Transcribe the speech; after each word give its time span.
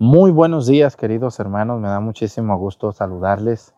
Muy 0.00 0.30
buenos 0.30 0.68
días, 0.68 0.94
queridos 0.94 1.40
hermanos. 1.40 1.80
Me 1.80 1.88
da 1.88 1.98
muchísimo 1.98 2.56
gusto 2.56 2.92
saludarles 2.92 3.74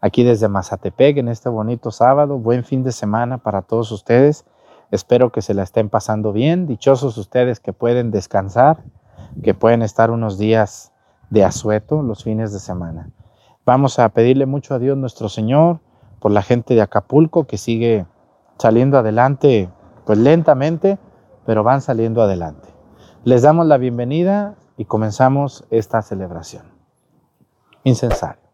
aquí 0.00 0.22
desde 0.22 0.46
Mazatepec 0.46 1.16
en 1.16 1.26
este 1.26 1.48
bonito 1.48 1.90
sábado. 1.90 2.38
Buen 2.38 2.62
fin 2.62 2.84
de 2.84 2.92
semana 2.92 3.38
para 3.38 3.62
todos 3.62 3.90
ustedes. 3.90 4.44
Espero 4.92 5.32
que 5.32 5.42
se 5.42 5.54
la 5.54 5.64
estén 5.64 5.88
pasando 5.88 6.32
bien. 6.32 6.68
Dichosos 6.68 7.18
ustedes 7.18 7.58
que 7.58 7.72
pueden 7.72 8.12
descansar, 8.12 8.84
que 9.42 9.54
pueden 9.54 9.82
estar 9.82 10.12
unos 10.12 10.38
días 10.38 10.92
de 11.30 11.42
asueto 11.42 12.00
los 12.00 12.22
fines 12.22 12.52
de 12.52 12.60
semana. 12.60 13.10
Vamos 13.64 13.98
a 13.98 14.08
pedirle 14.10 14.46
mucho 14.46 14.72
a 14.72 14.78
Dios 14.78 14.96
nuestro 14.96 15.28
Señor 15.28 15.80
por 16.20 16.30
la 16.30 16.42
gente 16.42 16.74
de 16.74 16.82
Acapulco 16.82 17.48
que 17.48 17.58
sigue 17.58 18.06
saliendo 18.56 18.98
adelante, 18.98 19.68
pues 20.04 20.16
lentamente, 20.16 20.96
pero 21.44 21.64
van 21.64 21.80
saliendo 21.80 22.22
adelante. 22.22 22.68
Les 23.24 23.42
damos 23.42 23.66
la 23.66 23.78
bienvenida 23.78 24.54
y 24.76 24.84
comenzamos 24.84 25.64
esta 25.70 26.02
celebración. 26.02 26.64
Incensario. 27.84 28.46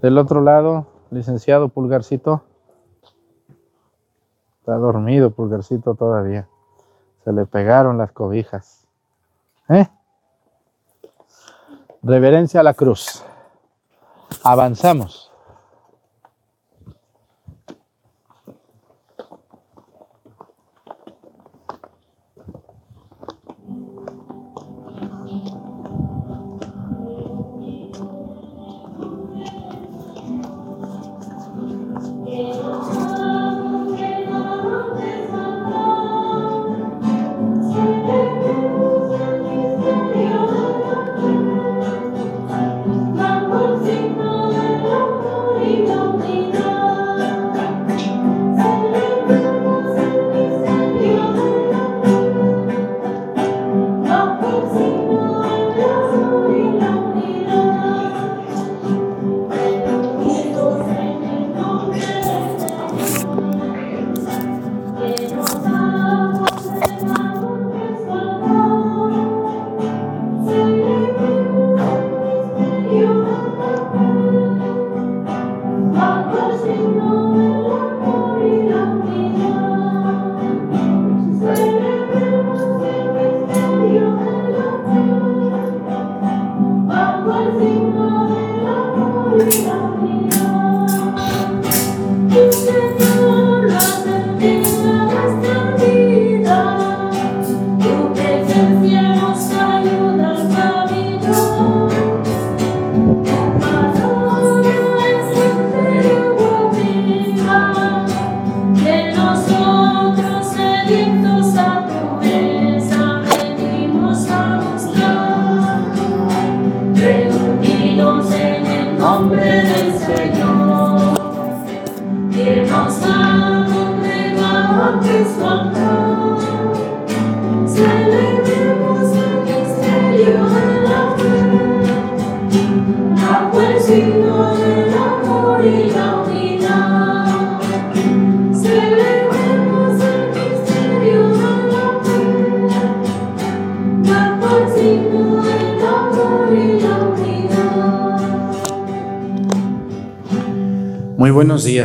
Del 0.00 0.18
otro 0.18 0.40
lado, 0.40 0.86
licenciado 1.10 1.68
Pulgarcito. 1.68 2.42
Está 4.58 4.74
dormido 4.76 5.30
Pulgarcito 5.30 5.94
todavía. 5.94 6.48
Se 7.22 7.32
le 7.32 7.46
pegaron 7.46 7.98
las 7.98 8.10
cobijas. 8.10 8.88
¿Eh? 9.68 9.86
Reverencia 12.02 12.60
a 12.60 12.62
la 12.64 12.74
cruz. 12.74 13.22
Avanzamos. 14.42 15.21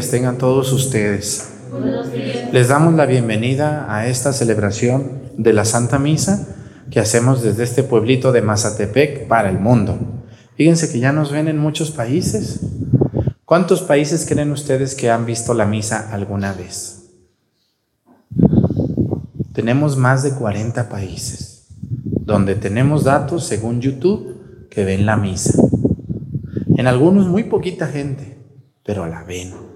Tengan 0.10 0.38
todos 0.38 0.72
ustedes. 0.72 1.50
Les 2.52 2.70
damos 2.70 2.94
la 2.96 3.06
bienvenida 3.06 3.94
a 3.94 4.08
esta 4.08 4.34
celebración 4.34 5.22
de 5.38 5.54
la 5.54 5.66
Santa 5.66 6.00
Misa 6.00 6.48
que 6.90 7.00
hacemos 7.00 7.42
desde 7.44 7.64
este 7.64 7.84
pueblito 7.84 8.32
de 8.32 8.42
Mazatepec 8.42 9.28
para 9.28 9.50
el 9.50 9.60
mundo. 9.60 9.98
Fíjense 10.56 10.92
que 10.92 11.00
ya 11.00 11.12
nos 11.12 11.32
ven 11.32 11.48
en 11.48 11.58
muchos 11.58 11.92
países. 11.92 12.62
¿Cuántos 13.46 13.82
países 13.82 14.26
creen 14.26 14.52
ustedes 14.52 14.96
que 14.96 15.10
han 15.10 15.26
visto 15.26 15.54
la 15.54 15.66
misa 15.66 16.10
alguna 16.12 16.54
vez? 16.54 17.10
Tenemos 19.54 19.98
más 19.98 20.24
de 20.24 20.32
40 20.32 20.90
países 20.90 21.58
donde 22.28 22.56
tenemos 22.56 23.06
datos 23.06 23.46
según 23.46 23.80
YouTube 23.80 24.68
que 24.70 24.84
ven 24.84 25.06
la 25.06 25.16
misa. 25.16 25.64
En 26.76 26.86
algunos 26.86 27.28
muy 27.28 27.44
poquita 27.44 27.88
gente, 27.88 28.38
pero 28.84 29.08
la 29.08 29.24
ven. 29.24 29.67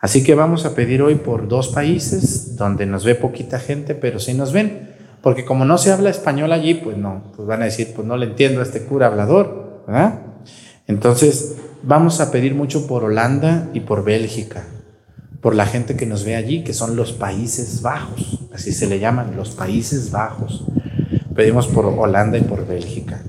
Así 0.00 0.22
que 0.22 0.34
vamos 0.34 0.64
a 0.66 0.74
pedir 0.74 1.02
hoy 1.02 1.16
por 1.16 1.48
dos 1.48 1.68
países 1.68 2.56
donde 2.56 2.86
nos 2.86 3.04
ve 3.04 3.14
poquita 3.14 3.58
gente, 3.58 3.94
pero 3.94 4.18
sí 4.18 4.34
nos 4.34 4.52
ven. 4.52 4.94
Porque 5.22 5.44
como 5.44 5.64
no 5.64 5.78
se 5.78 5.90
habla 5.90 6.10
español 6.10 6.52
allí, 6.52 6.74
pues 6.74 6.96
no, 6.96 7.32
pues 7.34 7.48
van 7.48 7.62
a 7.62 7.64
decir, 7.64 7.92
pues 7.94 8.06
no 8.06 8.16
le 8.16 8.26
entiendo 8.26 8.60
a 8.60 8.62
este 8.62 8.82
cura 8.82 9.06
hablador, 9.06 9.82
¿verdad? 9.86 10.20
Entonces, 10.86 11.56
vamos 11.82 12.20
a 12.20 12.30
pedir 12.30 12.54
mucho 12.54 12.86
por 12.86 13.02
Holanda 13.02 13.68
y 13.74 13.80
por 13.80 14.04
Bélgica, 14.04 14.64
por 15.40 15.54
la 15.54 15.66
gente 15.66 15.96
que 15.96 16.06
nos 16.06 16.24
ve 16.24 16.36
allí, 16.36 16.62
que 16.62 16.74
son 16.74 16.94
los 16.94 17.12
Países 17.12 17.82
Bajos, 17.82 18.46
así 18.54 18.72
se 18.72 18.86
le 18.86 19.00
llaman, 19.00 19.34
los 19.36 19.50
Países 19.50 20.10
Bajos. 20.12 20.64
Pedimos 21.34 21.66
por 21.66 21.86
Holanda 21.86 22.38
y 22.38 22.42
por 22.42 22.66
Bélgica, 22.66 23.20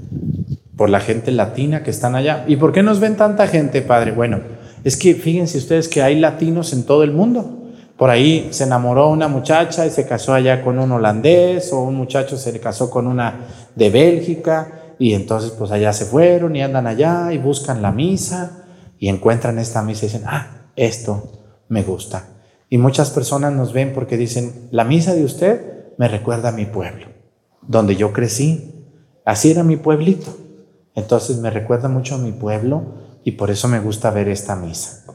por 0.75 0.89
la 0.89 1.00
gente 1.00 1.31
latina 1.31 1.81
que 1.81 1.91
están 1.91 2.16
allá. 2.16 2.45
¿Y 2.47 2.57
por 2.57 2.73
qué 2.73 2.83
nos 2.83 3.00
ven 3.00 3.17
tanta 3.17 3.47
gente, 3.47 3.81
Padre? 3.81 4.11
Bueno, 4.11 4.39
es 4.88 4.96
que 4.96 5.16
fíjense 5.16 5.57
ustedes 5.57 5.89
que 5.89 6.01
hay 6.01 6.18
latinos 6.18 6.72
en 6.72 6.86
todo 6.86 7.04
el 7.04 7.12
mundo. 7.12 7.74
Por 7.98 8.10
ahí 8.10 8.48
se 8.51 8.63
enamoró 8.63 9.10
una 9.10 9.28
muchacha 9.28 9.86
y 9.86 9.89
se 9.89 10.07
casó 10.07 10.34
allá 10.34 10.63
con 10.63 10.80
un 10.80 10.89
holandés 10.94 11.74
o 11.74 11.81
un 11.81 11.95
muchacho 11.95 12.38
se 12.38 12.57
casó 12.62 12.89
con 12.89 13.06
una 13.06 13.48
de 13.75 13.89
Bélgica 13.89 14.94
y 14.98 15.13
entonces 15.13 15.51
pues 15.51 15.72
allá 15.72 15.92
se 15.92 16.06
fueron 16.06 16.56
y 16.56 16.62
andan 16.62 16.88
allá 16.88 17.34
y 17.34 17.38
buscan 17.38 17.81
la 17.81 17.92
misa 17.92 18.63
y 18.98 19.10
encuentran 19.10 19.60
esta 19.60 19.81
misa 19.81 20.06
y 20.06 20.07
dicen, 20.07 20.24
ah, 20.25 20.69
esto 20.78 21.33
me 21.68 21.83
gusta. 21.83 22.24
Y 22.69 22.78
muchas 22.78 23.10
personas 23.10 23.51
nos 23.51 23.74
ven 23.74 23.92
porque 23.94 24.16
dicen, 24.16 24.69
la 24.72 24.86
misa 24.86 25.13
de 25.13 25.25
usted 25.25 25.95
me 25.98 26.07
recuerda 26.07 26.48
a 26.48 26.54
mi 26.54 26.63
pueblo, 26.66 27.07
donde 27.62 27.98
yo 27.98 28.13
crecí. 28.13 28.86
Así 29.25 29.51
era 29.51 29.63
mi 29.63 29.75
pueblito. 29.75 30.33
Entonces 30.95 31.40
me 31.40 31.50
recuerda 31.50 31.90
mucho 31.90 32.16
a 32.16 32.19
mi 32.19 32.31
pueblo 32.31 33.06
y 33.24 33.31
por 33.31 33.52
eso 33.52 33.68
me 33.68 33.80
gusta 33.80 34.12
ver 34.12 34.28
esta 34.30 34.56
misa, 34.56 35.06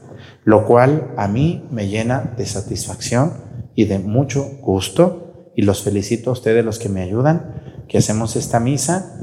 lo 0.43 0.65
cual 0.65 1.13
a 1.17 1.27
mí 1.27 1.67
me 1.71 1.87
llena 1.87 2.33
de 2.37 2.45
satisfacción 2.45 3.33
y 3.75 3.85
de 3.85 3.99
mucho 3.99 4.43
gusto 4.61 5.51
y 5.55 5.63
los 5.63 5.83
felicito 5.83 6.29
a 6.29 6.33
ustedes 6.33 6.63
los 6.65 6.79
que 6.79 6.89
me 6.89 7.01
ayudan, 7.01 7.83
que 7.87 7.97
hacemos 7.97 8.35
esta 8.35 8.59
misa 8.59 9.15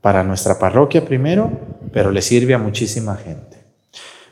para 0.00 0.22
nuestra 0.22 0.58
parroquia 0.58 1.04
primero, 1.04 1.50
pero 1.92 2.10
le 2.10 2.22
sirve 2.22 2.54
a 2.54 2.58
muchísima 2.58 3.16
gente. 3.16 3.56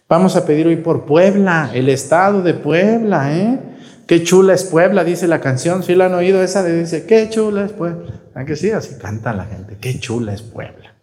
Vamos 0.08 0.36
a 0.36 0.44
pedir 0.44 0.66
hoy 0.66 0.76
por 0.76 1.06
Puebla, 1.06 1.70
el 1.72 1.88
estado 1.88 2.42
de 2.42 2.54
Puebla, 2.54 3.36
¿eh? 3.36 3.58
Qué 4.06 4.22
chula 4.22 4.52
es 4.52 4.64
Puebla, 4.64 5.02
dice 5.02 5.26
la 5.26 5.40
canción. 5.40 5.82
Si 5.82 5.94
la 5.94 6.06
han 6.06 6.14
oído 6.14 6.42
esa 6.42 6.62
dice, 6.62 7.06
qué 7.06 7.28
chula 7.30 7.64
es 7.64 7.72
Puebla. 7.72 8.20
¿A 8.34 8.44
que 8.44 8.54
sí? 8.54 8.70
Así 8.70 8.96
canta 8.98 9.32
la 9.32 9.46
gente, 9.46 9.78
qué 9.80 9.98
chula 9.98 10.34
es 10.34 10.42
Puebla. 10.42 10.93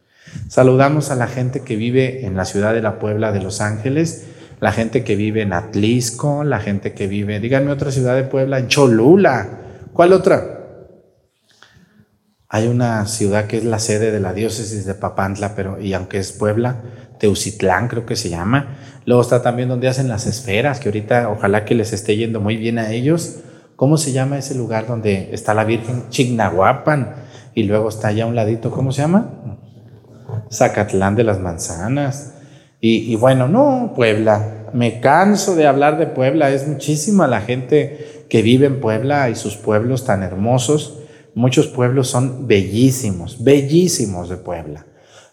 Saludamos 0.48 1.12
a 1.12 1.16
la 1.16 1.28
gente 1.28 1.62
que 1.62 1.76
vive 1.76 2.26
en 2.26 2.36
la 2.36 2.46
ciudad 2.46 2.74
de 2.74 2.82
la 2.82 3.00
Puebla 3.00 3.32
de 3.32 3.42
Los 3.42 3.62
Ángeles, 3.62 4.28
la 4.60 4.72
gente 4.72 5.04
que 5.04 5.16
vive 5.16 5.42
en 5.42 5.54
Atlisco, 5.54 6.44
la 6.44 6.60
gente 6.60 6.94
que 6.94 7.08
vive, 7.08 7.40
díganme 7.40 7.72
otra 7.72 7.92
ciudad 7.92 8.16
de 8.16 8.24
Puebla, 8.24 8.60
en 8.60 8.68
Cholula. 8.68 9.50
¿Cuál 9.94 10.14
otra? 10.14 10.60
Hay 12.48 12.68
una 12.68 13.06
ciudad 13.08 13.48
que 13.48 13.58
es 13.58 13.64
la 13.64 13.80
sede 13.80 14.12
de 14.12 14.20
la 14.20 14.34
diócesis 14.34 14.86
de 14.86 14.94
Papantla, 14.94 15.56
pero 15.56 15.80
y 15.82 15.94
aunque 15.94 16.20
es 16.20 16.32
Puebla, 16.34 16.82
Teucitlán 17.18 17.88
creo 17.88 18.06
que 18.06 18.16
se 18.16 18.30
llama. 18.30 18.78
Luego 19.06 19.22
está 19.22 19.42
también 19.42 19.70
donde 19.70 19.88
hacen 19.88 20.10
las 20.10 20.28
esferas, 20.28 20.80
que 20.80 20.90
ahorita 20.90 21.30
ojalá 21.30 21.66
que 21.66 21.76
les 21.76 21.94
esté 21.94 22.18
yendo 22.18 22.42
muy 22.42 22.58
bien 22.58 22.78
a 22.78 22.92
ellos. 22.92 23.38
¿Cómo 23.76 23.98
se 23.98 24.12
llama 24.12 24.38
ese 24.38 24.54
lugar 24.54 24.86
donde 24.86 25.30
está 25.32 25.54
la 25.54 25.64
Virgen? 25.64 26.10
Chignahuapan. 26.10 27.16
Y 27.56 27.64
luego 27.64 27.90
está 27.90 28.10
allá 28.10 28.26
a 28.26 28.28
un 28.28 28.36
ladito, 28.36 28.70
¿cómo 28.70 28.92
se 28.92 29.02
llama? 29.02 29.60
Zacatlán 30.52 31.16
de 31.16 31.24
las 31.24 31.40
Manzanas. 31.40 32.34
Y, 32.80 33.16
bueno, 33.16 33.48
no, 33.48 33.94
Puebla. 33.96 34.70
Me 34.74 35.00
canso 35.00 35.56
de 35.56 35.68
hablar 35.68 36.00
de 36.00 36.08
Puebla. 36.08 36.50
Es 36.50 36.68
muchísima 36.68 37.28
la 37.28 37.42
gente 37.42 38.26
que 38.28 38.42
vive 38.42 38.66
en 38.66 38.80
Puebla 38.82 39.30
y 39.30 39.36
sus 39.36 39.56
pueblos 39.56 40.06
tan 40.06 40.24
hermosos. 40.24 40.98
Muchos 41.36 41.68
pueblos 41.68 42.08
son 42.08 42.48
bellísimos, 42.48 43.44
bellísimos 43.44 44.30
de 44.30 44.38
Puebla. 44.38 44.86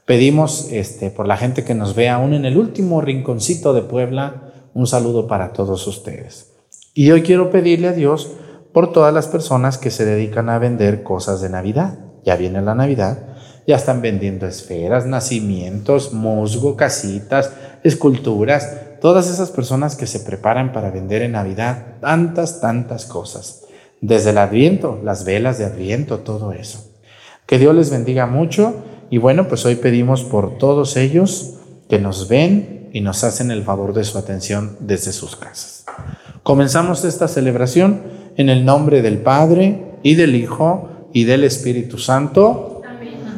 Pedimos 0.05 0.69
este, 0.73 1.11
por 1.11 1.27
la 1.27 1.37
gente 1.37 1.65
que 1.65 1.75
nos 1.75 1.95
ve 1.95 2.09
aún 2.09 2.35
en 2.35 2.45
el 2.45 2.57
último 2.57 3.01
rinconcito 3.01 3.75
de 3.75 3.83
Puebla, 3.83 4.53
un 4.75 4.87
saludo 4.87 5.27
para 5.27 5.53
todos 5.53 5.87
ustedes. 5.87 6.55
Y 6.95 7.11
hoy 7.11 7.23
quiero 7.23 7.51
pedirle 7.51 7.89
a 7.89 7.93
Dios 7.93 8.33
por 8.73 8.93
todas 8.93 9.13
las 9.13 9.27
personas 9.27 9.77
que 9.77 9.91
se 9.91 10.05
dedican 10.05 10.49
a 10.49 10.59
vender 10.59 11.03
cosas 11.03 11.41
de 11.41 11.51
Navidad. 11.51 11.99
Ya 12.25 12.37
viene 12.37 12.63
la 12.63 12.75
Navidad, 12.75 13.28
ya 13.69 13.77
están 13.77 14.01
vendiendo 14.01 14.47
esferas, 14.47 15.05
nacimientos, 15.05 16.15
musgo, 16.15 16.75
casitas, 16.75 17.53
esculturas, 17.85 18.97
todas 19.03 19.29
esas 19.29 19.51
personas 19.51 19.95
que 19.95 20.07
se 20.07 20.21
preparan 20.21 20.73
para 20.73 20.91
vender 20.91 21.21
en 21.21 21.33
Navidad 21.33 21.99
tantas, 22.01 22.63
tantas 22.63 23.05
cosas. 23.05 23.67
Desde 24.01 24.31
el 24.31 24.39
Adviento, 24.39 24.99
las 25.05 25.27
velas 25.27 25.59
de 25.59 25.67
Adviento, 25.67 26.21
todo 26.21 26.53
eso. 26.53 26.91
Que 27.45 27.59
Dios 27.59 27.75
les 27.75 27.91
bendiga 27.91 28.27
mucho 28.27 28.75
y 29.11 29.19
bueno, 29.19 29.49
pues 29.49 29.67
hoy 29.67 29.75
pedimos 29.75 30.25
por 30.25 30.57
todos 30.57 30.97
ellos 30.97 31.59
que 31.91 31.99
nos 31.99 32.27
ven 32.27 32.89
y 32.95 33.03
nos 33.03 33.23
hacen 33.23 33.51
el 33.51 33.65
favor 33.65 33.93
de 33.93 34.05
su 34.05 34.17
atención 34.17 34.79
desde 34.81 35.13
sus 35.13 35.37
casas. 35.37 35.85
Comenzamos 36.43 37.05
esta 37.05 37.29
celebración 37.29 38.01
en 38.39 38.49
el 38.49 38.65
nombre 38.65 39.03
del 39.03 39.19
Padre 39.19 39.93
y 40.03 40.15
del 40.15 40.37
Hijo 40.37 40.89
y 41.13 41.25
del 41.25 41.45
Espíritu 41.45 41.99
Santo. 41.99 42.78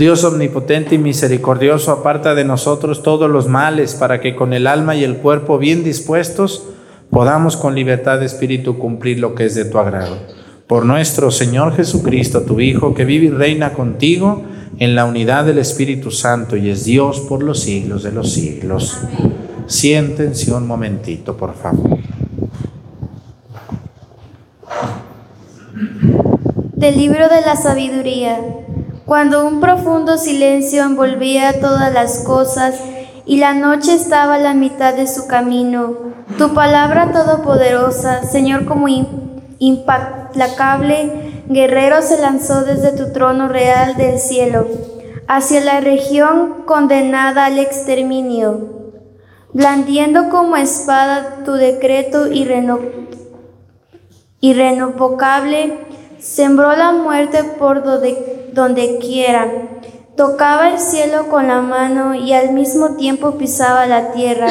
Dios 0.00 0.24
omnipotente 0.24 0.94
y 0.94 0.98
misericordioso, 0.98 1.92
aparta 1.92 2.34
de 2.34 2.42
nosotros 2.42 3.02
todos 3.02 3.28
los 3.28 3.48
males 3.48 3.94
para 3.94 4.18
que 4.18 4.34
con 4.34 4.54
el 4.54 4.66
alma 4.66 4.96
y 4.96 5.04
el 5.04 5.18
cuerpo 5.18 5.58
bien 5.58 5.84
dispuestos 5.84 6.64
podamos 7.10 7.58
con 7.58 7.74
libertad 7.74 8.18
de 8.18 8.24
espíritu 8.24 8.78
cumplir 8.78 9.18
lo 9.18 9.34
que 9.34 9.44
es 9.44 9.54
de 9.54 9.66
tu 9.66 9.78
agrado. 9.78 10.16
Por 10.66 10.86
nuestro 10.86 11.30
Señor 11.30 11.76
Jesucristo, 11.76 12.44
tu 12.44 12.60
Hijo, 12.60 12.94
que 12.94 13.04
vive 13.04 13.26
y 13.26 13.28
reina 13.28 13.74
contigo 13.74 14.42
en 14.78 14.94
la 14.94 15.04
unidad 15.04 15.44
del 15.44 15.58
Espíritu 15.58 16.10
Santo 16.10 16.56
y 16.56 16.70
es 16.70 16.86
Dios 16.86 17.20
por 17.20 17.42
los 17.42 17.60
siglos 17.60 18.02
de 18.02 18.12
los 18.12 18.32
siglos. 18.32 19.02
Siéntense 19.66 20.50
un 20.54 20.66
momentito, 20.66 21.36
por 21.36 21.54
favor. 21.54 21.98
Del 26.74 26.96
libro 26.96 27.28
de 27.28 27.42
la 27.42 27.54
sabiduría. 27.54 28.38
Cuando 29.10 29.44
un 29.44 29.58
profundo 29.58 30.16
silencio 30.18 30.84
envolvía 30.84 31.60
todas 31.60 31.92
las 31.92 32.20
cosas 32.20 32.76
y 33.26 33.38
la 33.38 33.54
noche 33.54 33.92
estaba 33.92 34.36
a 34.36 34.38
la 34.38 34.54
mitad 34.54 34.94
de 34.94 35.08
su 35.08 35.26
camino, 35.26 35.96
tu 36.38 36.54
palabra 36.54 37.10
todopoderosa, 37.10 38.22
Señor 38.22 38.66
como 38.66 38.86
implacable 39.58 41.42
guerrero, 41.48 42.02
se 42.02 42.22
lanzó 42.22 42.62
desde 42.62 42.92
tu 42.92 43.12
trono 43.12 43.48
real 43.48 43.96
del 43.96 44.20
cielo 44.20 44.68
hacia 45.26 45.60
la 45.60 45.80
región 45.80 46.62
condenada 46.64 47.46
al 47.46 47.58
exterminio, 47.58 48.92
blandiendo 49.52 50.28
como 50.28 50.54
espada 50.54 51.42
tu 51.44 51.54
decreto 51.54 52.28
irrenovable 54.40 55.90
Sembró 56.20 56.76
la 56.76 56.92
muerte 56.92 57.42
por 57.58 57.82
donde, 57.82 58.39
donde 58.52 58.98
quiera. 58.98 59.50
Tocaba 60.16 60.70
el 60.70 60.78
cielo 60.78 61.28
con 61.28 61.48
la 61.48 61.62
mano 61.62 62.14
y 62.14 62.32
al 62.32 62.52
mismo 62.52 62.96
tiempo 62.96 63.32
pisaba 63.32 63.86
la 63.86 64.12
tierra. 64.12 64.48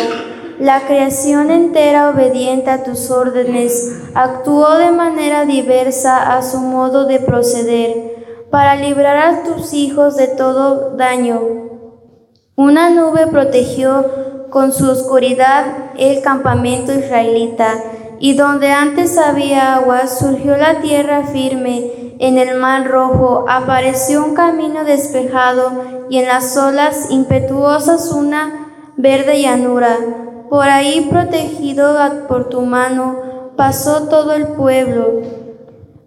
La 0.60 0.82
creación 0.82 1.52
entera 1.52 2.10
obediente 2.10 2.70
a 2.70 2.84
tus 2.84 3.12
órdenes 3.12 3.94
actuó 4.14 4.78
de 4.78 4.92
manera 4.92 5.46
diversa 5.46 6.36
a 6.38 6.42
su 6.42 6.60
modo 6.60 7.06
de 7.06 7.20
proceder 7.20 8.48
para 8.52 8.76
librar 8.76 9.18
a 9.18 9.44
tus 9.44 9.74
hijos 9.74 10.18
de 10.18 10.28
todo 10.28 10.98
daño. 10.98 11.40
Una 12.56 12.90
nube 12.90 13.28
protegió 13.28 14.06
con 14.50 14.74
su 14.74 14.90
oscuridad 14.90 15.66
el 15.98 16.22
campamento 16.22 16.94
israelita 16.94 17.76
y 18.20 18.34
donde 18.34 18.70
antes 18.72 19.18
había 19.18 19.76
agua 19.76 20.08
surgió 20.08 20.58
la 20.58 20.82
tierra 20.82 21.24
firme, 21.24 21.92
en 22.20 22.38
el 22.38 22.60
mar 22.60 22.88
rojo 22.88 23.46
apareció 23.48 24.24
un 24.26 24.36
camino 24.36 24.84
despejado 24.84 25.72
y 26.10 26.20
en 26.20 26.28
las 26.28 26.56
olas 26.58 27.10
impetuosas 27.10 28.12
una 28.12 28.92
verde 28.98 29.42
llanura. 29.42 29.98
Por 30.50 30.68
ahí 30.68 31.08
protegido 31.10 31.98
por 32.28 32.50
tu 32.50 32.62
mano 32.62 33.54
pasó 33.56 34.10
todo 34.10 34.34
el 34.34 34.48
pueblo. 34.48 35.22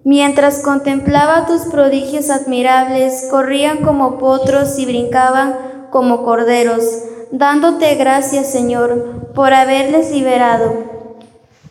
Mientras 0.04 0.60
contemplaba 0.60 1.46
tus 1.46 1.62
prodigios 1.62 2.28
admirables, 2.28 3.28
corrían 3.30 3.78
como 3.78 4.18
potros 4.18 4.78
y 4.78 4.84
brincaban 4.84 5.88
como 5.90 6.24
corderos, 6.24 6.82
dándote 7.30 7.94
gracias, 7.94 8.50
Señor, 8.50 9.32
por 9.34 9.54
haberles 9.54 10.10
liberado. 10.10 10.74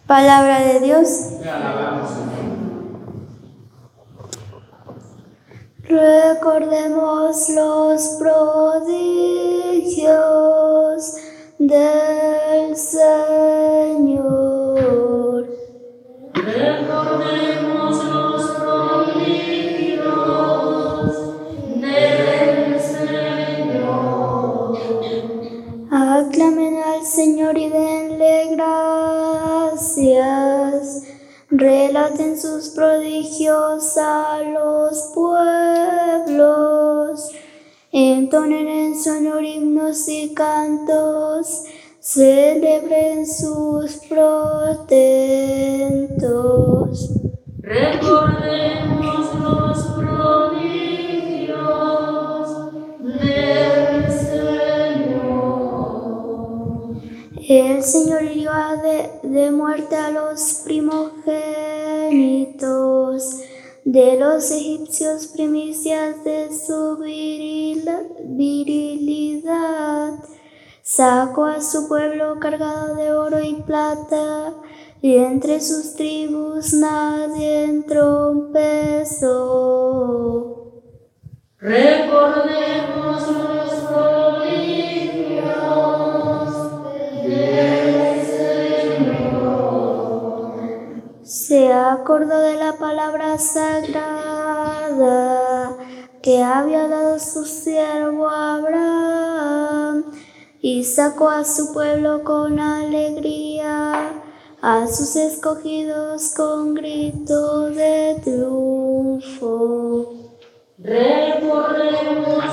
Palabra 0.08 0.62
de 0.62 0.80
Dios. 0.80 1.40
Te 1.42 1.50
alabamos, 1.50 2.10
Recordemos 5.92 7.50
los 7.50 8.18
prodigios 8.18 8.88
del 11.60 12.78
Señor. 12.78 14.32
Recordemos 16.34 18.06
los 18.06 18.52
prodigios 18.52 19.52
del 21.76 22.80
Señor. 22.80 24.32
Aclamen 25.92 26.76
al 26.86 27.04
Señor 27.04 27.58
y 27.58 27.68
denle 27.68 28.56
gracias. 28.56 29.92
Relaten 31.54 32.40
sus 32.40 32.70
prodigios 32.70 33.98
a 33.98 34.42
los 34.42 35.12
pueblos. 35.14 37.30
Entonen 37.92 38.70
en 38.70 38.96
su 38.96 39.42
himnos 39.42 40.08
y 40.08 40.34
cantos. 40.34 41.66
Celebren 42.00 43.28
sus 43.28 43.98
portentos. 44.08 44.80
Recordemos 47.60 49.36
los 49.42 49.84
prodigios 49.98 50.81
El 57.54 57.84
Señor 57.84 58.24
hirió 58.24 58.50
de, 58.82 59.10
de 59.28 59.52
muerte 59.52 59.98
a 59.98 60.10
los 60.10 60.62
primogénitos 60.64 63.42
de 63.84 64.18
los 64.18 64.50
egipcios 64.52 65.28
primicias 65.28 66.24
de 66.24 66.48
su 66.50 66.96
virila- 67.00 68.08
virilidad. 68.24 70.14
Sacó 70.82 71.44
a 71.44 71.62
su 71.62 71.90
pueblo 71.90 72.40
cargado 72.40 72.96
de 72.96 73.12
oro 73.12 73.44
y 73.44 73.56
plata, 73.64 74.54
y 75.02 75.18
entre 75.18 75.60
sus 75.60 75.98
tribus 75.98 76.72
nadie 76.72 77.84
trompezó. 77.86 79.28
Recordemos 81.58 83.28
los 83.28 83.74
prodigios. 83.90 86.01
Se 91.24 91.72
acordó 91.72 92.42
de 92.42 92.56
la 92.56 92.74
palabra 92.74 93.38
sagrada 93.38 94.92
que 96.22 96.44
había 96.44 96.88
dado 96.88 97.20
su 97.20 97.46
siervo 97.46 98.30
Abraham 98.30 100.06
y 100.62 100.84
sacó 100.84 101.30
a 101.30 101.44
su 101.44 101.74
pueblo 101.74 102.24
con 102.24 102.60
alegría, 102.60 104.12
a 104.62 104.88
sus 104.88 105.16
escogidos 105.16 106.34
con 106.36 106.74
grito 106.76 107.70
de 107.70 108.20
triunfo. 108.24 110.14
Los 110.78 110.98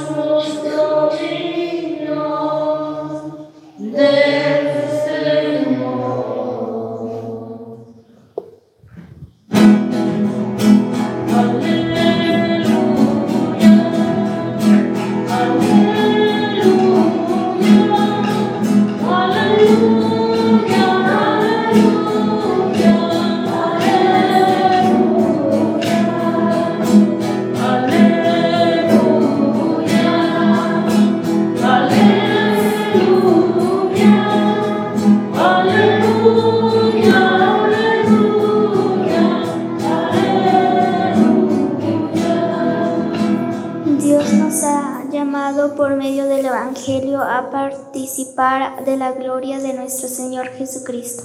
prodigios 0.08 1.20
del 3.78 4.58
A 47.21 47.51
participar 47.51 48.85
de 48.85 48.97
la 48.97 49.13
gloria 49.13 49.59
de 49.59 49.75
nuestro 49.75 50.09
Señor 50.09 50.49
Jesucristo. 50.51 51.25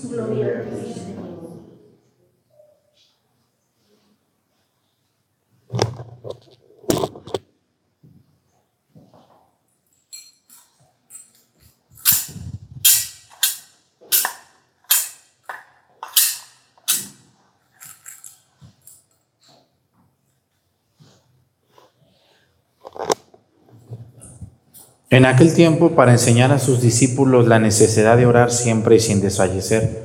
En 25.11 25.25
aquel 25.25 25.53
tiempo, 25.53 25.91
para 25.91 26.13
enseñar 26.13 26.53
a 26.53 26.59
sus 26.59 26.79
discípulos 26.81 27.45
la 27.45 27.59
necesidad 27.59 28.15
de 28.15 28.25
orar 28.25 28.49
siempre 28.49 28.95
y 28.95 29.01
sin 29.01 29.19
desfallecer, 29.19 30.03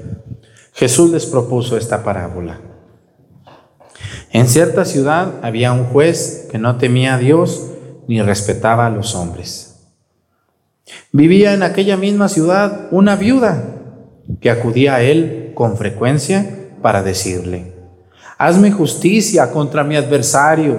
Jesús 0.74 1.12
les 1.12 1.26
propuso 1.26 1.76
esta 1.76 2.02
parábola. 2.02 2.60
En 4.32 4.48
cierta 4.48 4.84
ciudad 4.84 5.34
había 5.42 5.72
un 5.72 5.84
juez 5.84 6.48
que 6.50 6.58
no 6.58 6.76
temía 6.76 7.14
a 7.14 7.18
Dios 7.18 7.68
ni 8.08 8.20
respetaba 8.20 8.88
a 8.88 8.90
los 8.90 9.14
hombres. 9.14 9.76
Vivía 11.12 11.54
en 11.54 11.62
aquella 11.62 11.96
misma 11.96 12.28
ciudad 12.28 12.88
una 12.90 13.14
viuda 13.14 13.62
que 14.40 14.50
acudía 14.50 14.96
a 14.96 15.02
él 15.02 15.52
con 15.54 15.76
frecuencia 15.76 16.68
para 16.82 17.04
decirle, 17.04 17.74
hazme 18.38 18.72
justicia 18.72 19.52
contra 19.52 19.84
mi 19.84 19.94
adversario. 19.94 20.78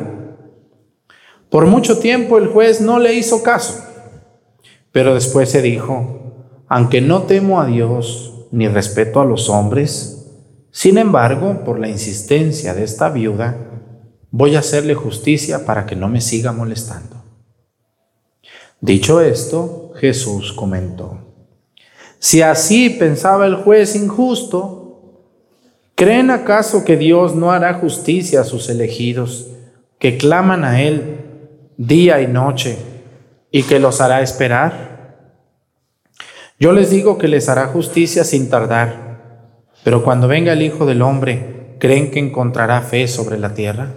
Por 1.50 1.66
mucho 1.66 2.00
tiempo 2.00 2.38
el 2.38 2.48
juez 2.48 2.82
no 2.82 3.00
le 3.00 3.14
hizo 3.14 3.42
caso. 3.42 3.87
Pero 4.98 5.14
después 5.14 5.52
se 5.52 5.62
dijo, 5.62 6.64
aunque 6.68 7.02
no 7.02 7.22
temo 7.22 7.62
a 7.62 7.68
Dios 7.68 8.48
ni 8.50 8.68
respeto 8.68 9.22
a 9.22 9.26
los 9.26 9.48
hombres, 9.48 10.26
sin 10.72 10.98
embargo, 10.98 11.64
por 11.64 11.78
la 11.78 11.88
insistencia 11.88 12.74
de 12.74 12.84
esta 12.84 13.10
viuda, 13.10 13.58
voy 14.32 14.56
a 14.56 14.60
hacerle 14.62 14.96
justicia 14.96 15.68
para 15.68 15.86
que 15.86 15.96
no 15.96 16.10
me 16.10 16.20
siga 16.20 16.52
molestando. 16.52 17.16
Dicho 18.82 19.22
esto, 19.22 19.92
Jesús 19.98 20.52
comentó, 20.52 21.20
si 22.18 22.42
así 22.42 22.90
pensaba 22.90 23.46
el 23.46 23.54
juez 23.54 23.96
injusto, 23.96 25.22
¿creen 25.94 26.32
acaso 26.32 26.84
que 26.84 26.98
Dios 26.98 27.36
no 27.36 27.52
hará 27.52 27.76
justicia 27.76 28.42
a 28.42 28.46
sus 28.46 28.68
elegidos 28.68 29.46
que 30.00 30.18
claman 30.18 30.64
a 30.64 30.82
Él 30.82 31.20
día 31.78 32.20
y 32.20 32.26
noche? 32.26 32.97
Y 33.52 33.64
que 33.64 33.80
los 33.80 34.02
hará 34.02 34.22
esperar. 34.22 34.98
Yo 36.60 36.72
les 36.72 36.90
digo 36.90 37.18
que 37.18 37.28
les 37.28 37.50
hará 37.50 37.68
justicia 37.68 38.24
sin 38.24 38.50
tardar, 38.50 39.70
pero 39.84 40.04
cuando 40.04 40.28
venga 40.28 40.54
el 40.54 40.62
Hijo 40.62 40.86
del 40.86 41.02
Hombre, 41.02 41.76
¿creen 41.80 42.12
que 42.12 42.20
encontrará 42.20 42.82
fe 42.82 43.08
sobre 43.08 43.38
la 43.38 43.54
tierra? 43.54 43.94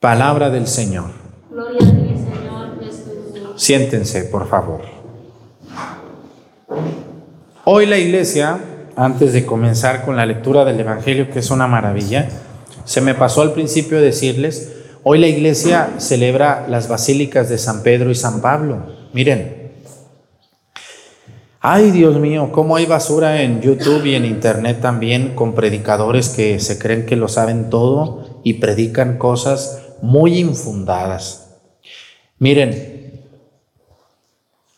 Palabra 0.00 0.50
del 0.50 0.66
Señor. 0.66 1.10
Gloria 1.50 1.76
a 1.76 1.90
ti, 1.90 2.14
Señor 2.14 2.80
Jesús. 2.80 3.62
Siéntense, 3.62 4.24
por 4.24 4.48
favor. 4.48 4.80
Hoy 7.64 7.84
la 7.84 7.98
iglesia, 7.98 8.58
antes 8.96 9.34
de 9.34 9.44
comenzar 9.44 10.04
con 10.04 10.16
la 10.16 10.24
lectura 10.24 10.64
del 10.64 10.80
Evangelio, 10.80 11.30
que 11.30 11.40
es 11.40 11.50
una 11.50 11.66
maravilla, 11.66 12.28
se 12.84 13.02
me 13.02 13.14
pasó 13.14 13.42
al 13.42 13.52
principio 13.52 14.00
decirles, 14.00 14.77
hoy 15.02 15.18
la 15.18 15.26
iglesia 15.26 15.94
celebra 15.98 16.66
las 16.68 16.88
basílicas 16.88 17.48
de 17.48 17.58
San 17.58 17.82
Pedro 17.82 18.10
y 18.10 18.14
San 18.14 18.40
Pablo. 18.40 18.86
Miren, 19.12 19.72
ay 21.60 21.90
Dios 21.90 22.16
mío, 22.18 22.50
cómo 22.52 22.76
hay 22.76 22.86
basura 22.86 23.42
en 23.42 23.60
YouTube 23.60 24.06
y 24.06 24.14
en 24.14 24.24
Internet 24.24 24.80
también 24.80 25.34
con 25.34 25.54
predicadores 25.54 26.28
que 26.28 26.60
se 26.60 26.78
creen 26.78 27.06
que 27.06 27.16
lo 27.16 27.28
saben 27.28 27.70
todo 27.70 28.40
y 28.44 28.54
predican 28.54 29.18
cosas 29.18 29.82
muy 30.02 30.38
infundadas. 30.38 31.56
Miren, 32.38 32.97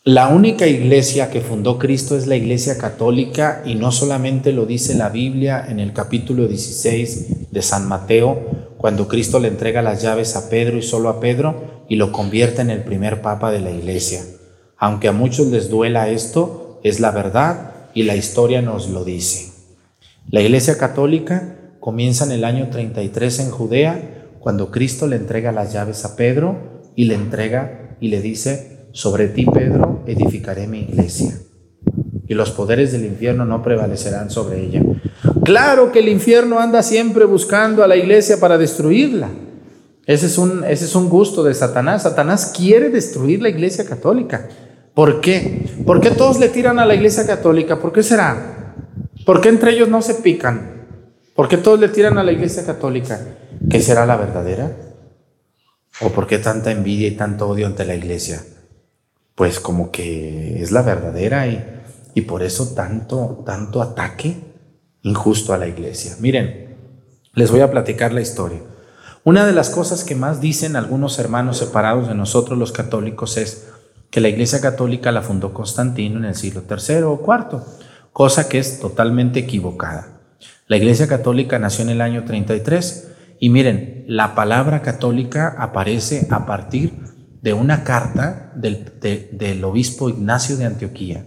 la 0.03 0.29
única 0.29 0.65
iglesia 0.65 1.29
que 1.29 1.41
fundó 1.41 1.77
Cristo 1.77 2.17
es 2.17 2.25
la 2.25 2.35
iglesia 2.35 2.79
católica 2.79 3.61
y 3.65 3.75
no 3.75 3.91
solamente 3.91 4.51
lo 4.51 4.65
dice 4.65 4.95
la 4.95 5.09
Biblia 5.09 5.63
en 5.69 5.79
el 5.79 5.93
capítulo 5.93 6.47
16 6.47 7.51
de 7.51 7.61
San 7.61 7.87
Mateo, 7.87 8.73
cuando 8.79 9.07
Cristo 9.07 9.39
le 9.39 9.47
entrega 9.47 9.83
las 9.83 10.01
llaves 10.01 10.35
a 10.35 10.49
Pedro 10.49 10.79
y 10.79 10.81
solo 10.81 11.07
a 11.07 11.19
Pedro 11.19 11.85
y 11.87 11.97
lo 11.97 12.11
convierte 12.11 12.63
en 12.63 12.71
el 12.71 12.83
primer 12.83 13.21
papa 13.21 13.51
de 13.51 13.59
la 13.59 13.69
iglesia. 13.69 14.23
Aunque 14.75 15.07
a 15.07 15.11
muchos 15.11 15.47
les 15.47 15.69
duela 15.69 16.09
esto, 16.09 16.79
es 16.83 16.99
la 16.99 17.11
verdad 17.11 17.71
y 17.93 18.01
la 18.01 18.15
historia 18.15 18.63
nos 18.63 18.89
lo 18.89 19.05
dice. 19.05 19.51
La 20.31 20.41
iglesia 20.41 20.79
católica 20.79 21.57
comienza 21.79 22.25
en 22.25 22.31
el 22.31 22.43
año 22.43 22.69
33 22.71 23.39
en 23.41 23.51
Judea, 23.51 24.29
cuando 24.39 24.71
Cristo 24.71 25.05
le 25.05 25.17
entrega 25.17 25.51
las 25.51 25.73
llaves 25.73 26.05
a 26.05 26.15
Pedro 26.15 26.81
y 26.95 27.03
le 27.05 27.13
entrega 27.13 27.97
y 28.01 28.07
le 28.07 28.19
dice, 28.19 28.71
sobre 28.93 29.27
ti 29.27 29.45
Pedro 29.45 29.90
edificaré 30.07 30.67
mi 30.67 30.81
iglesia 30.81 31.33
y 32.31 32.33
los 32.33 32.51
poderes 32.51 32.93
del 32.93 33.03
infierno 33.03 33.45
no 33.45 33.61
prevalecerán 33.61 34.29
sobre 34.29 34.63
ella. 34.63 34.81
Claro 35.43 35.91
que 35.91 35.99
el 35.99 36.07
infierno 36.07 36.59
anda 36.59 36.81
siempre 36.81 37.25
buscando 37.25 37.83
a 37.83 37.87
la 37.87 37.97
iglesia 37.97 38.39
para 38.39 38.57
destruirla. 38.57 39.27
Ese 40.05 40.27
es 40.27 40.37
un, 40.37 40.63
ese 40.63 40.85
es 40.85 40.95
un 40.95 41.09
gusto 41.09 41.43
de 41.43 41.53
Satanás. 41.53 42.03
Satanás 42.03 42.53
quiere 42.55 42.89
destruir 42.89 43.41
la 43.41 43.49
iglesia 43.49 43.85
católica. 43.85 44.47
¿Por 44.93 45.19
qué? 45.19 45.65
¿Por 45.85 45.99
qué 45.99 46.11
todos 46.11 46.39
le 46.39 46.47
tiran 46.47 46.79
a 46.79 46.85
la 46.85 46.95
iglesia 46.95 47.27
católica? 47.27 47.79
¿Por 47.79 47.91
qué 47.91 48.01
será? 48.01 48.75
¿Por 49.25 49.41
qué 49.41 49.49
entre 49.49 49.71
ellos 49.71 49.89
no 49.89 50.01
se 50.01 50.15
pican? 50.15 50.85
¿Por 51.35 51.49
qué 51.49 51.57
todos 51.57 51.81
le 51.81 51.89
tiran 51.89 52.17
a 52.17 52.23
la 52.23 52.31
iglesia 52.31 52.65
católica? 52.65 53.19
¿Qué 53.69 53.81
será 53.81 54.05
la 54.05 54.15
verdadera? 54.15 54.71
¿O 55.99 56.09
por 56.09 56.27
qué 56.27 56.39
tanta 56.39 56.71
envidia 56.71 57.09
y 57.09 57.17
tanto 57.17 57.49
odio 57.49 57.67
ante 57.67 57.83
la 57.83 57.95
iglesia? 57.95 58.41
Pues 59.35 59.59
como 59.59 59.91
que 59.91 60.61
es 60.61 60.71
la 60.71 60.81
verdadera 60.81 61.47
y, 61.47 61.63
y 62.13 62.21
por 62.21 62.43
eso 62.43 62.73
tanto, 62.73 63.43
tanto 63.45 63.81
ataque 63.81 64.37
injusto 65.03 65.53
a 65.53 65.57
la 65.57 65.67
iglesia. 65.67 66.15
Miren, 66.19 66.75
les 67.33 67.51
voy 67.51 67.61
a 67.61 67.71
platicar 67.71 68.13
la 68.13 68.21
historia. 68.21 68.59
Una 69.23 69.45
de 69.45 69.53
las 69.53 69.69
cosas 69.69 70.03
que 70.03 70.15
más 70.15 70.41
dicen 70.41 70.75
algunos 70.75 71.19
hermanos 71.19 71.57
separados 71.57 72.07
de 72.07 72.15
nosotros 72.15 72.57
los 72.57 72.71
católicos 72.71 73.37
es 73.37 73.67
que 74.09 74.19
la 74.19 74.29
iglesia 74.29 74.59
católica 74.61 75.11
la 75.11 75.21
fundó 75.21 75.53
Constantino 75.53 76.17
en 76.17 76.25
el 76.25 76.35
siglo 76.35 76.63
III 76.69 77.03
o 77.03 77.21
IV, 77.25 77.61
cosa 78.11 78.49
que 78.49 78.59
es 78.59 78.79
totalmente 78.79 79.39
equivocada. 79.39 80.19
La 80.67 80.77
iglesia 80.77 81.07
católica 81.07 81.59
nació 81.59 81.83
en 81.83 81.91
el 81.91 82.01
año 82.01 82.25
33 82.25 83.09
y 83.39 83.49
miren, 83.49 84.05
la 84.07 84.35
palabra 84.35 84.81
católica 84.81 85.55
aparece 85.57 86.27
a 86.29 86.45
partir 86.45 86.93
de 87.41 87.53
una 87.53 87.83
carta 87.83 88.51
del, 88.55 88.93
de, 89.01 89.29
del 89.33 89.63
obispo 89.63 90.09
Ignacio 90.09 90.57
de 90.57 90.65
Antioquía, 90.65 91.25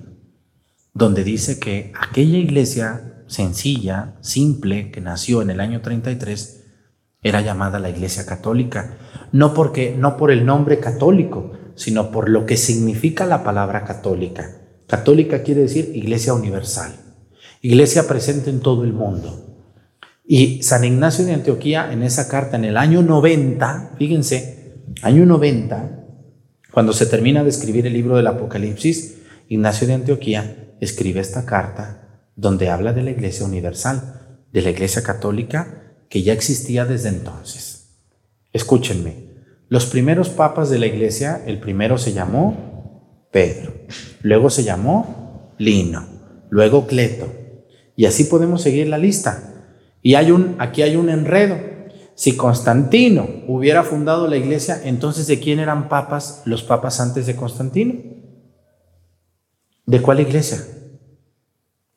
donde 0.93 1.25
dice 1.25 1.59
que 1.59 1.93
aquella 1.99 2.39
iglesia 2.39 3.25
sencilla, 3.27 4.17
simple, 4.21 4.91
que 4.91 5.01
nació 5.01 5.43
en 5.43 5.51
el 5.51 5.61
año 5.61 5.81
33, 5.81 6.63
era 7.23 7.41
llamada 7.41 7.79
la 7.79 7.91
iglesia 7.91 8.27
católica, 8.27 8.99
no 9.33 9.55
porque 9.55 9.97
no 9.99 10.17
por 10.17 10.31
el 10.31 10.45
nombre 10.47 10.79
católico, 10.79 11.53
sino 11.75 12.11
por 12.11 12.29
lo 12.29 12.47
que 12.47 12.57
significa 12.57 13.27
la 13.27 13.43
palabra 13.43 13.85
católica. 13.85 14.61
Católica 14.87 15.43
quiere 15.43 15.63
decir 15.63 15.91
iglesia 15.95 16.35
universal, 16.35 16.93
iglesia 17.63 18.07
presente 18.07 18.51
en 18.51 18.61
todo 18.61 18.85
el 18.85 18.93
mundo. 18.93 19.41
Y 20.27 20.63
San 20.63 20.85
Ignacio 20.85 21.25
de 21.25 21.35
Antioquía 21.35 21.93
en 21.93 22.03
esa 22.03 22.29
carta 22.29 22.57
en 22.57 22.65
el 22.65 22.77
año 22.77 23.03
90, 23.03 23.95
fíjense, 23.99 24.85
año 25.03 25.27
90, 25.27 26.04
cuando 26.75 26.93
se 26.93 27.07
termina 27.07 27.45
de 27.45 27.51
escribir 27.51 27.87
el 27.87 27.93
libro 27.93 28.17
del 28.17 28.27
Apocalipsis, 28.27 29.19
Ignacio 29.49 29.87
de 29.87 29.95
Antioquía 29.95 30.75
escribe 30.81 31.21
esta 31.21 31.47
carta 31.47 32.27
donde 32.35 32.69
habla 32.69 32.93
de 32.93 33.05
la 33.05 33.13
iglesia 33.13 33.47
universal, 33.47 34.41
de 34.53 34.61
la 34.61 34.71
iglesia 34.71 35.05
católica 35.05 35.95
que 36.09 36.25
ya 36.25 36.33
existía 36.33 36.85
desde 36.85 37.11
entonces. 37.11 38.01
Escúchenme, 38.53 39.29
los 39.69 39.87
primeros 39.87 40.31
papas 40.31 40.69
de 40.69 40.81
la 40.81 40.87
iglesia, 40.87 41.45
el 41.47 41.61
primero 41.61 41.97
se 41.97 42.13
llamó 42.13 43.29
Pedro, 43.31 43.73
luego 44.23 44.51
se 44.51 44.65
llamó 44.65 45.55
Lino, 45.59 46.09
luego 46.51 46.89
Cleto, 46.89 47.33
y 47.95 48.07
así 48.07 48.25
podemos 48.25 48.63
seguir 48.63 48.89
la 48.89 48.99
lista. 48.99 49.53
Y 50.03 50.17
hay 50.17 50.33
un, 50.33 50.57
aquí 50.59 50.83
hay 50.83 50.97
un 50.97 51.09
enredo. 51.09 51.57
Si 52.15 52.37
Constantino 52.37 53.29
hubiera 53.49 53.83
fundado 53.83 54.29
la 54.29 54.37
iglesia, 54.37 54.81
entonces 54.85 55.27
¿de 55.27 55.41
quién 55.41 55.59
eran 55.59 55.89
papas 55.89 56.43
los 56.45 56.63
papas 56.63 57.01
antes 57.01 57.27
de 57.27 57.35
Constantino? 57.35 57.95
¿De 59.87 60.01
cuál 60.01 60.21
iglesia? 60.21 60.65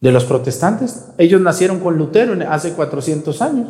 ¿De 0.02 0.12
los 0.12 0.26
protestantes? 0.26 1.06
Ellos 1.18 1.42
nacieron 1.42 1.80
con 1.80 1.98
Lutero 1.98 2.38
hace 2.50 2.74
400 2.74 3.42
años. 3.42 3.70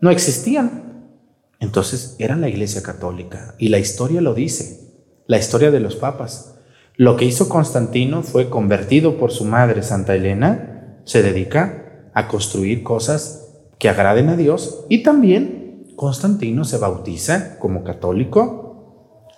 No 0.00 0.10
existían. 0.10 1.12
Entonces 1.60 2.16
eran 2.18 2.40
la 2.40 2.48
iglesia 2.48 2.82
católica. 2.82 3.54
Y 3.58 3.68
la 3.68 3.78
historia 3.78 4.20
lo 4.20 4.34
dice. 4.34 4.80
La 5.26 5.38
historia 5.38 5.70
de 5.70 5.80
los 5.80 5.96
papas. 5.96 6.58
Lo 6.96 7.16
que 7.16 7.24
hizo 7.26 7.48
Constantino 7.48 8.22
fue 8.22 8.48
convertido 8.48 9.18
por 9.18 9.30
su 9.30 9.44
madre, 9.44 9.82
Santa 9.82 10.14
Elena, 10.14 11.00
se 11.04 11.22
dedica 11.22 12.10
a 12.14 12.28
construir 12.28 12.82
cosas 12.82 13.50
que 13.78 13.88
agraden 13.88 14.30
a 14.30 14.36
Dios 14.36 14.86
y 14.88 15.02
también 15.02 15.55
Constantino 15.96 16.64
se 16.64 16.78
bautiza 16.78 17.58
como 17.58 17.82
católico 17.82 18.66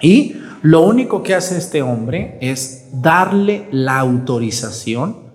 y 0.00 0.36
lo 0.62 0.82
único 0.82 1.22
que 1.22 1.34
hace 1.34 1.56
este 1.56 1.82
hombre 1.82 2.38
es 2.40 2.88
darle 2.92 3.68
la 3.70 3.98
autorización 3.98 5.28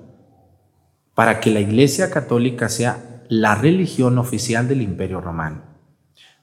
para 1.16 1.40
que 1.40 1.50
la 1.50 1.60
Iglesia 1.60 2.10
Católica 2.10 2.70
sea 2.70 3.24
la 3.30 3.56
religión 3.56 4.18
oficial 4.18 4.68
del 4.68 4.82
Imperio 4.82 5.22
Romano. 5.22 5.62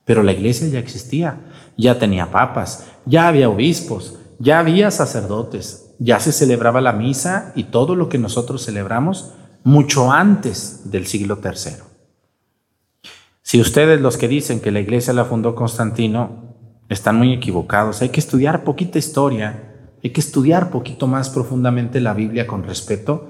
Pero 0.05 0.23
la 0.23 0.33
Iglesia 0.33 0.69
ya 0.69 0.79
existía, 0.79 1.41
ya 1.77 1.99
tenía 1.99 2.31
papas, 2.31 2.87
ya 3.05 3.29
había 3.29 3.49
obispos, 3.49 4.19
ya 4.39 4.59
había 4.59 4.91
sacerdotes, 4.91 5.95
ya 5.99 6.19
se 6.21 6.33
celebraba 6.33 6.81
la 6.81 6.93
misa 6.93 7.53
y 7.55 7.65
todo 7.65 7.95
lo 7.95 8.09
que 8.09 8.19
nosotros 8.19 8.65
celebramos 8.65 9.35
mucho 9.63 10.11
antes 10.11 10.91
del 10.91 11.07
siglo 11.07 11.39
III. 11.45 11.90
Si 13.51 13.61
ustedes 13.61 14.01
los 14.01 14.17
que 14.17 14.29
dicen 14.29 14.61
que 14.61 14.71
la 14.71 14.79
iglesia 14.79 15.13
la 15.13 15.25
fundó 15.25 15.57
Constantino 15.57 16.55
están 16.89 17.17
muy 17.17 17.33
equivocados, 17.33 18.01
hay 18.01 18.11
que 18.11 18.21
estudiar 18.21 18.63
poquita 18.63 18.97
historia, 18.97 19.89
hay 20.05 20.11
que 20.11 20.21
estudiar 20.21 20.71
poquito 20.71 21.09
más 21.09 21.31
profundamente 21.31 22.01
la 22.01 22.15
Biblia 22.15 22.47
con 22.47 22.63
respeto 22.63 23.27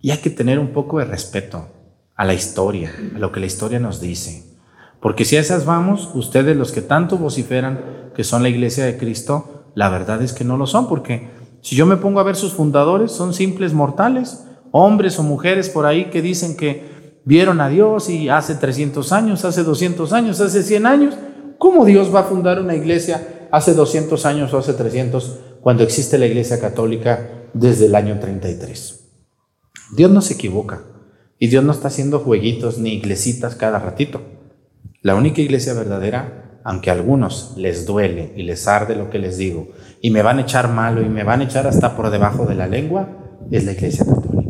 y 0.00 0.12
hay 0.12 0.18
que 0.18 0.30
tener 0.30 0.60
un 0.60 0.68
poco 0.68 1.00
de 1.00 1.06
respeto 1.06 1.66
a 2.14 2.24
la 2.24 2.32
historia, 2.32 2.92
a 3.16 3.18
lo 3.18 3.32
que 3.32 3.40
la 3.40 3.46
historia 3.46 3.80
nos 3.80 4.00
dice. 4.00 4.56
Porque 5.00 5.24
si 5.24 5.36
a 5.36 5.40
esas 5.40 5.64
vamos, 5.64 6.10
ustedes 6.14 6.56
los 6.56 6.70
que 6.70 6.82
tanto 6.82 7.18
vociferan 7.18 8.12
que 8.14 8.22
son 8.22 8.44
la 8.44 8.50
iglesia 8.50 8.84
de 8.84 8.98
Cristo, 8.98 9.64
la 9.74 9.88
verdad 9.88 10.22
es 10.22 10.32
que 10.32 10.44
no 10.44 10.58
lo 10.58 10.68
son, 10.68 10.88
porque 10.88 11.28
si 11.60 11.74
yo 11.74 11.86
me 11.86 11.96
pongo 11.96 12.20
a 12.20 12.22
ver 12.22 12.36
sus 12.36 12.52
fundadores, 12.52 13.10
son 13.10 13.34
simples 13.34 13.74
mortales, 13.74 14.46
hombres 14.70 15.18
o 15.18 15.24
mujeres 15.24 15.68
por 15.68 15.86
ahí 15.86 16.04
que 16.04 16.22
dicen 16.22 16.56
que 16.56 16.88
vieron 17.24 17.60
a 17.60 17.68
Dios 17.68 18.08
y 18.08 18.28
hace 18.28 18.54
300 18.54 19.12
años, 19.12 19.44
hace 19.44 19.62
200 19.62 20.12
años, 20.12 20.40
hace 20.40 20.62
100 20.62 20.86
años. 20.86 21.14
¿Cómo 21.58 21.84
Dios 21.84 22.14
va 22.14 22.20
a 22.20 22.24
fundar 22.24 22.60
una 22.60 22.74
iglesia 22.74 23.48
hace 23.50 23.74
200 23.74 24.24
años 24.26 24.54
o 24.54 24.58
hace 24.58 24.72
300 24.72 25.38
cuando 25.60 25.82
existe 25.82 26.18
la 26.18 26.26
iglesia 26.26 26.60
católica 26.60 27.48
desde 27.52 27.86
el 27.86 27.94
año 27.94 28.18
33? 28.18 29.00
Dios 29.96 30.10
no 30.10 30.22
se 30.22 30.34
equivoca 30.34 30.82
y 31.38 31.48
Dios 31.48 31.64
no 31.64 31.72
está 31.72 31.88
haciendo 31.88 32.20
jueguitos 32.20 32.78
ni 32.78 32.94
iglesitas 32.94 33.56
cada 33.56 33.78
ratito. 33.78 34.22
La 35.02 35.14
única 35.14 35.40
iglesia 35.40 35.72
verdadera, 35.72 36.60
aunque 36.64 36.90
a 36.90 36.92
algunos 36.92 37.54
les 37.56 37.86
duele 37.86 38.32
y 38.36 38.42
les 38.42 38.68
arde 38.68 38.94
lo 38.94 39.10
que 39.10 39.18
les 39.18 39.36
digo 39.38 39.68
y 40.00 40.10
me 40.10 40.22
van 40.22 40.38
a 40.38 40.42
echar 40.42 40.70
malo 40.70 41.02
y 41.02 41.08
me 41.08 41.24
van 41.24 41.40
a 41.40 41.44
echar 41.44 41.66
hasta 41.66 41.96
por 41.96 42.10
debajo 42.10 42.46
de 42.46 42.54
la 42.54 42.66
lengua, 42.66 43.08
es 43.50 43.64
la 43.64 43.72
iglesia 43.72 44.04
católica. 44.04 44.49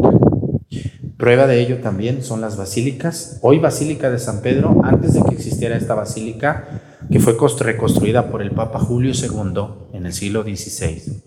Prueba 1.21 1.47
de 1.47 1.61
ello 1.61 1.83
también 1.83 2.25
son 2.25 2.41
las 2.41 2.57
basílicas. 2.57 3.39
Hoy 3.43 3.59
Basílica 3.59 4.09
de 4.09 4.19
San 4.19 4.41
Pedro, 4.41 4.81
antes 4.83 5.13
de 5.13 5.23
que 5.23 5.35
existiera 5.35 5.77
esta 5.77 5.95
basílica, 5.95 6.81
que 7.13 7.21
fue 7.21 7.37
reconstruida 7.59 8.31
por 8.31 8.41
el 8.41 8.53
Papa 8.53 8.79
Julio 8.79 9.13
II 9.13 9.93
en 9.93 10.07
el 10.07 10.15
siglo 10.15 10.45
XVI, 10.45 11.23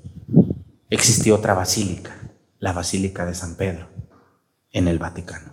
existió 0.90 1.36
otra 1.36 1.54
basílica, 1.54 2.12
la 2.58 2.74
Basílica 2.74 3.24
de 3.28 3.36
San 3.36 3.54
Pedro, 3.54 3.88
en 4.72 4.88
el 4.88 4.98
Vaticano. 4.98 5.52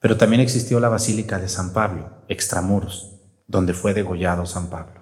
Pero 0.00 0.16
también 0.16 0.40
existió 0.40 0.80
la 0.80 0.88
Basílica 0.88 1.38
de 1.38 1.48
San 1.48 1.72
Pablo, 1.72 2.24
extramuros, 2.26 3.20
donde 3.46 3.72
fue 3.72 3.94
degollado 3.94 4.46
San 4.46 4.66
Pablo. 4.66 5.00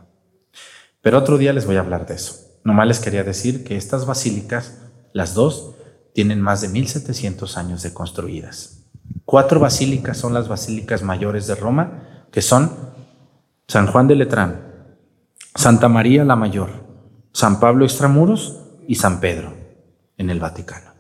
Pero 1.01 1.17
otro 1.17 1.39
día 1.39 1.55
les 1.55 1.65
voy 1.65 1.77
a 1.77 1.81
hablar 1.81 2.05
de 2.05 2.17
eso. 2.17 2.61
Nomás 2.65 2.87
les 2.87 3.01
quería 3.01 3.25
decir 3.25 3.65
que 3.65 3.79
estas 3.79 4.05
basílicas, 4.05 4.77
las 5.15 5.33
dos, 5.33 5.72
tienen 6.13 6.41
más 6.41 6.61
de 6.61 6.69
1700 6.69 7.57
años 7.57 7.83
de 7.83 7.93
construidas. 7.93 8.85
Cuatro 9.25 9.61
basílicas 9.61 10.19
son 10.19 10.35
las 10.35 10.49
basílicas 10.49 11.03
mayores 11.03 11.47
de 11.47 11.55
Roma, 11.55 12.27
que 12.31 12.43
son 12.43 12.71
San 13.69 13.87
Juan 13.87 14.09
de 14.09 14.17
Letrán, 14.17 14.73
Santa 15.55 15.89
María 15.89 16.25
la 16.25 16.37
Mayor, 16.37 16.71
San 17.33 17.61
Pablo 17.61 17.85
Extramuros 17.85 18.61
y 18.87 18.97
San 18.97 19.21
Pedro 19.21 19.55
en 20.19 20.31
el 20.31 20.41
Vaticano. 20.41 20.93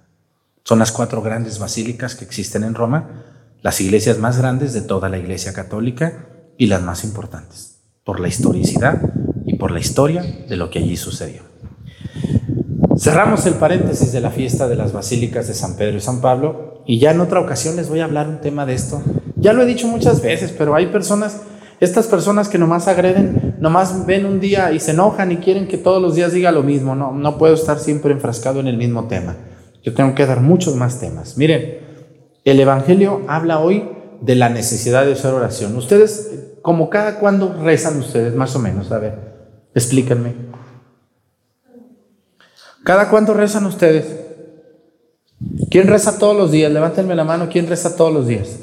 Son 0.64 0.78
las 0.78 0.92
cuatro 0.92 1.22
grandes 1.22 1.58
basílicas 1.58 2.14
que 2.14 2.24
existen 2.24 2.64
en 2.64 2.74
Roma, 2.74 3.24
las 3.60 3.80
iglesias 3.80 4.18
más 4.18 4.38
grandes 4.38 4.72
de 4.72 4.82
toda 4.82 5.08
la 5.08 5.18
Iglesia 5.18 5.52
Católica 5.52 6.26
y 6.56 6.66
las 6.66 6.82
más 6.82 7.04
importantes, 7.04 7.80
por 8.04 8.20
la 8.20 8.28
historicidad 8.28 9.00
y 9.44 9.56
por 9.56 9.70
la 9.70 9.80
historia 9.80 10.22
de 10.22 10.56
lo 10.56 10.70
que 10.70 10.78
allí 10.78 10.96
sucedió. 10.96 11.51
Cerramos 12.96 13.46
el 13.46 13.54
paréntesis 13.54 14.12
de 14.12 14.20
la 14.20 14.30
fiesta 14.30 14.68
de 14.68 14.76
las 14.76 14.92
basílicas 14.92 15.48
de 15.48 15.54
San 15.54 15.76
Pedro 15.76 15.96
y 15.96 16.00
San 16.00 16.20
Pablo 16.20 16.82
y 16.86 16.98
ya 16.98 17.12
en 17.12 17.20
otra 17.20 17.40
ocasión 17.40 17.76
les 17.76 17.88
voy 17.88 18.00
a 18.00 18.04
hablar 18.04 18.28
un 18.28 18.40
tema 18.40 18.66
de 18.66 18.74
esto. 18.74 19.02
Ya 19.36 19.52
lo 19.52 19.62
he 19.62 19.66
dicho 19.66 19.88
muchas 19.88 20.20
veces, 20.20 20.54
pero 20.56 20.74
hay 20.74 20.86
personas, 20.86 21.42
estas 21.80 22.06
personas 22.06 22.48
que 22.48 22.58
nomás 22.58 22.88
agreden, 22.88 23.56
nomás 23.60 24.04
ven 24.06 24.26
un 24.26 24.40
día 24.40 24.72
y 24.72 24.80
se 24.80 24.90
enojan 24.90 25.32
y 25.32 25.38
quieren 25.38 25.68
que 25.68 25.78
todos 25.78 26.02
los 26.02 26.14
días 26.14 26.32
diga 26.32 26.52
lo 26.52 26.62
mismo. 26.62 26.94
No, 26.94 27.12
no 27.12 27.38
puedo 27.38 27.54
estar 27.54 27.78
siempre 27.78 28.12
enfrascado 28.12 28.60
en 28.60 28.68
el 28.68 28.76
mismo 28.76 29.08
tema. 29.08 29.36
Yo 29.82 29.94
tengo 29.94 30.14
que 30.14 30.26
dar 30.26 30.40
muchos 30.40 30.76
más 30.76 31.00
temas. 31.00 31.38
Miren, 31.38 31.78
el 32.44 32.60
Evangelio 32.60 33.22
habla 33.26 33.58
hoy 33.58 33.88
de 34.20 34.34
la 34.34 34.48
necesidad 34.48 35.04
de 35.06 35.12
hacer 35.12 35.32
oración. 35.32 35.74
Ustedes, 35.76 36.58
como 36.60 36.90
cada 36.90 37.18
cuando 37.18 37.54
rezan 37.62 37.98
ustedes, 37.98 38.34
más 38.34 38.54
o 38.54 38.58
menos, 38.58 38.92
a 38.92 38.98
ver, 38.98 39.18
explíquenme. 39.74 40.51
¿Cada 42.84 43.08
cuánto 43.08 43.34
rezan 43.34 43.66
ustedes? 43.66 44.06
¿Quién 45.70 45.88
reza 45.88 46.18
todos 46.18 46.36
los 46.36 46.50
días? 46.50 46.72
Levántenme 46.72 47.14
la 47.14 47.24
mano, 47.24 47.48
¿quién 47.50 47.68
reza 47.68 47.96
todos 47.96 48.12
los 48.12 48.26
días? 48.26 48.58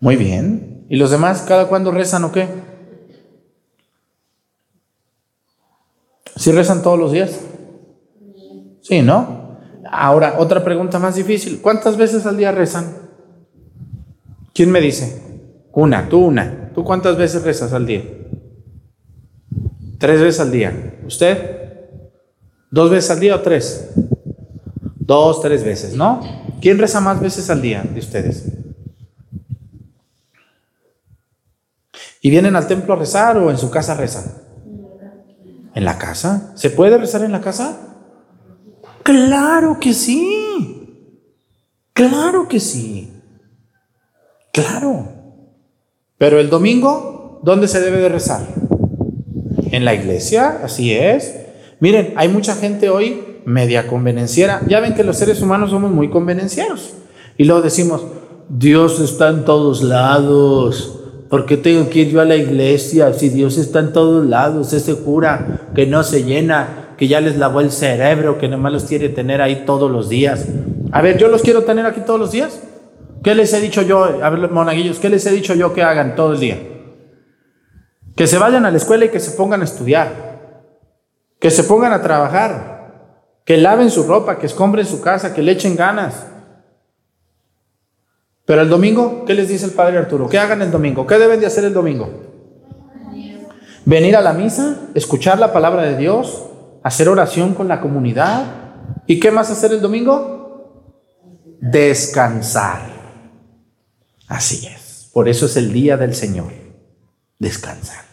Muy 0.00 0.16
bien. 0.16 0.84
¿Y 0.88 0.96
los 0.96 1.10
demás, 1.10 1.42
cada 1.42 1.66
cuándo 1.66 1.90
rezan 1.90 2.24
o 2.24 2.32
qué? 2.32 2.48
¿Sí 6.36 6.52
rezan 6.52 6.82
todos 6.82 6.98
los 6.98 7.12
días? 7.12 7.40
Sí, 8.82 9.02
¿no? 9.02 9.58
Ahora, 9.90 10.36
otra 10.38 10.62
pregunta 10.62 10.98
más 10.98 11.16
difícil. 11.16 11.60
¿Cuántas 11.60 11.96
veces 11.96 12.26
al 12.26 12.36
día 12.36 12.52
rezan? 12.52 12.96
¿Quién 14.52 14.70
me 14.70 14.80
dice? 14.80 15.22
Una, 15.72 16.08
tú 16.08 16.24
una. 16.26 16.70
¿Tú 16.74 16.84
cuántas 16.84 17.16
veces 17.16 17.42
rezas 17.42 17.72
al 17.72 17.86
día? 17.86 18.02
Tres 19.98 20.20
veces 20.20 20.40
al 20.40 20.50
día. 20.50 20.98
¿Usted? 21.06 21.65
¿Dos 22.76 22.90
veces 22.90 23.10
al 23.10 23.20
día 23.20 23.36
o 23.36 23.40
tres? 23.40 23.88
Dos, 24.96 25.40
tres 25.40 25.64
veces, 25.64 25.94
¿no? 25.94 26.20
¿Quién 26.60 26.76
reza 26.76 27.00
más 27.00 27.18
veces 27.22 27.48
al 27.48 27.62
día 27.62 27.82
de 27.82 27.98
ustedes? 27.98 28.52
¿Y 32.20 32.28
vienen 32.28 32.54
al 32.54 32.66
templo 32.66 32.92
a 32.92 32.96
rezar 32.98 33.38
o 33.38 33.50
en 33.50 33.56
su 33.56 33.70
casa 33.70 33.94
rezan? 33.94 34.24
¿En 35.74 35.86
la 35.86 35.96
casa? 35.96 36.52
¿Se 36.54 36.68
puede 36.68 36.98
rezar 36.98 37.22
en 37.22 37.32
la 37.32 37.40
casa? 37.40 37.78
Claro 39.02 39.78
que 39.80 39.94
sí. 39.94 41.08
Claro 41.94 42.46
que 42.46 42.60
sí. 42.60 43.10
Claro. 44.52 45.08
Pero 46.18 46.38
el 46.40 46.50
domingo, 46.50 47.40
¿dónde 47.42 47.68
se 47.68 47.80
debe 47.80 48.00
de 48.00 48.10
rezar? 48.10 48.46
En 49.72 49.86
la 49.86 49.94
iglesia, 49.94 50.60
así 50.62 50.92
es. 50.92 51.45
Miren, 51.78 52.14
hay 52.16 52.28
mucha 52.28 52.54
gente 52.54 52.88
hoy 52.88 53.40
media 53.44 53.86
convenenciera. 53.86 54.62
Ya 54.66 54.80
ven 54.80 54.94
que 54.94 55.04
los 55.04 55.16
seres 55.16 55.42
humanos 55.42 55.70
somos 55.70 55.90
muy 55.90 56.08
convenencieros. 56.08 56.94
Y 57.36 57.44
luego 57.44 57.62
decimos, 57.62 58.02
Dios 58.48 59.00
está 59.00 59.28
en 59.28 59.44
todos 59.44 59.82
lados. 59.82 61.00
¿Por 61.28 61.44
qué 61.44 61.56
tengo 61.56 61.88
que 61.90 62.00
ir 62.00 62.10
yo 62.10 62.20
a 62.20 62.24
la 62.24 62.36
iglesia 62.36 63.12
si 63.12 63.28
Dios 63.28 63.58
está 63.58 63.80
en 63.80 63.92
todos 63.92 64.24
lados? 64.26 64.72
Ese 64.72 64.94
cura 64.94 65.68
que 65.74 65.86
no 65.86 66.02
se 66.02 66.24
llena, 66.24 66.94
que 66.96 67.08
ya 67.08 67.20
les 67.20 67.36
lavó 67.36 67.60
el 67.60 67.70
cerebro, 67.70 68.38
que 68.38 68.48
nomás 68.48 68.72
los 68.72 68.84
quiere 68.84 69.08
tener 69.08 69.42
ahí 69.42 69.64
todos 69.66 69.90
los 69.90 70.08
días. 70.08 70.46
A 70.92 71.02
ver, 71.02 71.18
yo 71.18 71.28
los 71.28 71.42
quiero 71.42 71.64
tener 71.64 71.84
aquí 71.84 72.00
todos 72.06 72.20
los 72.20 72.32
días. 72.32 72.62
¿Qué 73.22 73.34
les 73.34 73.52
he 73.52 73.60
dicho 73.60 73.82
yo? 73.82 74.04
A 74.22 74.30
ver, 74.30 74.50
monaguillos, 74.50 74.98
¿qué 74.98 75.10
les 75.10 75.26
he 75.26 75.32
dicho 75.32 75.54
yo 75.54 75.74
que 75.74 75.82
hagan 75.82 76.14
todo 76.14 76.32
el 76.32 76.40
día? 76.40 76.58
Que 78.14 78.26
se 78.26 78.38
vayan 78.38 78.64
a 78.64 78.70
la 78.70 78.76
escuela 78.76 79.04
y 79.04 79.08
que 79.08 79.20
se 79.20 79.32
pongan 79.32 79.60
a 79.60 79.64
estudiar 79.64 80.25
que 81.38 81.50
se 81.50 81.64
pongan 81.64 81.92
a 81.92 82.02
trabajar, 82.02 83.12
que 83.44 83.56
laven 83.56 83.90
su 83.90 84.04
ropa, 84.04 84.38
que 84.38 84.46
escombren 84.46 84.86
su 84.86 85.00
casa, 85.00 85.34
que 85.34 85.42
le 85.42 85.52
echen 85.52 85.76
ganas. 85.76 86.26
Pero 88.44 88.62
el 88.62 88.68
domingo, 88.68 89.24
¿qué 89.24 89.34
les 89.34 89.48
dice 89.48 89.66
el 89.66 89.72
Padre 89.72 89.98
Arturo? 89.98 90.28
¿Qué 90.28 90.38
hagan 90.38 90.62
el 90.62 90.70
domingo? 90.70 91.06
¿Qué 91.06 91.18
deben 91.18 91.40
de 91.40 91.46
hacer 91.46 91.64
el 91.64 91.74
domingo? 91.74 92.08
Venir 93.84 94.16
a 94.16 94.20
la 94.20 94.32
misa, 94.32 94.88
escuchar 94.94 95.38
la 95.38 95.52
palabra 95.52 95.82
de 95.82 95.96
Dios, 95.96 96.44
hacer 96.82 97.08
oración 97.08 97.54
con 97.54 97.68
la 97.68 97.80
comunidad. 97.80 98.44
¿Y 99.06 99.20
qué 99.20 99.30
más 99.30 99.50
hacer 99.50 99.72
el 99.72 99.80
domingo? 99.80 100.92
Descansar. 101.60 102.80
Así 104.26 104.66
es. 104.66 105.10
Por 105.12 105.28
eso 105.28 105.46
es 105.46 105.56
el 105.56 105.72
día 105.72 105.96
del 105.96 106.14
Señor. 106.14 106.52
Descansar 107.38 108.04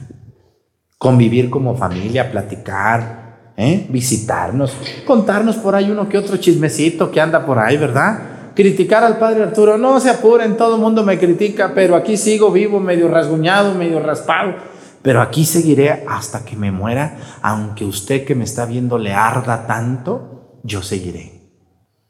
convivir 1.04 1.50
como 1.50 1.76
familia, 1.76 2.32
platicar, 2.32 3.52
¿eh? 3.58 3.86
visitarnos, 3.90 4.74
contarnos 5.06 5.58
por 5.58 5.76
ahí 5.76 5.92
uno 5.92 6.08
que 6.08 6.18
otro 6.18 6.38
chismecito 6.38 7.12
que 7.12 7.20
anda 7.20 7.46
por 7.46 7.60
ahí, 7.60 7.76
¿verdad? 7.76 8.54
Criticar 8.56 9.04
al 9.04 9.18
padre 9.18 9.44
Arturo, 9.44 9.78
no 9.78 10.00
se 10.00 10.10
apuren, 10.10 10.56
todo 10.56 10.76
el 10.76 10.82
mundo 10.82 11.04
me 11.04 11.20
critica, 11.20 11.74
pero 11.76 11.98
aquí 11.98 12.16
sigo 12.16 12.52
vivo, 12.52 12.80
medio 12.80 13.10
rasguñado, 13.10 13.74
medio 13.74 14.00
raspado, 14.00 14.54
pero 15.02 15.22
aquí 15.22 15.44
seguiré 15.44 16.06
hasta 16.08 16.46
que 16.46 16.56
me 16.56 16.72
muera, 16.72 17.18
aunque 17.42 17.84
usted 17.84 18.24
que 18.24 18.34
me 18.34 18.46
está 18.46 18.66
viendo 18.66 18.98
le 18.98 19.12
arda 19.12 19.68
tanto, 19.68 20.62
yo 20.64 20.82
seguiré, 20.82 21.52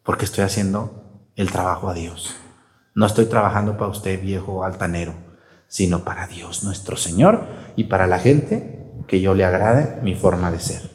porque 0.04 0.26
estoy 0.26 0.44
haciendo 0.44 1.32
el 1.36 1.52
trabajo 1.52 1.90
a 1.90 1.96
Dios. 1.96 2.36
No 2.94 3.08
estoy 3.08 3.26
trabajando 3.26 3.76
para 3.76 3.90
usted, 3.90 4.22
viejo 4.22 4.64
altanero, 4.64 5.16
sino 5.68 6.04
para 6.04 6.28
Dios 6.28 6.64
nuestro 6.64 6.96
Señor 6.96 7.48
y 7.76 7.86
para 7.86 8.06
la 8.06 8.20
gente 8.20 8.83
que 9.08 9.22
yo 9.22 9.34
le 9.34 9.46
agrade 9.46 10.02
mi 10.02 10.16
forma 10.16 10.52
de 10.52 10.60
ser. 10.60 10.94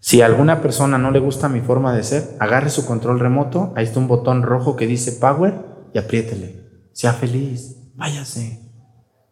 Si 0.00 0.20
a 0.20 0.26
alguna 0.26 0.60
persona 0.60 0.98
no 0.98 1.10
le 1.10 1.18
gusta 1.18 1.48
mi 1.48 1.60
forma 1.60 1.94
de 1.94 2.02
ser, 2.02 2.36
agarre 2.38 2.68
su 2.68 2.84
control 2.84 3.20
remoto, 3.20 3.72
ahí 3.74 3.84
está 3.84 4.00
un 4.00 4.08
botón 4.08 4.42
rojo 4.42 4.76
que 4.76 4.86
dice 4.86 5.12
Power 5.12 5.54
y 5.94 5.98
apriétele. 5.98 6.60
Sea 6.92 7.12
feliz, 7.12 7.76
váyase, 7.94 8.60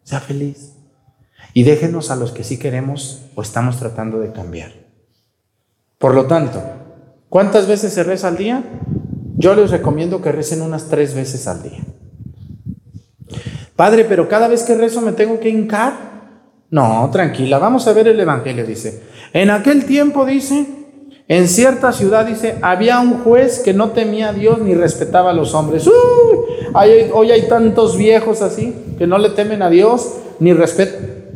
sea 0.03 0.21
feliz. 0.21 0.73
Y 1.55 1.65
déjenos 1.65 2.11
a 2.11 2.17
los 2.17 2.33
que 2.33 2.45
sí 2.45 2.59
queremos 2.59 3.27
o 3.35 3.43
estamos 3.43 3.79
tratando 3.79 4.19
de 4.19 4.33
cambiar. 4.33 4.73
Por 5.99 6.15
lo 6.15 6.27
tanto, 6.27 6.63
¿cuántas 7.29 7.67
veces 7.67 7.93
se 7.93 8.03
reza 8.03 8.29
al 8.29 8.37
día? 8.37 8.65
Yo 9.37 9.55
les 9.55 9.71
recomiendo 9.71 10.23
que 10.23 10.33
recen 10.33 10.63
unas 10.63 10.89
tres 10.89 11.15
veces 11.15 11.47
al 11.47 11.63
día. 11.63 11.81
Padre, 13.77 14.05
pero 14.05 14.29
cada 14.29 14.49
vez 14.49 14.63
que 14.63 14.75
rezo 14.75 15.01
me 15.01 15.13
tengo 15.13 15.41
que 15.41 15.49
hincar. 15.49 16.12
No, 16.73 17.11
tranquila, 17.13 17.59
vamos 17.59 17.87
a 17.87 17.93
ver 17.93 18.09
el 18.09 18.19
Evangelio, 18.19 18.65
dice. 18.65 19.03
En 19.35 19.51
aquel 19.51 19.85
tiempo, 19.85 20.25
dice, 20.25 20.67
en 21.29 21.47
cierta 21.47 21.93
ciudad, 21.93 22.25
dice, 22.25 22.57
había 22.63 22.99
un 23.01 23.23
juez 23.23 23.61
que 23.61 23.75
no 23.75 23.91
temía 23.91 24.31
a 24.31 24.33
Dios 24.33 24.59
ni 24.59 24.75
respetaba 24.75 25.33
a 25.33 25.35
los 25.35 25.53
hombres. 25.53 25.87
Uy, 25.87 25.93
hoy 27.13 27.31
hay 27.31 27.47
tantos 27.47 27.99
viejos 27.99 28.41
así 28.41 28.75
que 28.97 29.07
no 29.07 29.19
le 29.19 29.29
temen 29.29 29.61
a 29.61 29.69
Dios 29.69 30.15
ni, 30.41 30.55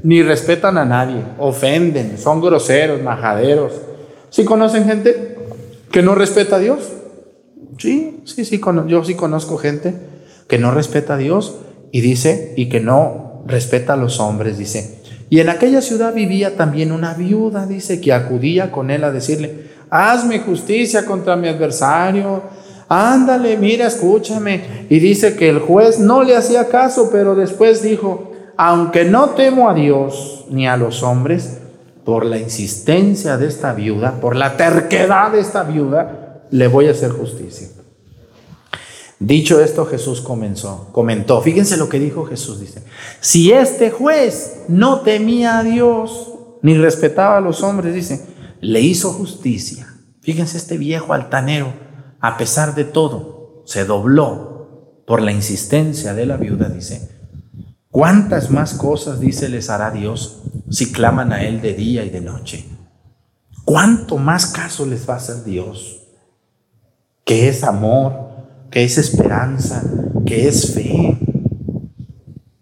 ni 0.02 0.22
respetan 0.22 0.78
a 0.78 0.86
nadie, 0.86 1.22
ofenden, 1.36 2.16
son 2.16 2.40
groseros, 2.40 3.02
majaderos. 3.02 3.74
¿Sí 4.30 4.46
conocen 4.46 4.86
gente 4.86 5.36
que 5.92 6.00
no 6.00 6.14
respeta 6.14 6.56
a 6.56 6.60
Dios? 6.60 6.92
Sí, 7.76 8.22
sí, 8.24 8.46
sí, 8.46 8.58
yo 8.86 9.04
sí 9.04 9.14
conozco 9.14 9.58
gente 9.58 9.94
que 10.48 10.56
no 10.56 10.70
respeta 10.70 11.12
a 11.12 11.18
Dios 11.18 11.56
y 11.92 12.00
dice, 12.00 12.54
y 12.56 12.70
que 12.70 12.80
no 12.80 13.42
respeta 13.46 13.92
a 13.92 13.96
los 13.98 14.18
hombres, 14.18 14.56
dice. 14.56 14.96
Y 15.28 15.40
en 15.40 15.48
aquella 15.48 15.80
ciudad 15.80 16.14
vivía 16.14 16.56
también 16.56 16.92
una 16.92 17.14
viuda, 17.14 17.66
dice, 17.66 18.00
que 18.00 18.12
acudía 18.12 18.70
con 18.70 18.90
él 18.90 19.02
a 19.04 19.10
decirle, 19.10 19.66
hazme 19.90 20.40
justicia 20.40 21.04
contra 21.04 21.36
mi 21.36 21.48
adversario, 21.48 22.42
ándale, 22.88 23.56
mira, 23.56 23.86
escúchame. 23.86 24.86
Y 24.88 24.98
dice 25.00 25.36
que 25.36 25.48
el 25.48 25.58
juez 25.58 25.98
no 25.98 26.22
le 26.22 26.36
hacía 26.36 26.68
caso, 26.68 27.10
pero 27.10 27.34
después 27.34 27.82
dijo, 27.82 28.32
aunque 28.56 29.04
no 29.04 29.30
temo 29.30 29.68
a 29.68 29.74
Dios 29.74 30.46
ni 30.50 30.68
a 30.68 30.76
los 30.76 31.02
hombres, 31.02 31.58
por 32.04 32.24
la 32.24 32.38
insistencia 32.38 33.36
de 33.36 33.48
esta 33.48 33.74
viuda, 33.74 34.20
por 34.20 34.36
la 34.36 34.56
terquedad 34.56 35.32
de 35.32 35.40
esta 35.40 35.64
viuda, 35.64 36.40
le 36.52 36.68
voy 36.68 36.86
a 36.86 36.92
hacer 36.92 37.10
justicia. 37.10 37.66
Dicho 39.18 39.60
esto, 39.60 39.86
Jesús 39.86 40.20
comenzó, 40.20 40.90
comentó. 40.92 41.40
Fíjense 41.40 41.76
lo 41.78 41.88
que 41.88 41.98
dijo 41.98 42.26
Jesús, 42.26 42.60
dice, 42.60 42.82
si 43.20 43.50
este 43.50 43.90
juez 43.90 44.64
no 44.68 45.00
temía 45.00 45.58
a 45.58 45.62
Dios 45.64 46.34
ni 46.62 46.74
respetaba 46.74 47.38
a 47.38 47.40
los 47.40 47.62
hombres, 47.62 47.94
dice, 47.94 48.26
le 48.60 48.80
hizo 48.80 49.12
justicia. 49.12 49.94
Fíjense 50.20 50.58
este 50.58 50.76
viejo 50.76 51.14
altanero, 51.14 51.72
a 52.20 52.36
pesar 52.36 52.74
de 52.74 52.84
todo, 52.84 53.62
se 53.64 53.84
dobló 53.84 55.02
por 55.06 55.22
la 55.22 55.32
insistencia 55.32 56.12
de 56.12 56.26
la 56.26 56.36
viuda, 56.36 56.68
dice, 56.68 57.08
¿cuántas 57.90 58.50
más 58.50 58.74
cosas, 58.74 59.20
dice, 59.20 59.48
les 59.48 59.70
hará 59.70 59.92
Dios 59.92 60.42
si 60.68 60.92
claman 60.92 61.32
a 61.32 61.42
Él 61.44 61.62
de 61.62 61.72
día 61.72 62.04
y 62.04 62.10
de 62.10 62.20
noche? 62.20 62.66
¿Cuánto 63.64 64.18
más 64.18 64.46
caso 64.46 64.84
les 64.84 65.08
va 65.08 65.14
a 65.14 65.18
hacer 65.18 65.44
Dios? 65.44 66.02
Que 67.24 67.48
es 67.48 67.64
amor, 67.64 68.25
que 68.76 68.84
es 68.84 68.98
esperanza, 68.98 69.82
que 70.26 70.48
es 70.48 70.74
fe. 70.74 71.16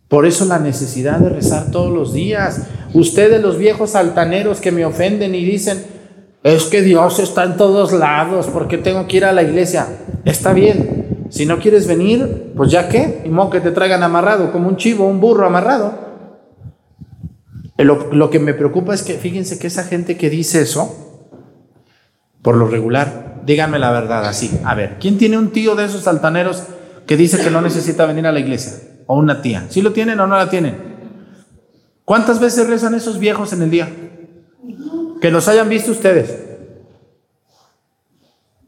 Por 0.06 0.26
eso 0.26 0.44
la 0.44 0.60
necesidad 0.60 1.18
de 1.18 1.28
rezar 1.28 1.72
todos 1.72 1.92
los 1.92 2.12
días. 2.12 2.68
Ustedes 2.92 3.42
los 3.42 3.58
viejos 3.58 3.96
altaneros 3.96 4.60
que 4.60 4.70
me 4.70 4.84
ofenden 4.84 5.34
y 5.34 5.44
dicen, 5.44 5.82
es 6.44 6.66
que 6.66 6.82
Dios 6.82 7.18
está 7.18 7.42
en 7.42 7.56
todos 7.56 7.92
lados, 7.92 8.46
¿por 8.46 8.68
qué 8.68 8.78
tengo 8.78 9.08
que 9.08 9.16
ir 9.16 9.24
a 9.24 9.32
la 9.32 9.42
iglesia? 9.42 9.88
Está 10.24 10.52
bien, 10.52 11.26
si 11.30 11.46
no 11.46 11.58
quieres 11.58 11.88
venir, 11.88 12.52
pues 12.56 12.70
ya 12.70 12.88
qué, 12.88 13.22
y 13.24 13.28
mo 13.28 13.50
que 13.50 13.60
te 13.60 13.72
traigan 13.72 14.04
amarrado, 14.04 14.52
como 14.52 14.68
un 14.68 14.76
chivo, 14.76 15.08
un 15.08 15.18
burro 15.18 15.44
amarrado. 15.44 15.98
Lo, 17.76 18.12
lo 18.12 18.30
que 18.30 18.38
me 18.38 18.54
preocupa 18.54 18.94
es 18.94 19.02
que, 19.02 19.14
fíjense 19.14 19.58
que 19.58 19.66
esa 19.66 19.82
gente 19.82 20.16
que 20.16 20.30
dice 20.30 20.62
eso, 20.62 20.94
por 22.40 22.54
lo 22.54 22.68
regular, 22.68 23.33
díganme 23.44 23.78
la 23.78 23.90
verdad 23.90 24.24
así. 24.26 24.58
A 24.64 24.74
ver, 24.74 24.96
¿quién 25.00 25.18
tiene 25.18 25.38
un 25.38 25.50
tío 25.50 25.74
de 25.74 25.84
esos 25.84 26.06
altaneros 26.06 26.62
que 27.06 27.16
dice 27.16 27.42
que 27.42 27.50
no 27.50 27.60
necesita 27.60 28.06
venir 28.06 28.26
a 28.26 28.32
la 28.32 28.40
iglesia? 28.40 28.72
O 29.06 29.18
una 29.18 29.42
tía. 29.42 29.66
¿Sí 29.68 29.82
lo 29.82 29.92
tienen 29.92 30.18
o 30.20 30.26
no 30.26 30.36
la 30.36 30.48
tienen? 30.48 30.94
¿Cuántas 32.04 32.40
veces 32.40 32.68
rezan 32.68 32.94
esos 32.94 33.18
viejos 33.18 33.52
en 33.52 33.62
el 33.62 33.70
día? 33.70 33.88
Que 35.20 35.30
los 35.30 35.48
hayan 35.48 35.68
visto 35.68 35.90
ustedes. 35.90 36.38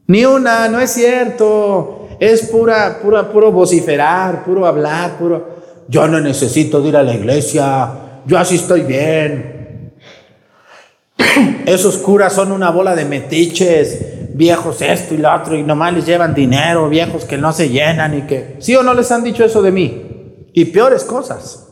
Ni 0.07 0.25
una, 0.25 0.69
no 0.69 0.79
es 0.79 0.91
cierto. 0.91 2.09
Es 2.19 2.47
pura, 2.47 2.99
pura, 3.01 3.31
puro 3.31 3.51
vociferar, 3.51 4.43
puro 4.43 4.65
hablar, 4.65 5.17
puro. 5.17 5.57
Yo 5.87 6.07
no 6.07 6.19
necesito 6.19 6.85
ir 6.85 6.95
a 6.95 7.03
la 7.03 7.13
iglesia. 7.13 7.91
Yo 8.25 8.37
así 8.37 8.55
estoy 8.55 8.81
bien. 8.81 9.93
Esos 11.65 11.97
curas 11.97 12.33
son 12.33 12.51
una 12.51 12.71
bola 12.71 12.95
de 12.95 13.05
metiches, 13.05 14.16
viejos 14.37 14.81
esto 14.81 15.15
y 15.15 15.17
lo 15.17 15.33
otro, 15.33 15.55
y 15.55 15.63
nomás 15.63 15.93
les 15.93 16.05
llevan 16.05 16.33
dinero, 16.33 16.87
viejos 16.87 17.25
que 17.25 17.37
no 17.37 17.51
se 17.51 17.69
llenan 17.69 18.17
y 18.17 18.21
que... 18.21 18.57
¿Sí 18.59 18.75
o 18.75 18.83
no 18.83 18.93
les 18.93 19.11
han 19.11 19.23
dicho 19.23 19.43
eso 19.43 19.61
de 19.61 19.71
mí? 19.71 20.47
Y 20.53 20.65
peores 20.65 21.03
cosas. 21.03 21.67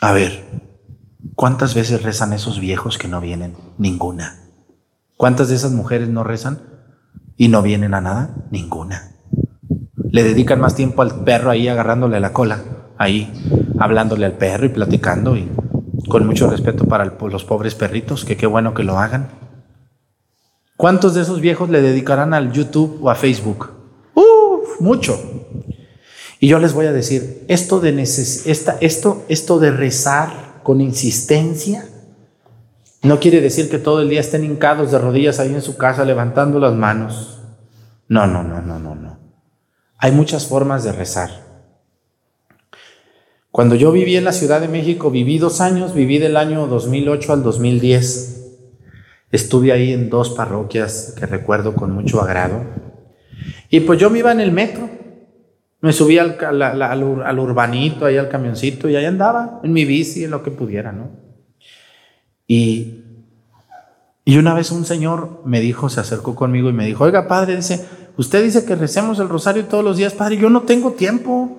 A 0.00 0.12
ver, 0.12 0.44
¿cuántas 1.34 1.74
veces 1.74 2.02
rezan 2.02 2.32
esos 2.32 2.60
viejos 2.60 2.96
que 2.96 3.08
no 3.08 3.20
vienen? 3.20 3.54
Ninguna. 3.76 4.40
¿Cuántas 5.16 5.48
de 5.48 5.56
esas 5.56 5.72
mujeres 5.72 6.08
no 6.08 6.24
rezan 6.24 6.60
y 7.36 7.48
no 7.48 7.60
vienen 7.60 7.92
a 7.92 8.00
nada? 8.00 8.34
Ninguna. 8.50 9.12
Le 10.10 10.22
dedican 10.22 10.60
más 10.60 10.74
tiempo 10.74 11.02
al 11.02 11.24
perro 11.24 11.50
ahí 11.50 11.68
agarrándole 11.68 12.18
la 12.20 12.32
cola, 12.32 12.62
ahí 12.96 13.30
hablándole 13.78 14.26
al 14.26 14.32
perro 14.32 14.66
y 14.66 14.70
platicando 14.70 15.36
y 15.36 15.50
con 16.08 16.26
mucho 16.26 16.50
respeto 16.50 16.86
para 16.86 17.04
los 17.04 17.44
pobres 17.44 17.74
perritos, 17.74 18.24
que 18.24 18.36
qué 18.36 18.46
bueno 18.46 18.74
que 18.74 18.82
lo 18.82 18.98
hagan. 18.98 19.28
¿Cuántos 20.80 21.12
de 21.12 21.20
esos 21.20 21.42
viejos 21.42 21.68
le 21.68 21.82
dedicarán 21.82 22.32
al 22.32 22.52
YouTube 22.52 23.00
o 23.02 23.10
a 23.10 23.14
Facebook? 23.14 23.68
Uf, 24.14 24.80
mucho. 24.80 25.20
Y 26.38 26.48
yo 26.48 26.58
les 26.58 26.72
voy 26.72 26.86
a 26.86 26.92
decir, 26.94 27.44
esto 27.48 27.80
de, 27.80 28.00
esta, 28.00 28.78
esto, 28.80 29.22
esto 29.28 29.58
de 29.58 29.72
rezar 29.72 30.62
con 30.62 30.80
insistencia, 30.80 31.86
no 33.02 33.20
quiere 33.20 33.42
decir 33.42 33.68
que 33.68 33.76
todo 33.76 34.00
el 34.00 34.08
día 34.08 34.20
estén 34.20 34.42
hincados 34.42 34.90
de 34.90 34.98
rodillas 34.98 35.38
ahí 35.38 35.52
en 35.52 35.60
su 35.60 35.76
casa 35.76 36.06
levantando 36.06 36.58
las 36.58 36.72
manos. 36.72 37.42
No, 38.08 38.26
no, 38.26 38.42
no, 38.42 38.62
no, 38.62 38.78
no, 38.78 38.94
no. 38.94 39.18
Hay 39.98 40.12
muchas 40.12 40.46
formas 40.46 40.82
de 40.82 40.92
rezar. 40.92 41.28
Cuando 43.50 43.74
yo 43.74 43.92
viví 43.92 44.16
en 44.16 44.24
la 44.24 44.32
Ciudad 44.32 44.62
de 44.62 44.68
México, 44.68 45.10
viví 45.10 45.36
dos 45.36 45.60
años, 45.60 45.92
viví 45.92 46.16
del 46.16 46.38
año 46.38 46.66
2008 46.68 47.34
al 47.34 47.42
2010. 47.42 48.39
Estuve 49.30 49.72
ahí 49.72 49.92
en 49.92 50.10
dos 50.10 50.30
parroquias 50.30 51.14
que 51.18 51.26
recuerdo 51.26 51.74
con 51.74 51.92
mucho 51.92 52.20
agrado. 52.20 52.64
Y 53.68 53.80
pues 53.80 53.98
yo 53.98 54.10
me 54.10 54.18
iba 54.18 54.32
en 54.32 54.40
el 54.40 54.52
metro. 54.52 54.88
Me 55.80 55.92
subía 55.92 56.22
al, 56.22 56.62
al 56.62 57.38
urbanito, 57.38 58.04
ahí 58.04 58.18
al 58.18 58.28
camioncito, 58.28 58.88
y 58.88 58.96
ahí 58.96 59.06
andaba, 59.06 59.60
en 59.62 59.72
mi 59.72 59.86
bici, 59.86 60.24
en 60.24 60.30
lo 60.30 60.42
que 60.42 60.50
pudiera, 60.50 60.92
¿no? 60.92 61.10
Y, 62.46 63.04
y 64.26 64.36
una 64.36 64.52
vez 64.52 64.72
un 64.72 64.84
señor 64.84 65.40
me 65.46 65.60
dijo, 65.60 65.88
se 65.88 66.00
acercó 66.00 66.34
conmigo 66.34 66.68
y 66.68 66.74
me 66.74 66.84
dijo, 66.84 67.04
oiga, 67.04 67.26
padre, 67.28 67.56
dice, 67.56 67.86
usted 68.18 68.44
dice 68.44 68.66
que 68.66 68.74
recemos 68.74 69.20
el 69.20 69.28
rosario 69.30 69.64
todos 69.64 69.82
los 69.82 69.96
días, 69.96 70.12
padre, 70.12 70.36
yo 70.36 70.50
no 70.50 70.62
tengo 70.62 70.92
tiempo, 70.92 71.56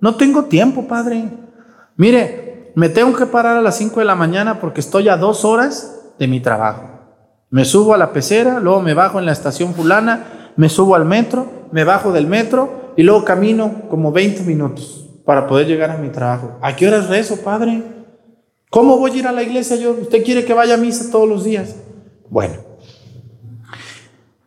no 0.00 0.16
tengo 0.16 0.44
tiempo, 0.44 0.86
padre. 0.86 1.30
Mire, 1.96 2.72
me 2.74 2.90
tengo 2.90 3.16
que 3.16 3.24
parar 3.24 3.56
a 3.56 3.62
las 3.62 3.78
5 3.78 4.00
de 4.00 4.06
la 4.06 4.14
mañana 4.14 4.60
porque 4.60 4.80
estoy 4.80 5.08
a 5.08 5.16
dos 5.16 5.46
horas 5.46 6.12
de 6.18 6.28
mi 6.28 6.40
trabajo. 6.40 6.91
Me 7.52 7.66
subo 7.66 7.92
a 7.92 7.98
la 7.98 8.14
pecera, 8.14 8.60
luego 8.60 8.80
me 8.80 8.94
bajo 8.94 9.18
en 9.18 9.26
la 9.26 9.32
estación 9.32 9.74
fulana, 9.74 10.52
me 10.56 10.70
subo 10.70 10.94
al 10.94 11.04
metro, 11.04 11.68
me 11.70 11.84
bajo 11.84 12.10
del 12.10 12.26
metro 12.26 12.94
y 12.96 13.02
luego 13.02 13.26
camino 13.26 13.82
como 13.90 14.10
20 14.10 14.44
minutos 14.44 15.06
para 15.26 15.46
poder 15.46 15.66
llegar 15.66 15.90
a 15.90 15.98
mi 15.98 16.08
trabajo. 16.08 16.56
¿A 16.62 16.74
qué 16.74 16.88
horas 16.88 17.10
rezo, 17.10 17.36
padre? 17.42 17.82
¿Cómo 18.70 18.96
voy 18.96 19.10
a 19.10 19.16
ir 19.16 19.26
a 19.26 19.32
la 19.32 19.42
iglesia 19.42 19.76
yo? 19.76 19.90
¿Usted 19.92 20.24
quiere 20.24 20.46
que 20.46 20.54
vaya 20.54 20.74
a 20.74 20.78
misa 20.78 21.10
todos 21.12 21.28
los 21.28 21.44
días? 21.44 21.76
Bueno, 22.30 22.54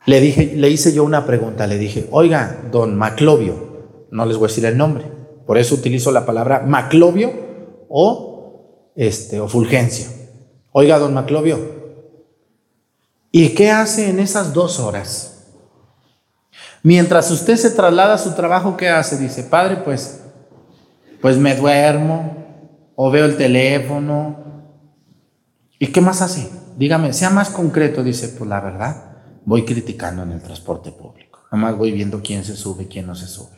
le 0.07 0.19
dije, 0.19 0.53
le 0.55 0.71
hice 0.71 0.91
yo 0.91 1.03
una 1.03 1.27
pregunta, 1.27 1.67
le 1.67 1.77
dije, 1.77 2.07
oiga, 2.09 2.57
don 2.71 2.97
Maclovio, 2.97 4.07
no 4.09 4.25
les 4.25 4.37
voy 4.37 4.45
a 4.45 4.47
decir 4.47 4.65
el 4.65 4.79
nombre, 4.79 5.05
por 5.45 5.59
eso 5.59 5.75
utilizo 5.75 6.11
la 6.11 6.25
palabra 6.25 6.63
Maclovio 6.65 7.31
o, 7.87 8.91
este, 8.95 9.39
o 9.39 9.47
Fulgencio. 9.47 10.07
Oiga, 10.71 10.97
don 10.97 11.13
Maclovio, 11.13 11.84
¿y 13.37 13.49
qué 13.49 13.69
hace 13.69 14.09
en 14.09 14.21
esas 14.21 14.53
dos 14.53 14.79
horas? 14.79 15.43
Mientras 16.83 17.29
usted 17.31 17.57
se 17.57 17.69
traslada 17.69 18.13
a 18.13 18.17
su 18.17 18.33
trabajo, 18.33 18.77
¿qué 18.77 18.87
hace? 18.87 19.17
Dice, 19.17 19.43
padre, 19.43 19.75
pues, 19.75 20.21
pues 21.19 21.35
me 21.35 21.53
duermo 21.53 22.93
o 22.95 23.11
veo 23.11 23.25
el 23.25 23.35
teléfono. 23.35 24.37
¿Y 25.77 25.87
qué 25.87 25.99
más 25.99 26.21
hace? 26.21 26.49
Dígame, 26.77 27.11
sea 27.11 27.29
más 27.29 27.49
concreto, 27.49 28.05
dice, 28.05 28.29
pues 28.29 28.49
la 28.49 28.61
verdad, 28.61 29.17
voy 29.43 29.65
criticando 29.65 30.23
en 30.23 30.31
el 30.31 30.41
transporte 30.41 30.93
público. 30.93 31.39
Nada 31.51 31.57
más 31.57 31.77
voy 31.77 31.91
viendo 31.91 32.21
quién 32.23 32.45
se 32.45 32.55
sube, 32.55 32.87
quién 32.87 33.05
no 33.05 33.15
se 33.15 33.27
sube. 33.27 33.57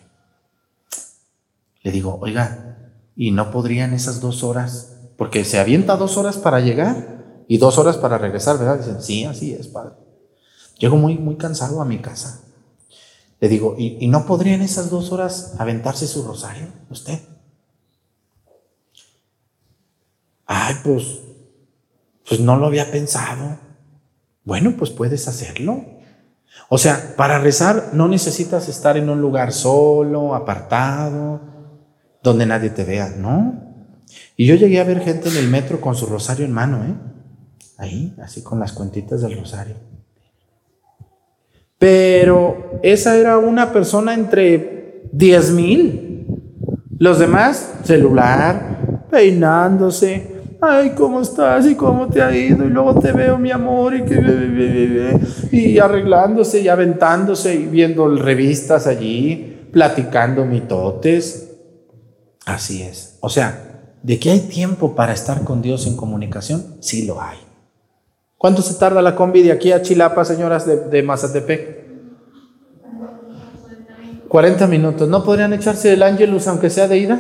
Le 1.84 1.92
digo, 1.92 2.18
oiga, 2.20 2.80
¿y 3.16 3.30
no 3.30 3.52
podrían 3.52 3.94
esas 3.94 4.22
dos 4.22 4.44
horas? 4.44 4.98
Porque 5.18 5.46
se 5.46 5.60
avienta 5.60 5.98
dos 5.98 6.18
horas 6.18 6.38
para 6.38 6.62
llegar 6.62 7.17
y 7.48 7.58
dos 7.58 7.78
horas 7.78 7.98
para 7.98 8.18
regresar, 8.18 8.58
¿verdad? 8.58 8.80
Dicen, 8.80 9.02
sí, 9.02 9.24
así 9.24 9.54
es, 9.54 9.68
padre. 9.68 9.94
Llego 10.80 10.98
muy, 10.98 11.18
muy 11.18 11.38
cansado 11.38 11.82
a 11.82 11.86
mi 11.86 12.00
casa. 12.00 12.42
Le 13.40 13.50
digo, 13.50 13.76
¿y, 13.78 14.08
no 14.08 14.26
podría 14.26 14.56
en 14.56 14.62
esas 14.62 14.90
dos 14.90 15.12
horas 15.12 15.54
aventarse 15.60 16.08
su 16.08 16.24
rosario 16.24 16.68
usted? 16.90 17.20
Ay, 20.46 20.76
pues, 20.84 21.20
pues 22.28 22.40
no 22.40 22.58
lo 22.58 22.68
había 22.68 22.92
pensado. 22.92 23.60
Bueno, 24.44 24.76
pues 24.78 24.90
puedes 24.92 25.28
hacerlo. 25.28 25.86
O 26.70 26.78
sea, 26.78 27.16
para 27.16 27.40
rezar 27.40 27.92
no 27.94 28.08
necesitas 28.08 28.68
estar 28.70 28.98
en 28.98 29.10
un 29.10 29.22
lugar 29.22 29.54
solo, 29.54 30.34
apartado, 30.34 31.42
donde 32.24 32.46
nadie 32.46 32.72
te 32.72 32.84
vea, 32.84 33.10
¿no? 33.10 33.68
Y 34.36 34.48
yo 34.48 34.56
llegué 34.56 34.80
a 34.80 34.86
ver 34.86 35.02
gente 35.02 35.30
en 35.30 35.38
el 35.38 35.48
metro 35.48 35.80
con 35.80 35.96
su 35.96 36.08
rosario 36.08 36.46
en 36.46 36.52
mano, 36.52 36.84
¿eh? 36.84 36.96
Ahí, 37.78 38.16
así 38.22 38.42
con 38.42 38.60
las 38.60 38.74
cuentitas 38.74 39.22
del 39.22 39.38
rosario. 39.38 39.76
Pero 41.78 42.80
esa 42.82 43.16
era 43.16 43.38
una 43.38 43.72
persona 43.72 44.14
entre 44.14 45.04
10 45.12 45.52
mil. 45.52 46.26
Los 46.98 47.20
demás, 47.20 47.76
celular, 47.84 49.06
peinándose. 49.12 50.36
Ay, 50.60 50.94
¿cómo 50.98 51.22
estás? 51.22 51.68
¿Y 51.68 51.76
cómo 51.76 52.08
te 52.08 52.24
ha 52.24 52.36
ido? 52.36 52.66
Y 52.66 52.70
luego 52.70 53.00
te 53.00 53.12
veo, 53.12 53.38
mi 53.38 53.52
amor, 53.52 53.96
y 53.96 54.04
que 54.04 55.20
y 55.52 55.78
arreglándose 55.78 56.62
y 56.62 56.68
aventándose 56.68 57.54
y 57.54 57.68
viendo 57.68 58.08
revistas 58.16 58.88
allí, 58.88 59.68
platicando 59.72 60.46
mitotes. 60.46 61.52
Así 62.48 62.82
es. 62.82 63.20
O 63.22 63.30
sea, 63.30 63.94
de 64.02 64.18
que 64.18 64.32
hay 64.32 64.40
tiempo 64.40 64.96
para 64.96 65.14
estar 65.14 65.44
con 65.44 65.62
Dios 65.62 65.86
en 65.86 65.96
comunicación, 65.96 66.78
sí 66.80 67.06
lo 67.06 67.22
hay. 67.22 67.47
¿Cuánto 68.38 68.62
se 68.62 68.76
tarda 68.76 69.02
la 69.02 69.16
combi 69.16 69.42
de 69.42 69.52
aquí 69.52 69.72
a 69.72 69.82
Chilapa, 69.82 70.24
señoras 70.24 70.66
de, 70.66 70.90
de 70.90 71.04
Mazatepec? 71.04 71.88
40 74.28 74.68
minutos. 74.68 75.10
¿No 75.10 75.24
podrían 75.24 75.54
echarse 75.54 75.94
el 75.94 76.04
ángelus 76.04 76.48
aunque 76.48 76.70
sea 76.70 76.88
de 76.88 76.98
ida? 76.98 77.20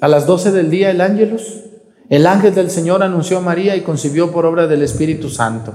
A 0.00 0.08
las 0.08 0.26
12 0.26 0.52
del 0.52 0.70
día 0.70 0.90
el 0.90 1.00
ángelus. 1.00 1.64
El 2.08 2.26
ángel 2.26 2.54
del 2.54 2.70
Señor 2.70 3.02
anunció 3.02 3.38
a 3.38 3.42
María 3.42 3.76
y 3.76 3.82
concibió 3.82 4.32
por 4.32 4.46
obra 4.46 4.66
del 4.66 4.82
Espíritu 4.82 5.28
Santo. 5.28 5.74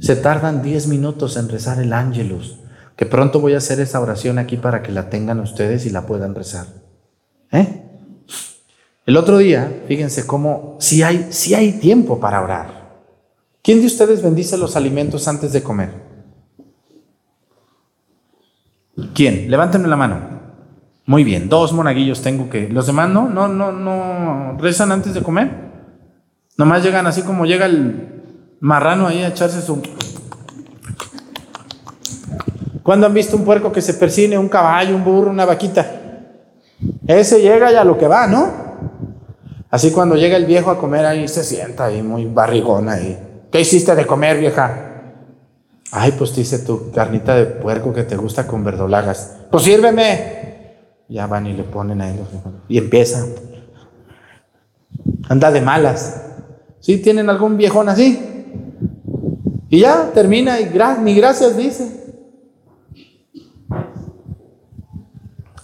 Se 0.00 0.16
tardan 0.16 0.62
10 0.62 0.88
minutos 0.88 1.36
en 1.36 1.48
rezar 1.48 1.80
el 1.80 1.92
ángelus, 1.92 2.58
que 2.96 3.06
pronto 3.06 3.40
voy 3.40 3.54
a 3.54 3.58
hacer 3.58 3.78
esa 3.78 4.00
oración 4.00 4.38
aquí 4.38 4.56
para 4.56 4.82
que 4.82 4.90
la 4.90 5.08
tengan 5.08 5.38
ustedes 5.38 5.86
y 5.86 5.90
la 5.90 6.04
puedan 6.04 6.34
rezar. 6.34 6.66
¿Eh? 7.52 7.82
El 9.06 9.16
otro 9.16 9.38
día, 9.38 9.84
fíjense 9.86 10.26
cómo 10.26 10.76
si 10.80 11.04
hay, 11.04 11.28
si 11.30 11.54
hay 11.54 11.74
tiempo 11.74 12.18
para 12.18 12.42
orar. 12.42 12.75
¿Quién 13.66 13.80
de 13.80 13.86
ustedes 13.86 14.22
bendice 14.22 14.56
los 14.56 14.76
alimentos 14.76 15.26
antes 15.26 15.52
de 15.52 15.60
comer? 15.60 15.90
¿Quién? 19.12 19.50
Levántenme 19.50 19.88
la 19.88 19.96
mano. 19.96 20.20
Muy 21.04 21.24
bien, 21.24 21.48
dos 21.48 21.72
monaguillos 21.72 22.22
tengo 22.22 22.48
que. 22.48 22.68
¿Los 22.68 22.86
demás 22.86 23.10
no? 23.10 23.28
¿No, 23.28 23.48
no, 23.48 23.72
no 23.72 24.56
rezan 24.60 24.92
antes 24.92 25.14
de 25.14 25.22
comer? 25.24 25.50
Nomás 26.56 26.84
llegan 26.84 27.08
así 27.08 27.22
como 27.22 27.44
llega 27.44 27.66
el 27.66 28.22
marrano 28.60 29.08
ahí 29.08 29.22
a 29.22 29.28
echarse 29.30 29.60
su. 29.60 29.82
¿Cuándo 32.84 33.08
han 33.08 33.14
visto 33.14 33.36
un 33.36 33.44
puerco 33.44 33.72
que 33.72 33.82
se 33.82 33.94
persine, 33.94 34.38
un 34.38 34.48
caballo, 34.48 34.94
un 34.94 35.02
burro, 35.02 35.30
una 35.32 35.44
vaquita? 35.44 35.84
Ese 37.04 37.42
llega 37.42 37.72
ya 37.72 37.82
lo 37.82 37.98
que 37.98 38.06
va, 38.06 38.28
¿no? 38.28 38.48
Así 39.70 39.90
cuando 39.90 40.14
llega 40.14 40.36
el 40.36 40.46
viejo 40.46 40.70
a 40.70 40.78
comer 40.78 41.04
ahí 41.04 41.26
se 41.26 41.42
sienta 41.42 41.86
ahí 41.86 42.00
muy 42.00 42.26
barrigón 42.26 42.88
ahí. 42.88 43.26
¿Qué 43.50 43.60
hiciste 43.60 43.94
de 43.94 44.06
comer, 44.06 44.38
vieja? 44.38 44.86
Ay, 45.92 46.12
pues 46.12 46.34
dice 46.34 46.58
tu 46.58 46.90
carnita 46.90 47.34
de 47.36 47.46
puerco 47.46 47.92
que 47.92 48.02
te 48.02 48.16
gusta 48.16 48.46
con 48.46 48.64
verdolagas. 48.64 49.36
Pues 49.50 49.64
sírveme. 49.64 50.36
Ya 51.08 51.26
van 51.26 51.46
y 51.46 51.52
le 51.52 51.62
ponen 51.62 52.00
ahí 52.00 52.16
los 52.16 52.28
Y 52.68 52.78
empieza. 52.78 53.24
Anda 55.28 55.50
de 55.50 55.60
malas. 55.60 56.22
¿Sí? 56.80 56.98
¿Tienen 56.98 57.30
algún 57.30 57.56
viejón 57.56 57.88
así? 57.88 58.20
Y 59.68 59.80
ya 59.80 60.10
termina 60.12 60.60
y 60.60 60.70
ni 61.02 61.14
gracias 61.14 61.56
dice. 61.56 62.06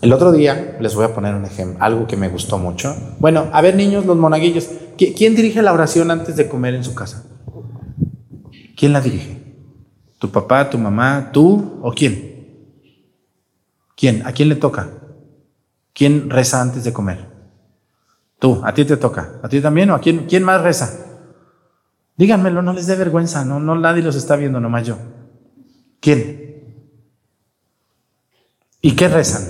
El 0.01 0.13
otro 0.13 0.33
día 0.33 0.77
les 0.81 0.97
voy 0.97 1.05
a 1.05 1.15
poner 1.15 1.33
un 1.35 1.45
ejemplo, 1.45 1.79
algo 1.81 2.09
que 2.09 2.17
me 2.17 2.29
gustó 2.29 2.59
mucho. 2.59 2.97
Bueno, 3.21 3.47
a 3.53 3.61
ver 3.63 3.77
niños, 3.77 4.05
los 4.05 4.17
monaguillos, 4.17 4.69
¿quién 4.97 5.37
dirige 5.37 5.63
la 5.63 5.73
oración 5.73 6.11
antes 6.11 6.35
de 6.35 6.49
comer 6.49 6.75
en 6.75 6.83
su 6.83 6.93
casa? 6.93 7.25
¿Quién 8.83 8.93
la 8.93 9.01
dirige? 9.01 9.41
¿Tu 10.19 10.29
papá, 10.29 10.69
tu 10.69 10.77
mamá, 10.77 11.31
tú 11.33 11.79
o 11.83 11.93
quién? 11.93 12.83
¿Quién? 13.95 14.27
¿A 14.27 14.33
quién 14.33 14.49
le 14.49 14.57
toca? 14.57 14.89
¿Quién 15.95 16.29
reza 16.29 16.61
antes 16.61 16.83
de 16.83 16.93
comer? 16.93 17.29
Tú, 18.41 18.61
a 18.65 18.75
ti 18.75 18.85
te 18.85 18.97
toca. 18.97 19.39
¿A 19.41 19.49
ti 19.49 19.61
también 19.61 19.89
o 19.91 19.95
a 19.95 20.01
quién, 20.01 20.27
quién 20.27 20.43
más 20.43 20.61
reza? 20.63 20.99
Díganmelo, 22.17 22.61
no 22.61 22.73
les 22.73 22.89
dé 22.89 22.97
vergüenza, 22.97 23.45
no, 23.45 23.61
no 23.61 23.77
nadie 23.77 24.03
los 24.03 24.17
está 24.17 24.35
viendo, 24.35 24.59
nomás 24.59 24.85
yo. 24.85 24.99
¿Quién? 26.01 26.75
¿Y 28.81 28.97
qué 28.97 29.07
rezan? 29.07 29.45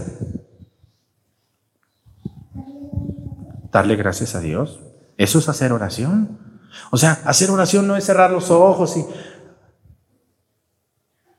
Darle 3.73 3.97
gracias 3.97 4.35
a 4.35 4.41
Dios. 4.41 4.81
Eso 5.17 5.39
es 5.39 5.49
hacer 5.49 5.73
oración. 5.73 6.52
O 6.91 6.97
sea, 6.97 7.21
hacer 7.25 7.51
oración 7.51 7.87
no 7.87 7.97
es 7.97 8.05
cerrar 8.05 8.31
los 8.31 8.51
ojos 8.51 8.97
y 8.97 9.05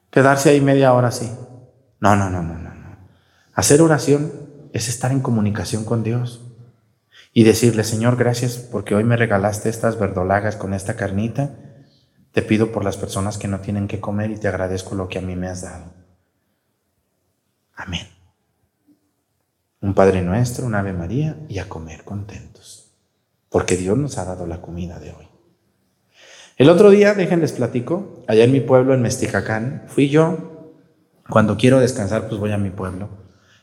quedarse 0.09 0.49
ahí 0.49 0.61
media 0.61 0.93
hora 0.93 1.09
así. 1.09 1.31
No, 1.99 2.15
no, 2.15 2.29
no, 2.29 2.43
no, 2.43 2.57
no. 2.57 2.73
Hacer 3.53 3.81
oración 3.81 4.31
es 4.73 4.89
estar 4.89 5.11
en 5.11 5.21
comunicación 5.21 5.85
con 5.85 6.03
Dios 6.03 6.41
y 7.33 7.43
decirle, 7.43 7.83
Señor, 7.83 8.15
gracias 8.15 8.57
porque 8.57 8.95
hoy 8.95 9.03
me 9.03 9.17
regalaste 9.17 9.69
estas 9.69 9.99
verdolagas 9.99 10.55
con 10.55 10.73
esta 10.73 10.95
carnita. 10.95 11.55
Te 12.31 12.41
pido 12.41 12.71
por 12.71 12.83
las 12.83 12.97
personas 12.97 13.37
que 13.37 13.47
no 13.47 13.59
tienen 13.59 13.87
que 13.87 13.99
comer 13.99 14.31
y 14.31 14.37
te 14.37 14.47
agradezco 14.47 14.95
lo 14.95 15.07
que 15.07 15.19
a 15.19 15.21
mí 15.21 15.35
me 15.35 15.47
has 15.47 15.61
dado. 15.61 15.93
Amén. 17.75 18.07
Un 19.81 19.93
Padre 19.93 20.21
Nuestro, 20.21 20.65
un 20.65 20.75
Ave 20.75 20.93
María 20.93 21.37
y 21.49 21.59
a 21.59 21.67
comer 21.67 22.03
contentos. 22.03 22.52
Porque 23.53 23.77
Dios 23.77 23.95
nos 23.99 24.17
ha 24.17 24.25
dado 24.25 24.47
la 24.47 24.61
comida 24.61 24.97
de 24.97 25.11
hoy. 25.11 25.27
El 26.57 26.71
otro 26.71 26.89
día, 26.89 27.13
déjenles 27.13 27.51
platico, 27.51 28.23
allá 28.27 28.45
en 28.45 28.51
mi 28.51 28.61
pueblo, 28.61 28.95
en 28.95 29.03
Mestijacán, 29.03 29.83
fui 29.85 30.09
yo. 30.09 30.71
Cuando 31.29 31.55
quiero 31.55 31.79
descansar, 31.79 32.27
pues 32.27 32.39
voy 32.39 32.51
a 32.51 32.57
mi 32.57 32.71
pueblo. 32.71 33.09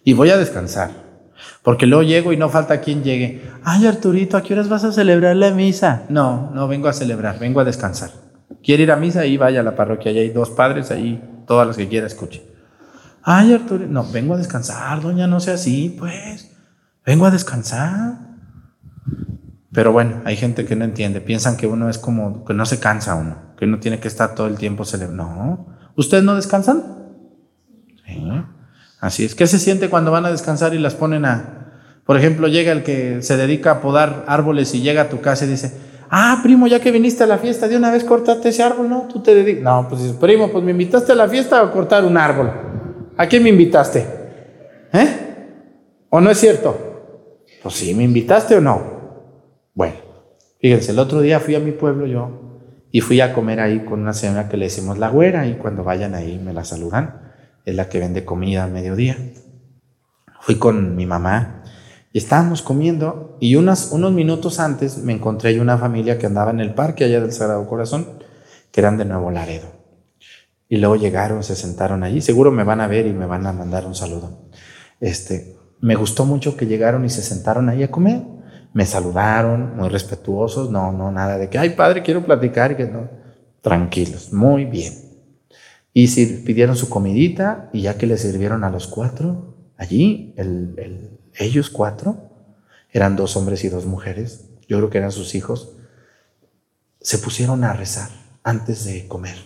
Y 0.05 0.13
voy 0.13 0.31
a 0.31 0.37
descansar. 0.37 0.93
Porque 1.65 1.87
luego 1.87 2.05
llego 2.05 2.33
y 2.33 2.37
no 2.37 2.49
falta 2.49 2.81
quien 2.81 3.03
llegue. 3.03 3.43
Ay, 3.65 3.85
Arturito, 3.89 4.37
¿a 4.37 4.45
qué 4.45 4.55
horas 4.55 4.69
vas 4.69 4.85
a 4.85 4.93
celebrar 4.93 5.35
la 5.35 5.51
misa? 5.51 6.05
No, 6.09 6.53
no 6.53 6.69
vengo 6.69 6.87
a 6.87 6.93
celebrar, 6.93 7.41
vengo 7.41 7.59
a 7.59 7.65
descansar. 7.65 8.13
Quiere 8.63 8.85
ir 8.85 8.93
a 8.93 8.97
misa 8.97 9.27
y 9.27 9.39
vaya 9.39 9.59
a 9.59 9.65
la 9.65 9.75
parroquia. 9.75 10.13
Allá 10.13 10.21
hay 10.21 10.31
dos 10.31 10.51
padres, 10.51 10.93
ahí 10.93 11.21
todas 11.49 11.67
las 11.67 11.77
que 11.77 11.89
quiera 11.89 12.07
escuche. 12.07 12.45
Ay, 13.25 13.55
Arturo, 13.55 13.85
no, 13.89 14.09
vengo 14.13 14.35
a 14.35 14.39
descansar, 14.39 15.01
doña, 15.01 15.27
no 15.27 15.41
sea 15.41 15.55
así, 15.55 15.97
pues. 15.99 16.49
Vengo 17.05 17.27
a 17.27 17.33
descansar. 17.33 18.30
Pero 19.73 19.93
bueno, 19.93 20.23
hay 20.25 20.37
gente 20.37 20.65
que 20.65 20.75
no 20.75 20.85
entiende, 20.85 21.21
piensan 21.21 21.57
que 21.57 21.67
uno 21.67 21.89
es 21.89 21.99
como, 21.99 22.45
que 22.45 22.55
no 22.55 22.67
se 22.67 22.81
cansa 22.81 23.15
uno, 23.15 23.55
que 23.57 23.67
uno 23.67 23.79
tiene 23.79 24.01
que 24.01 24.09
estar 24.09 24.35
todo 24.35 24.49
el 24.49 24.59
tiempo 24.59 24.85
celebrando. 24.85 25.25
No, 25.25 25.67
¿ustedes 25.97 26.25
no 26.25 26.35
descansan? 26.35 26.83
Sí. 28.05 28.25
Así 29.01 29.25
es. 29.25 29.35
¿Qué 29.35 29.47
se 29.47 29.59
siente 29.59 29.89
cuando 29.89 30.11
van 30.11 30.27
a 30.27 30.31
descansar 30.31 30.75
y 30.75 30.79
las 30.79 30.95
ponen 30.95 31.25
a, 31.25 32.03
por 32.05 32.17
ejemplo, 32.17 32.49
llega 32.49 32.73
el 32.73 32.83
que 32.83 33.23
se 33.23 33.37
dedica 33.37 33.71
a 33.71 33.81
podar 33.81 34.25
árboles 34.27 34.75
y 34.75 34.83
llega 34.83 35.03
a 35.03 35.09
tu 35.09 35.21
casa 35.21 35.45
y 35.45 35.49
dice, 35.49 35.73
ah, 36.11 36.41
primo, 36.43 36.67
ya 36.67 36.81
que 36.81 36.91
viniste 36.91 37.23
a 37.23 37.27
la 37.29 37.39
fiesta, 37.39 37.69
de 37.69 37.77
una 37.77 37.93
vez 37.93 38.03
cortaste 38.03 38.49
ese 38.49 38.65
árbol, 38.65 38.89
¿no? 38.89 39.03
Tú 39.03 39.23
te 39.23 39.35
dedicas. 39.37 39.63
No, 39.63 39.87
pues 39.89 40.03
primo, 40.21 40.51
pues 40.51 40.65
me 40.65 40.73
invitaste 40.73 41.13
a 41.13 41.15
la 41.15 41.29
fiesta 41.29 41.61
a 41.61 41.71
cortar 41.71 42.05
un 42.05 42.17
árbol. 42.17 42.51
¿A 43.17 43.27
quién 43.27 43.45
me 43.45 43.51
invitaste? 43.51 44.05
¿Eh? 44.93 46.07
¿O 46.09 46.21
no 46.21 46.31
es 46.31 46.39
cierto? 46.39 47.39
Pues 47.63 47.75
sí, 47.77 47.95
¿me 47.95 48.03
invitaste 48.03 48.57
o 48.57 48.61
no? 48.61 49.00
Bueno, 49.81 49.97
fíjense, 50.61 50.93
el 50.93 50.99
otro 50.99 51.23
día 51.23 51.41
fui 51.41 51.55
a 51.55 51.59
mi 51.59 51.73
pueblo 51.73 52.05
yo 52.05 52.61
y 52.93 53.01
fui 53.01 53.23
a 53.23 53.33
comer 53.33 53.61
ahí 53.61 53.83
con 53.87 54.03
una 54.03 54.13
señora 54.13 54.47
que 54.47 54.59
le 54.59 54.67
decimos 54.67 54.99
la 54.99 55.09
güera 55.09 55.47
y 55.47 55.55
cuando 55.55 55.85
vayan 55.85 56.15
ahí 56.15 56.39
me 56.39 56.53
la 56.53 56.67
saludan. 56.67 57.33
Es 57.65 57.75
la 57.77 57.89
que 57.89 57.99
vende 57.99 58.27
comida 58.27 58.65
al 58.65 58.73
mediodía. 58.73 59.17
Fui 60.43 60.57
con 60.57 60.97
mi 60.97 61.07
mamá 61.07 61.63
y 62.13 62.19
estábamos 62.19 62.61
comiendo 62.61 63.39
y 63.41 63.55
unos 63.55 63.91
minutos 64.13 64.61
antes 64.61 64.99
me 64.99 65.15
encontré 65.15 65.55
yo 65.55 65.63
una 65.63 65.79
familia 65.79 66.19
que 66.19 66.27
andaba 66.27 66.51
en 66.51 66.61
el 66.61 66.75
parque 66.75 67.05
allá 67.05 67.23
del 67.23 67.33
Sagrado 67.33 67.67
Corazón, 67.67 68.07
que 68.73 68.83
eran 68.83 68.99
de 68.99 69.07
Nuevo 69.07 69.31
Laredo. 69.31 69.69
Y 70.69 70.77
luego 70.77 70.97
llegaron, 70.97 71.43
se 71.43 71.57
sentaron 71.57 72.05
allí. 72.05 72.21
Seguro 72.21 72.51
me 72.51 72.65
van 72.65 72.83
a 72.83 72.87
ver 72.87 73.07
y 73.07 73.15
me 73.15 73.25
van 73.25 73.47
a 73.47 73.55
mandar 73.55 73.87
un 73.87 73.95
saludo. 73.95 74.51
Este, 75.01 75.57
me 75.81 75.95
gustó 75.95 76.27
mucho 76.27 76.55
que 76.55 76.67
llegaron 76.67 77.07
y 77.07 77.09
se 77.09 77.23
sentaron 77.23 77.71
ahí 77.71 77.83
a 77.83 77.91
comer. 77.91 78.40
Me 78.73 78.87
saludaron, 78.87 79.77
muy 79.77 79.89
respetuosos. 79.89 80.71
No, 80.71 80.93
no, 80.93 81.11
nada 81.11 81.39
de 81.39 81.49
que, 81.49 81.59
ay, 81.59 81.71
padre, 81.71 82.03
quiero 82.03 82.25
platicar. 82.25 82.77
Que 82.77 82.87
no. 82.87 83.09
Tranquilos, 83.61 84.33
muy 84.33 84.65
bien. 84.65 84.95
Y 85.93 86.09
pidieron 86.45 86.77
su 86.77 86.89
comidita 86.89 87.69
y 87.73 87.83
ya 87.83 87.99
que 87.99 88.07
le 88.07 88.17
sirvieron 88.17 88.65
a 88.65 88.71
los 88.71 88.87
cuatro, 88.87 89.57
allí, 89.77 90.35
el, 90.37 90.75
el, 90.79 91.19
ellos 91.35 91.69
cuatro, 91.69 92.31
eran 92.91 93.17
dos 93.17 93.37
hombres 93.37 93.65
y 93.65 93.69
dos 93.69 93.87
mujeres, 93.87 94.51
yo 94.69 94.79
creo 94.79 94.91
que 94.91 94.99
eran 94.99 95.13
sus 95.13 95.35
hijos, 95.35 95.77
se 97.01 97.19
pusieron 97.19 97.65
a 97.65 97.73
rezar 97.73 98.11
antes 98.45 98.85
de 98.85 99.09
comer. 99.09 99.37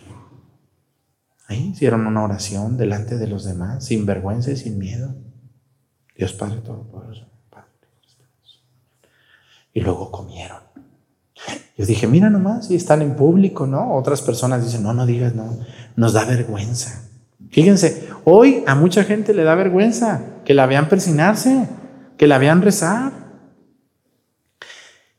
Ahí 1.46 1.70
hicieron 1.72 2.06
una 2.06 2.22
oración 2.22 2.76
delante 2.76 3.16
de 3.16 3.26
los 3.26 3.44
demás, 3.44 3.84
sin 3.86 4.06
vergüenza 4.06 4.50
y 4.50 4.56
sin 4.56 4.78
miedo. 4.78 5.14
Dios 6.16 6.32
Padre 6.32 6.60
Todopoderoso. 6.60 7.33
Y 9.74 9.80
luego 9.80 10.10
comieron. 10.10 10.58
Yo 11.76 11.84
dije, 11.84 12.06
mira 12.06 12.30
nomás, 12.30 12.68
si 12.68 12.76
están 12.76 13.02
en 13.02 13.16
público, 13.16 13.66
¿no? 13.66 13.94
Otras 13.94 14.22
personas 14.22 14.64
dicen, 14.64 14.84
no, 14.84 14.94
no 14.94 15.04
digas, 15.04 15.34
no, 15.34 15.58
nos 15.96 16.12
da 16.12 16.24
vergüenza. 16.24 17.02
Fíjense, 17.50 18.08
hoy 18.24 18.62
a 18.66 18.76
mucha 18.76 19.02
gente 19.04 19.34
le 19.34 19.42
da 19.42 19.56
vergüenza 19.56 20.22
que 20.44 20.54
la 20.54 20.66
vean 20.66 20.88
persinarse, 20.88 21.68
que 22.16 22.28
la 22.28 22.38
vean 22.38 22.62
rezar. 22.62 23.12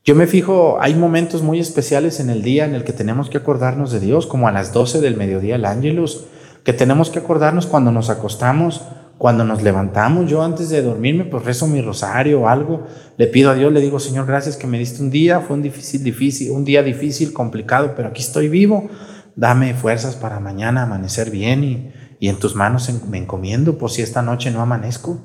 Yo 0.06 0.16
me 0.16 0.28
fijo, 0.28 0.78
hay 0.80 0.96
momentos 0.96 1.42
muy 1.42 1.60
especiales 1.60 2.22
en 2.22 2.30
el 2.30 2.42
día 2.42 2.64
en 2.64 2.76
el 2.76 2.86
que 2.86 2.94
tenemos 2.94 3.30
que 3.30 3.38
acordarnos 3.38 3.92
de 3.92 4.00
Dios, 4.00 4.26
como 4.26 4.48
a 4.48 4.52
las 4.52 4.72
12 4.72 5.02
del 5.02 5.18
mediodía 5.18 5.56
el 5.56 5.66
ángelus, 5.66 6.26
que 6.64 6.74
tenemos 6.74 7.10
que 7.10 7.20
acordarnos 7.20 7.68
cuando 7.68 7.92
nos 7.92 8.10
acostamos, 8.10 8.82
cuando 9.18 9.44
nos 9.44 9.64
levantamos. 9.64 10.30
Yo 10.30 10.44
antes 10.44 10.70
de 10.70 10.82
dormirme, 10.82 11.26
pues 11.26 11.44
rezo 11.46 11.68
mi 11.68 11.82
rosario 11.82 12.42
o 12.42 12.48
algo, 12.48 12.86
le 13.18 13.28
pido 13.28 13.52
a 13.52 13.56
Dios, 13.56 13.72
le 13.72 13.82
digo, 13.82 14.00
Señor, 14.00 14.26
gracias 14.26 14.58
que 14.58 14.68
me 14.68 14.80
diste 14.80 15.02
un 15.02 15.10
día, 15.10 15.40
fue 15.42 15.56
un 15.56 15.64
difícil, 15.64 16.04
difícil, 16.04 16.52
un 16.52 16.66
día 16.66 16.84
difícil, 16.84 17.34
complicado, 17.34 17.94
pero 17.96 18.10
aquí 18.10 18.22
estoy 18.22 18.50
vivo. 18.50 18.90
Dame 19.36 19.74
fuerzas 19.74 20.16
para 20.16 20.40
mañana 20.40 20.84
amanecer 20.84 21.30
bien 21.30 21.64
y, 21.64 21.92
y 22.20 22.30
en 22.30 22.40
tus 22.40 22.56
manos 22.56 22.90
me 23.10 23.18
encomiendo 23.18 23.78
por 23.78 23.92
si 23.92 24.02
esta 24.02 24.22
noche 24.22 24.52
no 24.52 24.62
amanezco, 24.62 25.20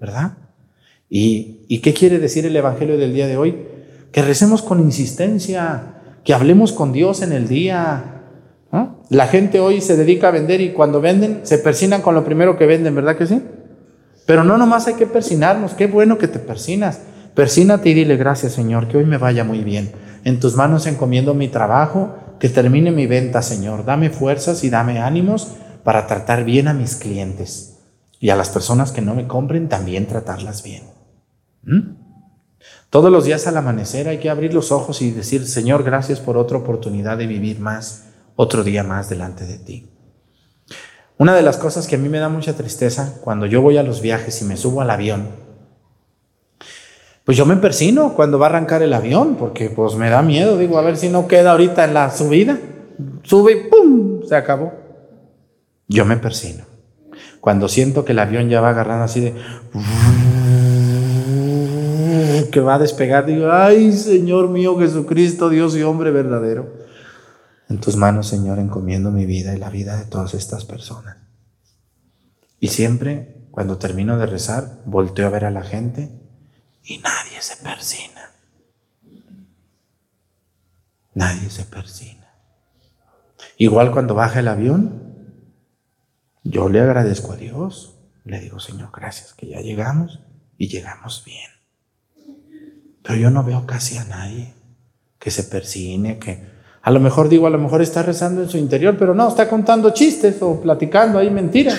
¿verdad? 0.00 0.38
¿Y, 1.08 1.66
¿Y 1.68 1.78
qué 1.78 1.92
quiere 1.92 2.18
decir 2.18 2.46
el 2.46 2.56
Evangelio 2.56 2.96
del 2.98 3.14
día 3.14 3.26
de 3.26 3.36
hoy? 3.36 3.66
Que 4.12 4.22
recemos 4.22 4.62
con 4.62 4.80
insistencia, 4.80 6.00
que 6.24 6.34
hablemos 6.34 6.72
con 6.72 6.92
Dios 6.92 7.22
en 7.22 7.32
el 7.32 7.48
día. 7.48 8.11
¿No? 8.72 9.02
La 9.10 9.28
gente 9.28 9.60
hoy 9.60 9.80
se 9.80 9.96
dedica 9.96 10.28
a 10.28 10.32
vender 10.32 10.60
y 10.60 10.72
cuando 10.72 11.00
venden 11.00 11.40
se 11.44 11.58
persinan 11.58 12.02
con 12.02 12.14
lo 12.14 12.24
primero 12.24 12.56
que 12.56 12.66
venden, 12.66 12.94
¿verdad 12.94 13.16
que 13.16 13.26
sí? 13.26 13.42
Pero 14.26 14.44
no 14.44 14.56
nomás 14.56 14.86
hay 14.86 14.94
que 14.94 15.06
persinarnos, 15.06 15.74
qué 15.74 15.86
bueno 15.86 16.18
que 16.18 16.28
te 16.28 16.38
persinas. 16.38 17.00
Persínate 17.34 17.90
y 17.90 17.94
dile 17.94 18.16
gracias 18.16 18.52
Señor, 18.52 18.88
que 18.88 18.96
hoy 18.96 19.04
me 19.04 19.18
vaya 19.18 19.44
muy 19.44 19.62
bien. 19.62 19.92
En 20.24 20.40
tus 20.40 20.56
manos 20.56 20.86
encomiendo 20.86 21.34
mi 21.34 21.48
trabajo, 21.48 22.16
que 22.40 22.48
termine 22.48 22.90
mi 22.90 23.06
venta 23.06 23.42
Señor. 23.42 23.84
Dame 23.84 24.10
fuerzas 24.10 24.64
y 24.64 24.70
dame 24.70 25.00
ánimos 25.00 25.52
para 25.84 26.06
tratar 26.06 26.44
bien 26.44 26.68
a 26.68 26.74
mis 26.74 26.96
clientes. 26.96 27.78
Y 28.20 28.30
a 28.30 28.36
las 28.36 28.50
personas 28.50 28.92
que 28.92 29.00
no 29.00 29.14
me 29.14 29.26
compren 29.26 29.68
también 29.68 30.06
tratarlas 30.06 30.62
bien. 30.62 30.84
¿Mm? 31.64 31.96
Todos 32.88 33.10
los 33.10 33.24
días 33.24 33.46
al 33.46 33.56
amanecer 33.56 34.08
hay 34.08 34.18
que 34.18 34.30
abrir 34.30 34.54
los 34.54 34.70
ojos 34.70 35.02
y 35.02 35.10
decir, 35.10 35.46
Señor, 35.46 35.82
gracias 35.82 36.20
por 36.20 36.36
otra 36.36 36.58
oportunidad 36.58 37.16
de 37.18 37.26
vivir 37.26 37.58
más, 37.58 38.04
otro 38.36 38.64
día 38.64 38.82
más 38.82 39.08
delante 39.08 39.46
de 39.46 39.58
ti. 39.58 39.88
Una 41.18 41.34
de 41.34 41.42
las 41.42 41.56
cosas 41.56 41.86
que 41.86 41.96
a 41.96 41.98
mí 41.98 42.08
me 42.08 42.18
da 42.18 42.28
mucha 42.28 42.54
tristeza 42.54 43.14
cuando 43.22 43.46
yo 43.46 43.62
voy 43.62 43.76
a 43.76 43.82
los 43.82 44.00
viajes 44.00 44.40
y 44.42 44.44
me 44.44 44.56
subo 44.56 44.80
al 44.80 44.90
avión, 44.90 45.28
pues 47.24 47.36
yo 47.36 47.46
me 47.46 47.56
persino 47.56 48.14
cuando 48.14 48.38
va 48.38 48.46
a 48.46 48.48
arrancar 48.50 48.82
el 48.82 48.92
avión, 48.92 49.36
porque 49.36 49.70
pues 49.70 49.94
me 49.94 50.10
da 50.10 50.22
miedo, 50.22 50.58
digo, 50.58 50.78
a 50.78 50.82
ver 50.82 50.96
si 50.96 51.08
no 51.08 51.28
queda 51.28 51.52
ahorita 51.52 51.84
en 51.84 51.94
la 51.94 52.10
subida. 52.10 52.58
Sube 53.22 53.52
y 53.52 53.70
¡pum! 53.70 54.22
Se 54.26 54.34
acabó. 54.34 54.72
Yo 55.86 56.04
me 56.04 56.16
persino. 56.16 56.64
Cuando 57.40 57.68
siento 57.68 58.04
que 58.04 58.12
el 58.12 58.18
avión 58.18 58.48
ya 58.48 58.60
va 58.60 58.70
agarrando 58.70 59.04
así 59.04 59.20
de 59.20 59.32
que 62.50 62.60
va 62.60 62.74
a 62.74 62.80
despegar, 62.80 63.26
digo, 63.26 63.50
ay 63.50 63.92
Señor 63.92 64.48
mío 64.48 64.78
Jesucristo, 64.78 65.48
Dios 65.48 65.76
y 65.76 65.82
hombre 65.82 66.10
verdadero. 66.10 66.81
En 67.72 67.80
tus 67.80 67.96
manos, 67.96 68.28
Señor, 68.28 68.58
encomiendo 68.58 69.10
mi 69.10 69.24
vida 69.24 69.54
y 69.54 69.58
la 69.58 69.70
vida 69.70 69.96
de 69.96 70.04
todas 70.04 70.34
estas 70.34 70.66
personas. 70.66 71.16
Y 72.60 72.68
siempre, 72.68 73.46
cuando 73.50 73.78
termino 73.78 74.18
de 74.18 74.26
rezar, 74.26 74.82
volteo 74.84 75.26
a 75.26 75.30
ver 75.30 75.46
a 75.46 75.50
la 75.50 75.62
gente 75.62 76.10
y 76.84 76.98
nadie 76.98 77.40
se 77.40 77.56
persina. 77.64 78.30
Nadie 81.14 81.48
se 81.48 81.64
persina. 81.64 82.34
Igual 83.56 83.90
cuando 83.90 84.14
baja 84.14 84.40
el 84.40 84.48
avión, 84.48 85.32
yo 86.44 86.68
le 86.68 86.82
agradezco 86.82 87.32
a 87.32 87.36
Dios. 87.36 87.96
Le 88.26 88.38
digo, 88.38 88.60
Señor, 88.60 88.90
gracias 88.94 89.32
que 89.32 89.48
ya 89.48 89.62
llegamos 89.62 90.20
y 90.58 90.68
llegamos 90.68 91.24
bien. 91.24 91.50
Pero 93.02 93.18
yo 93.18 93.30
no 93.30 93.42
veo 93.42 93.64
casi 93.64 93.96
a 93.96 94.04
nadie 94.04 94.52
que 95.18 95.30
se 95.30 95.44
persine, 95.44 96.18
que 96.18 96.51
a 96.82 96.90
lo 96.90 96.98
mejor 96.98 97.28
digo, 97.28 97.46
a 97.46 97.50
lo 97.50 97.58
mejor 97.58 97.80
está 97.80 98.02
rezando 98.02 98.42
en 98.42 98.48
su 98.48 98.58
interior, 98.58 98.96
pero 98.98 99.14
no, 99.14 99.28
está 99.28 99.48
contando 99.48 99.90
chistes 99.90 100.42
o 100.42 100.60
platicando 100.60 101.18
ahí 101.18 101.30
mentiras. 101.30 101.78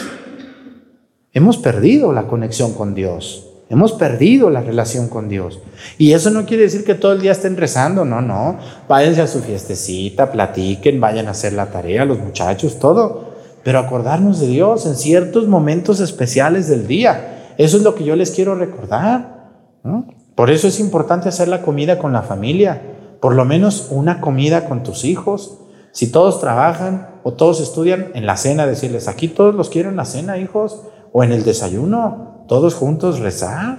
Hemos 1.34 1.58
perdido 1.58 2.14
la 2.14 2.28
conexión 2.28 2.74
con 2.74 2.93
Dios. 2.93 3.49
Hemos 3.70 3.93
perdido 3.93 4.49
la 4.49 4.62
relación 4.62 5.10
con 5.10 5.28
Dios. 5.28 5.60
Y 5.97 6.14
eso 6.14 6.30
no 6.30 6.45
quiere 6.45 6.64
decir 6.64 6.86
que 6.86 6.93
todo 6.93 7.14
el 7.14 7.22
día 7.22 7.32
estén 7.32 7.58
rezando, 7.58 8.06
no, 8.06 8.22
no. 8.22 8.60
Váyanse 8.88 9.22
a 9.22 9.28
su 9.28 9.39
fiestecita, 9.39 10.32
platiquen, 10.32 11.01
vayan 11.01 11.28
a 11.28 11.32
hacer 11.32 11.54
la 11.54 11.66
tarea, 11.66 12.06
los 12.06 12.20
muchachos, 12.20 12.80
todo. 12.80 13.34
Pero 13.64 13.80
acordarnos 13.80 14.39
de 14.39 14.47
Dios 14.47 14.86
en 14.86 14.95
ciertos 14.95 15.47
momentos 15.47 15.99
especiales 15.99 16.70
del 16.70 16.88
día. 16.88 17.54
Eso 17.58 17.78
es 17.78 17.84
lo 17.84 17.95
que 17.95 18.04
yo 18.04 18.16
les 18.16 18.32
quiero 18.32 18.56
recordar. 18.56 19.49
Por 20.36 20.49
eso 20.49 20.68
es 20.68 20.80
importante 20.80 21.30
hacer 21.30 21.47
la 21.47 21.62
comida 21.62 21.97
con 21.97 22.14
la 22.14 22.22
familia. 22.22 22.93
Por 23.24 23.36
lo 23.36 23.46
menos 23.46 23.88
una 23.90 24.20
comida 24.20 24.66
con 24.68 24.84
tus 24.84 25.06
hijos. 25.06 25.60
Si 25.94 26.12
todos 26.12 26.42
trabajan 26.42 27.22
o 27.24 27.32
todos 27.32 27.62
estudian, 27.62 28.08
en 28.16 28.26
la 28.26 28.36
cena 28.36 28.66
decirles, 28.66 29.08
aquí 29.08 29.30
todos 29.30 29.56
los 29.56 29.70
quiero 29.70 29.88
en 29.88 29.96
la 29.96 30.04
cena, 30.04 30.40
hijos, 30.40 30.82
o 31.14 31.24
en 31.24 31.32
el 31.32 31.46
desayuno, 31.46 32.44
todos 32.50 32.76
juntos 32.76 33.20
rezar. 33.20 33.78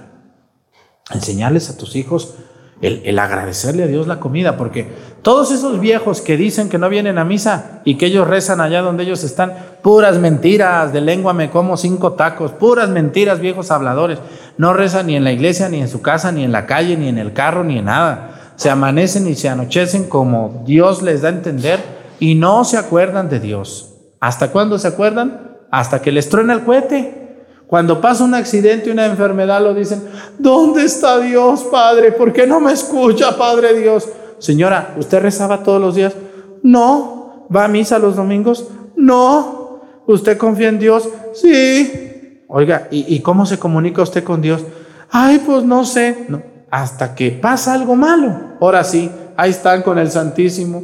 Enseñarles 1.13 1.69
a 1.69 1.77
tus 1.77 1.95
hijos 1.95 2.33
el, 2.81 3.03
el, 3.05 3.19
agradecerle 3.19 3.83
a 3.83 3.87
Dios 3.87 4.07
la 4.07 4.19
comida, 4.19 4.57
porque 4.57 4.87
todos 5.21 5.51
esos 5.51 5.79
viejos 5.79 6.21
que 6.21 6.37
dicen 6.37 6.67
que 6.67 6.79
no 6.79 6.89
vienen 6.89 7.19
a 7.19 7.23
misa 7.23 7.81
y 7.85 7.99
que 7.99 8.07
ellos 8.07 8.27
rezan 8.27 8.61
allá 8.61 8.81
donde 8.81 9.03
ellos 9.03 9.23
están, 9.23 9.53
puras 9.83 10.17
mentiras, 10.17 10.91
de 10.91 11.01
lengua 11.01 11.33
me 11.33 11.51
como 11.51 11.77
cinco 11.77 12.13
tacos, 12.13 12.51
puras 12.51 12.89
mentiras, 12.89 13.39
viejos 13.39 13.69
habladores, 13.69 14.17
no 14.57 14.73
rezan 14.73 15.05
ni 15.05 15.15
en 15.15 15.23
la 15.23 15.31
iglesia, 15.31 15.69
ni 15.69 15.81
en 15.81 15.87
su 15.87 16.01
casa, 16.01 16.31
ni 16.31 16.43
en 16.43 16.51
la 16.51 16.65
calle, 16.65 16.97
ni 16.97 17.09
en 17.09 17.19
el 17.19 17.31
carro, 17.31 17.63
ni 17.63 17.77
en 17.77 17.85
nada. 17.85 18.31
Se 18.55 18.69
amanecen 18.69 19.27
y 19.27 19.35
se 19.35 19.49
anochecen 19.49 20.05
como 20.05 20.63
Dios 20.65 21.01
les 21.01 21.21
da 21.21 21.29
a 21.29 21.33
entender 21.33 21.79
y 22.19 22.35
no 22.35 22.63
se 22.63 22.77
acuerdan 22.77 23.29
de 23.29 23.39
Dios. 23.39 23.93
¿Hasta 24.19 24.51
cuándo 24.51 24.79
se 24.79 24.87
acuerdan? 24.87 25.57
Hasta 25.71 26.01
que 26.01 26.11
les 26.11 26.29
truena 26.29 26.53
el 26.53 26.63
cohete. 26.63 27.25
Cuando 27.67 27.99
pasa 27.99 28.23
un 28.23 28.35
accidente, 28.35 28.91
una 28.91 29.05
enfermedad, 29.05 29.61
lo 29.61 29.73
dicen, 29.73 30.03
¿dónde 30.37 30.85
está 30.85 31.19
Dios, 31.19 31.63
Padre? 31.71 32.11
¿Por 32.11 32.31
qué 32.31 32.45
no 32.45 32.59
me 32.59 32.71
escucha, 32.71 33.35
Padre 33.37 33.79
Dios? 33.79 34.07
Señora, 34.37 34.93
¿usted 34.97 35.21
rezaba 35.21 35.63
todos 35.63 35.81
los 35.81 35.95
días? 35.95 36.13
No. 36.61 37.47
¿Va 37.53 37.65
a 37.65 37.67
misa 37.67 37.99
los 37.99 38.15
domingos? 38.15 38.67
No. 38.95 39.81
¿Usted 40.05 40.37
confía 40.37 40.69
en 40.69 40.79
Dios? 40.79 41.09
Sí. 41.33 42.43
Oiga, 42.47 42.87
¿y, 42.91 43.15
y 43.15 43.19
cómo 43.21 43.45
se 43.45 43.57
comunica 43.57 44.03
usted 44.03 44.23
con 44.23 44.41
Dios? 44.41 44.61
Ay, 45.09 45.41
pues 45.45 45.63
no 45.63 45.85
sé. 45.85 46.25
No. 46.29 46.54
Hasta 46.75 47.15
que 47.15 47.31
pasa 47.31 47.73
algo 47.73 47.95
malo. 47.95 48.35
Ahora 48.59 48.83
sí, 48.83 49.09
ahí 49.37 49.51
están 49.51 49.81
con 49.81 49.97
el 49.97 50.11
Santísimo. 50.11 50.83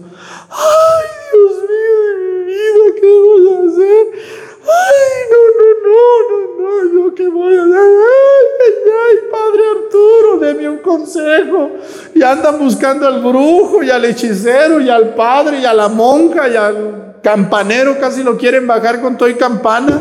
Ay, 0.49 1.07
Dios 1.33 1.51
mío 1.69 1.95
de 2.07 2.15
mi 2.23 2.45
vida, 2.45 2.85
¿qué 2.95 3.07
voy 3.19 3.49
a 3.49 3.57
hacer? 3.67 4.07
Ay, 4.71 5.11
no, 5.31 5.41
no, 5.59 5.67
no, 5.83 6.07
no, 6.29 6.63
no, 6.63 7.09
yo 7.09 7.13
qué 7.13 7.27
voy 7.27 7.57
a 7.57 7.63
hacer. 7.63 7.75
Ay, 7.75 8.45
ay, 8.67 8.91
ay, 9.03 9.17
Padre 9.29 9.63
Arturo, 9.75 10.39
deme 10.39 10.69
un 10.69 10.77
consejo. 10.77 11.71
Y 12.15 12.23
andan 12.23 12.57
buscando 12.57 13.05
al 13.05 13.21
brujo 13.21 13.83
y 13.83 13.89
al 13.89 14.05
hechicero 14.05 14.79
y 14.79 14.89
al 14.89 15.13
padre 15.13 15.59
y 15.59 15.65
a 15.65 15.73
la 15.73 15.89
monja 15.89 16.47
y 16.47 16.55
al 16.55 17.15
campanero, 17.21 17.99
casi 17.99 18.23
lo 18.23 18.37
quieren 18.37 18.65
bajar 18.65 19.01
con 19.01 19.17
todo 19.17 19.27
y 19.27 19.35
campana. 19.35 19.99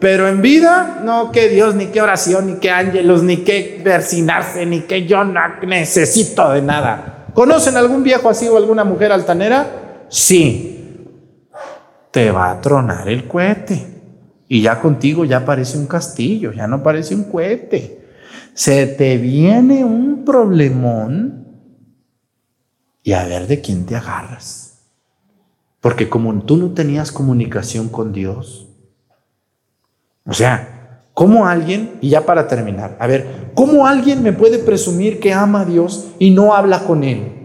Pero 0.00 0.26
en 0.28 0.40
vida, 0.40 1.02
no, 1.04 1.30
que 1.30 1.50
Dios, 1.50 1.74
ni 1.74 1.88
qué 1.88 2.00
oración, 2.00 2.46
ni 2.46 2.54
qué 2.54 2.70
ángelos, 2.70 3.22
ni 3.22 3.38
qué 3.38 3.82
versinarse, 3.84 4.64
ni 4.64 4.80
que 4.80 5.06
yo 5.06 5.24
no 5.24 5.40
necesito 5.66 6.50
de 6.52 6.62
nada. 6.62 7.26
¿Conocen 7.34 7.76
algún 7.76 8.02
viejo 8.02 8.30
así 8.30 8.48
o 8.48 8.56
alguna 8.56 8.82
mujer 8.82 9.12
altanera? 9.12 10.06
Sí. 10.08 11.06
Te 12.10 12.30
va 12.30 12.50
a 12.50 12.60
tronar 12.62 13.08
el 13.10 13.28
cohete. 13.28 13.86
Y 14.48 14.62
ya 14.62 14.80
contigo 14.80 15.26
ya 15.26 15.44
parece 15.44 15.76
un 15.76 15.86
castillo, 15.86 16.52
ya 16.52 16.66
no 16.66 16.82
parece 16.82 17.14
un 17.14 17.24
cohete. 17.24 18.00
Se 18.54 18.86
te 18.86 19.18
viene 19.18 19.84
un 19.84 20.24
problemón 20.24 21.46
y 23.02 23.12
a 23.12 23.24
ver 23.26 23.46
de 23.46 23.60
quién 23.60 23.84
te 23.84 23.96
agarras. 23.96 24.88
Porque 25.80 26.08
como 26.08 26.42
tú 26.42 26.56
no 26.56 26.72
tenías 26.72 27.12
comunicación 27.12 27.90
con 27.90 28.12
Dios, 28.12 28.69
o 30.26 30.32
sea, 30.32 31.04
¿cómo 31.14 31.46
alguien, 31.46 31.98
y 32.00 32.10
ya 32.10 32.24
para 32.26 32.48
terminar, 32.48 32.96
a 32.98 33.06
ver, 33.06 33.52
¿cómo 33.54 33.86
alguien 33.86 34.22
me 34.22 34.32
puede 34.32 34.58
presumir 34.58 35.20
que 35.20 35.32
ama 35.32 35.62
a 35.62 35.64
Dios 35.64 36.08
y 36.18 36.30
no 36.30 36.54
habla 36.54 36.80
con 36.80 37.04
Él? 37.04 37.40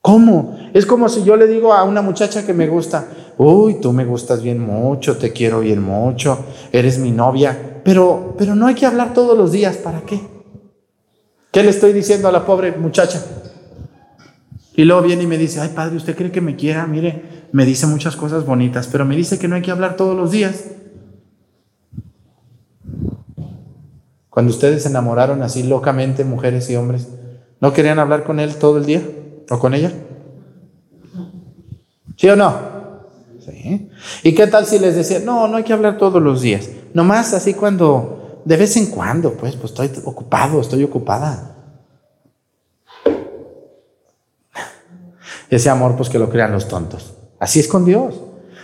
¿Cómo? 0.00 0.58
Es 0.74 0.84
como 0.84 1.08
si 1.08 1.22
yo 1.22 1.36
le 1.36 1.46
digo 1.46 1.72
a 1.72 1.84
una 1.84 2.02
muchacha 2.02 2.44
que 2.44 2.52
me 2.52 2.66
gusta, 2.66 3.06
uy, 3.38 3.80
tú 3.80 3.92
me 3.92 4.04
gustas 4.04 4.42
bien 4.42 4.58
mucho, 4.58 5.16
te 5.16 5.32
quiero 5.32 5.60
bien 5.60 5.82
mucho, 5.82 6.44
eres 6.72 6.98
mi 6.98 7.12
novia, 7.12 7.80
pero, 7.84 8.34
pero 8.36 8.54
no 8.54 8.66
hay 8.66 8.74
que 8.74 8.86
hablar 8.86 9.14
todos 9.14 9.38
los 9.38 9.52
días, 9.52 9.76
¿para 9.76 10.00
qué? 10.00 10.20
¿Qué 11.52 11.62
le 11.62 11.70
estoy 11.70 11.92
diciendo 11.92 12.28
a 12.28 12.32
la 12.32 12.44
pobre 12.44 12.72
muchacha? 12.72 13.22
Y 14.74 14.84
luego 14.84 15.02
viene 15.02 15.24
y 15.24 15.26
me 15.26 15.38
dice, 15.38 15.60
ay 15.60 15.68
padre, 15.68 15.96
¿usted 15.96 16.16
cree 16.16 16.32
que 16.32 16.40
me 16.40 16.56
quiera? 16.56 16.86
Mire, 16.86 17.22
me 17.52 17.66
dice 17.66 17.86
muchas 17.86 18.16
cosas 18.16 18.46
bonitas, 18.46 18.88
pero 18.90 19.04
me 19.04 19.14
dice 19.14 19.38
que 19.38 19.48
no 19.48 19.54
hay 19.54 19.62
que 19.62 19.70
hablar 19.70 19.96
todos 19.96 20.16
los 20.16 20.30
días. 20.30 20.64
Cuando 24.32 24.50
ustedes 24.50 24.82
se 24.84 24.88
enamoraron 24.88 25.42
así 25.42 25.62
locamente, 25.62 26.24
mujeres 26.24 26.70
y 26.70 26.76
hombres, 26.76 27.06
¿no 27.60 27.74
querían 27.74 27.98
hablar 27.98 28.24
con 28.24 28.40
él 28.40 28.56
todo 28.56 28.78
el 28.78 28.86
día? 28.86 29.02
¿O 29.50 29.58
con 29.58 29.74
ella? 29.74 29.92
¿Sí 32.16 32.30
o 32.30 32.34
no? 32.36 32.54
Sí. 33.44 33.90
¿Y 34.22 34.34
qué 34.34 34.46
tal 34.46 34.64
si 34.64 34.78
les 34.78 34.96
decía, 34.96 35.18
no, 35.18 35.48
no 35.48 35.58
hay 35.58 35.64
que 35.64 35.74
hablar 35.74 35.98
todos 35.98 36.22
los 36.22 36.40
días? 36.40 36.70
Nomás 36.94 37.34
así 37.34 37.52
cuando, 37.52 38.40
de 38.46 38.56
vez 38.56 38.74
en 38.78 38.86
cuando, 38.86 39.34
pues, 39.34 39.54
pues 39.56 39.70
estoy 39.72 39.90
ocupado, 40.02 40.62
estoy 40.62 40.82
ocupada. 40.82 41.50
Ese 45.50 45.68
amor, 45.68 45.94
pues 45.94 46.08
que 46.08 46.18
lo 46.18 46.30
crean 46.30 46.52
los 46.52 46.68
tontos. 46.68 47.12
Así 47.38 47.60
es 47.60 47.68
con 47.68 47.84
Dios. 47.84 48.14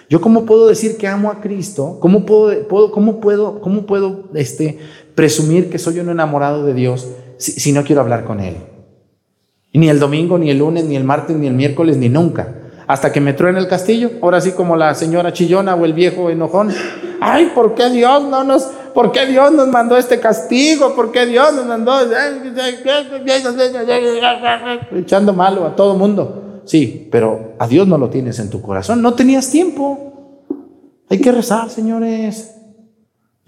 Yo 0.08 0.22
cómo 0.22 0.46
puedo 0.46 0.68
decir 0.68 0.96
que 0.96 1.06
amo 1.06 1.30
a 1.30 1.42
Cristo, 1.42 1.98
cómo 2.00 2.24
puedo, 2.24 2.66
puedo- 2.66 2.90
cómo 2.90 3.20
puedo, 3.20 3.60
cómo 3.60 3.84
puedo 3.84 4.30
este, 4.32 4.78
presumir 5.18 5.68
que 5.68 5.80
soy 5.80 5.98
un 5.98 6.10
enamorado 6.10 6.64
de 6.64 6.74
Dios 6.74 7.08
si, 7.38 7.72
no 7.72 7.82
quiero 7.82 8.02
hablar 8.02 8.22
con 8.22 8.38
Él. 8.38 8.54
Ni 9.72 9.88
el 9.88 9.98
domingo, 9.98 10.38
ni 10.38 10.48
el 10.48 10.58
lunes, 10.58 10.84
ni 10.84 10.94
el 10.94 11.02
martes, 11.02 11.36
ni 11.36 11.48
el 11.48 11.54
miércoles, 11.54 11.96
ni 11.96 12.08
nunca. 12.08 12.54
Hasta 12.86 13.10
que 13.10 13.20
me 13.20 13.32
truene 13.32 13.58
el 13.58 13.66
castillo, 13.66 14.12
ahora 14.22 14.40
sí 14.40 14.52
como 14.52 14.76
la 14.76 14.94
señora 14.94 15.32
chillona 15.32 15.74
o 15.74 15.84
el 15.84 15.92
viejo 15.92 16.30
enojón. 16.30 16.72
Ay, 17.20 17.50
¿por 17.52 17.74
qué 17.74 17.90
Dios 17.90 18.22
no 18.28 18.44
nos, 18.44 18.62
por 18.94 19.10
qué 19.10 19.26
Dios 19.26 19.50
nos 19.50 19.66
mandó 19.66 19.96
este 19.96 20.20
castigo? 20.20 20.94
¿Por 20.94 21.10
qué 21.10 21.26
Dios 21.26 21.52
nos 21.52 21.66
mandó 21.66 21.98
echando 24.94 25.32
malo 25.32 25.66
a 25.66 25.74
todo 25.74 25.96
mundo? 25.96 26.62
Sí, 26.64 27.08
pero 27.10 27.54
a 27.58 27.66
Dios 27.66 27.88
no 27.88 27.98
lo 27.98 28.08
tienes 28.08 28.38
en 28.38 28.50
tu 28.50 28.62
corazón. 28.62 29.02
No 29.02 29.14
tenías 29.14 29.50
tiempo. 29.50 30.46
Hay 31.10 31.20
que 31.20 31.32
rezar, 31.32 31.70
señores. 31.70 32.54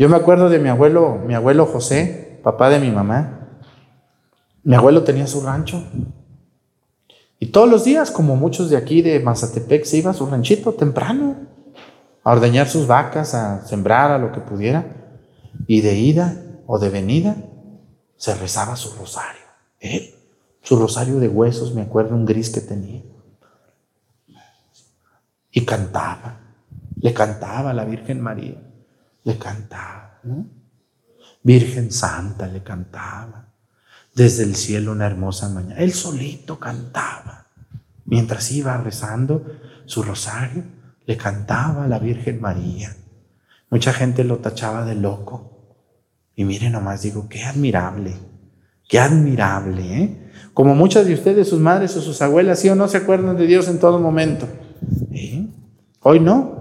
Yo 0.01 0.09
me 0.09 0.17
acuerdo 0.17 0.49
de 0.49 0.59
mi 0.59 0.71
abuelo, 0.71 1.21
mi 1.27 1.35
abuelo 1.35 1.67
José, 1.67 2.41
papá 2.43 2.71
de 2.71 2.81
mi 2.81 2.91
mamá. 2.91 3.51
Mi 4.63 4.75
abuelo 4.75 5.05
tenía 5.05 5.27
su 5.27 5.43
rancho. 5.43 5.85
Y 7.39 7.49
todos 7.49 7.69
los 7.69 7.85
días, 7.85 8.11
como 8.11 8.35
muchos 8.35 8.71
de 8.71 8.79
aquí 8.79 9.03
de 9.03 9.21
Mazatepec, 9.21 9.85
se 9.85 9.99
iba 9.99 10.13
a 10.13 10.15
su 10.15 10.25
ranchito 10.25 10.73
temprano 10.73 11.37
a 12.25 12.33
ordeñar 12.33 12.67
sus 12.67 12.87
vacas, 12.87 13.35
a 13.35 13.67
sembrar, 13.67 14.11
a 14.11 14.17
lo 14.17 14.33
que 14.33 14.41
pudiera. 14.41 14.87
Y 15.67 15.83
de 15.83 15.99
ida 15.99 16.35
o 16.67 16.79
de 16.79 16.89
venida 16.89 17.37
se 18.17 18.35
rezaba 18.35 18.77
su 18.77 18.99
rosario. 18.99 19.43
Él, 19.81 20.15
su 20.63 20.77
rosario 20.77 21.21
de 21.21 21.29
huesos, 21.29 21.75
me 21.75 21.83
acuerdo 21.83 22.15
un 22.15 22.25
gris 22.25 22.49
que 22.49 22.63
tenía. 22.63 23.03
Y 25.51 25.67
cantaba, 25.67 26.41
le 26.99 27.13
cantaba 27.13 27.73
a 27.73 27.75
la 27.75 27.85
Virgen 27.85 28.23
María, 28.23 28.70
le 29.25 29.39
cantaba. 29.39 30.21
Virgen 31.43 31.91
Santa 31.91 32.47
le 32.47 32.63
cantaba. 32.63 33.47
Desde 34.15 34.43
el 34.43 34.57
cielo 34.57 34.93
una 34.93 35.07
hermosa 35.07 35.49
mañana. 35.49 35.81
Él 35.81 35.93
solito 35.93 36.59
cantaba. 36.59 37.47
Mientras 38.05 38.51
iba 38.51 38.77
rezando 38.79 39.47
su 39.87 40.03
rosario, 40.03 40.65
le 41.07 41.17
cantaba 41.17 41.85
a 41.85 41.89
la 41.89 41.99
Virgen 41.99 42.41
María. 42.41 42.95
Mucha 43.71 43.93
gente 43.93 44.25
lo 44.25 44.39
tachaba 44.39 44.85
de 44.85 44.97
loco. 44.97 45.51
Y 46.35 46.45
miren 46.45 46.73
nomás, 46.73 47.03
digo, 47.03 47.29
qué 47.29 47.45
admirable, 47.45 48.15
qué 48.89 48.99
admirable, 48.99 50.03
¿eh? 50.03 50.31
Como 50.55 50.75
muchas 50.75 51.07
de 51.07 51.15
ustedes, 51.15 51.49
sus 51.49 51.61
madres 51.61 51.97
o 51.97 52.03
sus 52.03 52.21
abuelas, 52.23 52.59
sí 52.59 52.69
o 52.69 52.75
no 52.75 52.89
se 52.89 52.97
acuerdan 52.97 53.37
de 53.37 53.47
Dios 53.47 53.69
en 53.69 53.79
todo 53.79 54.01
momento. 54.01 54.49
¿Eh? 55.13 55.47
Hoy 56.01 56.21
no. 56.21 56.60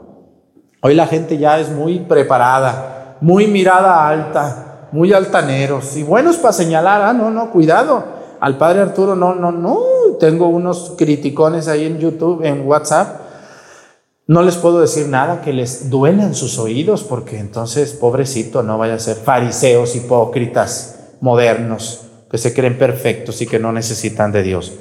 Hoy 0.81 0.95
la 0.95 1.07
gente 1.07 1.37
ya 1.37 1.59
es 1.59 1.69
muy 1.69 1.99
preparada, 1.99 3.17
muy 3.19 3.47
mirada 3.47 4.07
alta, 4.07 4.87
muy 4.93 5.11
altaneros 5.11 5.97
y 5.97 6.03
buenos 6.03 6.37
para 6.37 6.53
señalar, 6.53 7.01
ah, 7.01 7.13
no, 7.13 7.29
no, 7.29 7.51
cuidado. 7.51 8.03
Al 8.39 8.57
padre 8.57 8.81
Arturo, 8.81 9.15
no, 9.15 9.35
no, 9.35 9.51
no. 9.51 9.79
Tengo 10.19 10.47
unos 10.47 10.93
criticones 10.97 11.67
ahí 11.67 11.85
en 11.85 11.99
YouTube, 11.99 12.45
en 12.45 12.65
WhatsApp. 12.65 13.21
No 14.27 14.41
les 14.41 14.55
puedo 14.55 14.79
decir 14.79 15.07
nada 15.09 15.41
que 15.41 15.51
les 15.51 15.89
duelan 15.89 16.33
sus 16.33 16.57
oídos, 16.59 17.03
porque 17.03 17.39
entonces, 17.39 17.91
pobrecito, 17.91 18.63
no 18.63 18.77
vaya 18.77 18.93
a 18.93 18.99
ser 18.99 19.17
fariseos 19.17 19.95
hipócritas 19.95 21.15
modernos 21.19 22.05
que 22.31 22.37
se 22.37 22.53
creen 22.53 22.77
perfectos 22.77 23.41
y 23.41 23.47
que 23.47 23.59
no 23.59 23.73
necesitan 23.73 24.31
de 24.31 24.43
Dios. 24.43 24.73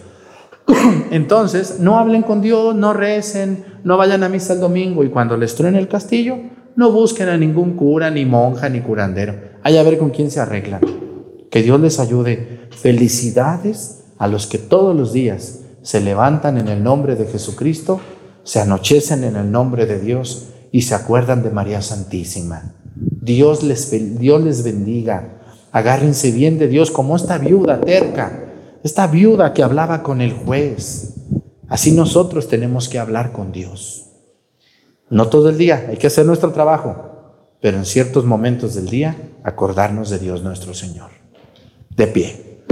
Entonces, 1.10 1.80
no 1.80 1.98
hablen 1.98 2.22
con 2.22 2.40
Dios, 2.40 2.74
no 2.74 2.92
recen, 2.92 3.64
no 3.84 3.96
vayan 3.96 4.22
a 4.22 4.28
misa 4.28 4.52
el 4.52 4.60
domingo 4.60 5.04
y 5.04 5.08
cuando 5.08 5.36
les 5.36 5.54
truene 5.54 5.78
el 5.78 5.88
castillo, 5.88 6.38
no 6.76 6.92
busquen 6.92 7.28
a 7.28 7.36
ningún 7.36 7.74
cura, 7.74 8.10
ni 8.10 8.24
monja, 8.24 8.68
ni 8.68 8.80
curandero. 8.80 9.34
Hay 9.62 9.76
a 9.76 9.82
ver 9.82 9.98
con 9.98 10.10
quién 10.10 10.30
se 10.30 10.40
arreglan. 10.40 10.80
Que 11.50 11.62
Dios 11.62 11.80
les 11.80 11.98
ayude. 11.98 12.68
Felicidades 12.70 14.04
a 14.18 14.28
los 14.28 14.46
que 14.46 14.58
todos 14.58 14.94
los 14.94 15.12
días 15.12 15.60
se 15.82 16.00
levantan 16.00 16.58
en 16.58 16.68
el 16.68 16.82
nombre 16.82 17.16
de 17.16 17.26
Jesucristo, 17.26 18.00
se 18.44 18.60
anochecen 18.60 19.24
en 19.24 19.36
el 19.36 19.50
nombre 19.50 19.86
de 19.86 19.98
Dios 19.98 20.48
y 20.70 20.82
se 20.82 20.94
acuerdan 20.94 21.42
de 21.42 21.50
María 21.50 21.82
Santísima. 21.82 22.74
Dios 22.94 23.62
les, 23.62 24.18
Dios 24.18 24.42
les 24.42 24.62
bendiga. 24.62 25.40
Agárrense 25.72 26.30
bien 26.30 26.58
de 26.58 26.68
Dios 26.68 26.90
como 26.90 27.16
esta 27.16 27.38
viuda 27.38 27.80
terca, 27.80 28.47
esta 28.82 29.06
viuda 29.06 29.52
que 29.52 29.62
hablaba 29.62 30.02
con 30.02 30.20
el 30.20 30.32
juez. 30.32 31.14
Así 31.68 31.92
nosotros 31.92 32.48
tenemos 32.48 32.88
que 32.88 32.98
hablar 32.98 33.32
con 33.32 33.52
Dios. 33.52 34.06
No 35.10 35.28
todo 35.28 35.48
el 35.48 35.58
día, 35.58 35.86
hay 35.88 35.96
que 35.96 36.06
hacer 36.06 36.26
nuestro 36.26 36.52
trabajo, 36.52 37.54
pero 37.60 37.78
en 37.78 37.84
ciertos 37.84 38.24
momentos 38.24 38.74
del 38.74 38.88
día 38.88 39.16
acordarnos 39.42 40.10
de 40.10 40.18
Dios 40.18 40.42
nuestro 40.42 40.74
Señor. 40.74 41.10
De 41.90 42.06
pie. 42.06 42.62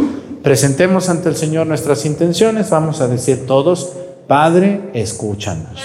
Presentemos 0.43 1.09
ante 1.09 1.29
el 1.29 1.37
Señor 1.37 1.67
nuestras 1.67 2.07
intenciones. 2.07 2.71
Vamos 2.71 3.01
a 3.01 3.09
decir 3.09 3.47
todos, 3.47 3.93
Padre, 4.29 4.91
escúchanos. 4.95 5.81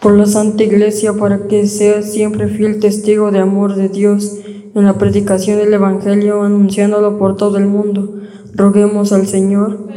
Por 0.00 0.16
la 0.16 0.26
Santa 0.26 0.62
Iglesia 0.62 1.12
para 1.14 1.48
que 1.48 1.66
sea 1.66 2.02
siempre 2.02 2.48
fiel 2.48 2.78
testigo 2.78 3.32
de 3.32 3.40
amor 3.40 3.74
de 3.74 3.88
Dios 3.88 4.38
en 4.74 4.84
la 4.84 4.94
predicación 4.94 5.58
del 5.58 5.74
Evangelio, 5.74 6.42
anunciándolo 6.42 7.18
por 7.18 7.36
todo 7.36 7.58
el 7.58 7.66
mundo. 7.66 8.20
Roguemos 8.54 9.12
al 9.12 9.26
Señor. 9.26 9.88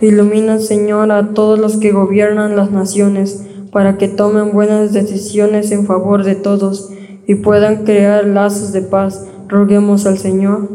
Ilumina, 0.00 0.58
Señor, 0.58 1.12
a 1.12 1.32
todos 1.32 1.58
los 1.58 1.76
que 1.76 1.92
gobiernan 1.92 2.56
las 2.56 2.72
naciones, 2.72 3.46
para 3.70 3.98
que 3.98 4.08
tomen 4.08 4.52
buenas 4.52 4.92
decisiones 4.92 5.70
en 5.70 5.86
favor 5.86 6.24
de 6.24 6.34
todos 6.34 6.90
y 7.28 7.36
puedan 7.36 7.84
crear 7.84 8.26
lazos 8.26 8.72
de 8.72 8.82
paz. 8.82 9.28
Roguemos 9.46 10.06
al 10.06 10.18
Señor. 10.18 10.68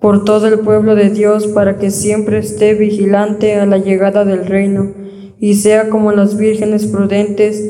Por 0.00 0.24
todo 0.24 0.46
el 0.46 0.60
pueblo 0.60 0.94
de 0.94 1.10
Dios, 1.10 1.48
para 1.48 1.76
que 1.76 1.90
siempre 1.90 2.38
esté 2.38 2.74
vigilante 2.74 3.56
a 3.56 3.66
la 3.66 3.76
llegada 3.76 4.24
del 4.24 4.46
reino 4.46 5.03
y 5.44 5.56
sea 5.56 5.90
como 5.90 6.10
las 6.10 6.38
vírgenes 6.38 6.86
prudentes 6.86 7.62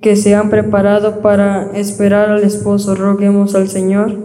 que 0.00 0.14
se 0.14 0.36
han 0.36 0.48
preparado 0.48 1.22
para 1.22 1.72
esperar 1.76 2.30
al 2.30 2.44
esposo. 2.44 2.94
Roguemos 2.94 3.56
al 3.56 3.68
Señor. 3.68 4.16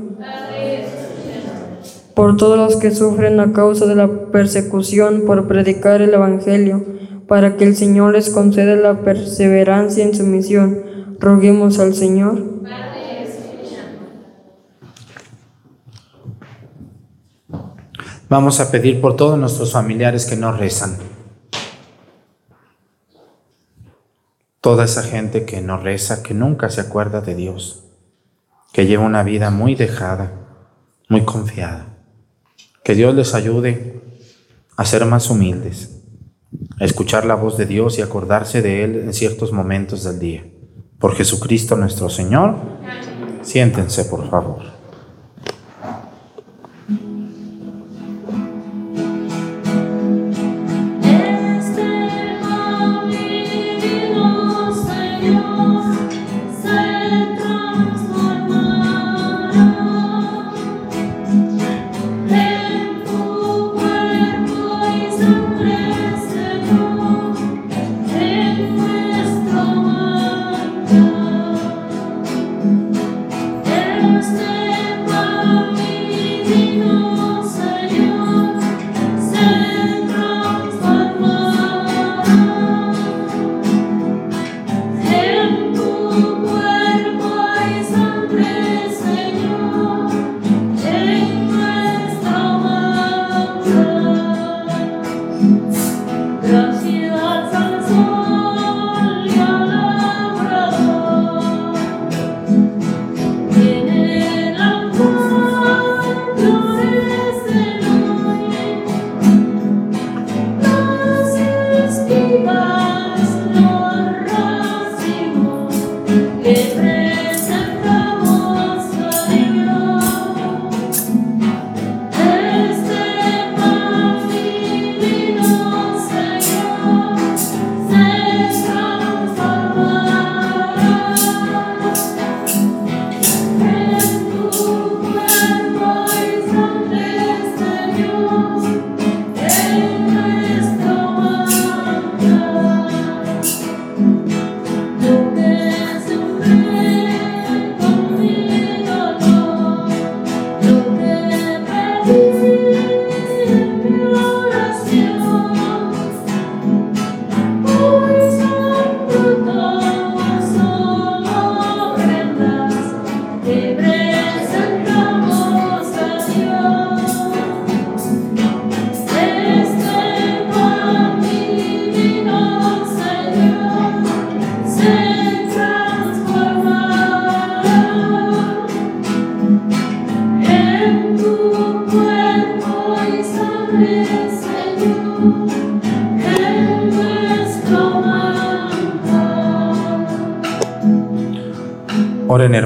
Por 2.13 2.37
todos 2.37 2.59
los 2.59 2.75
que 2.75 2.91
sufren 2.91 3.39
a 3.39 3.53
causa 3.53 3.87
de 3.87 3.95
la 3.95 4.07
persecución 4.31 5.23
por 5.25 5.47
predicar 5.47 6.03
el 6.03 6.13
Evangelio, 6.13 6.85
para 7.27 7.57
que 7.57 7.63
el 7.63 7.75
Señor 7.75 8.13
les 8.13 8.29
conceda 8.29 8.75
la 8.75 8.99
perseverancia 8.99 10.03
en 10.03 10.13
su 10.13 10.23
misión. 10.23 10.83
Roguemos 11.19 11.79
al 11.79 11.95
Señor. 11.95 12.39
Vamos 18.29 18.59
a 18.59 18.69
pedir 18.69 19.01
por 19.01 19.15
todos 19.15 19.39
nuestros 19.39 19.71
familiares 19.71 20.27
que 20.27 20.35
no 20.35 20.51
rezan. 20.51 21.10
Toda 24.61 24.85
esa 24.85 25.01
gente 25.01 25.43
que 25.45 25.59
no 25.59 25.77
reza, 25.77 26.21
que 26.21 26.35
nunca 26.35 26.69
se 26.69 26.81
acuerda 26.81 27.21
de 27.21 27.33
Dios, 27.33 27.83
que 28.71 28.85
lleva 28.85 29.03
una 29.03 29.23
vida 29.23 29.49
muy 29.49 29.73
dejada, 29.73 30.33
muy 31.09 31.21
confiada. 31.25 31.97
Que 32.83 32.93
Dios 32.93 33.15
les 33.15 33.33
ayude 33.33 34.01
a 34.77 34.85
ser 34.85 35.05
más 35.05 35.31
humildes, 35.31 36.03
a 36.79 36.85
escuchar 36.85 37.25
la 37.25 37.33
voz 37.33 37.57
de 37.57 37.65
Dios 37.65 37.97
y 37.97 38.03
acordarse 38.03 38.61
de 38.61 38.83
Él 38.83 38.95
en 38.97 39.13
ciertos 39.13 39.51
momentos 39.51 40.03
del 40.03 40.19
día. 40.19 40.45
Por 40.99 41.15
Jesucristo 41.15 41.75
nuestro 41.75 42.07
Señor, 42.09 42.55
siéntense 43.41 44.05
por 44.05 44.29
favor. 44.29 44.80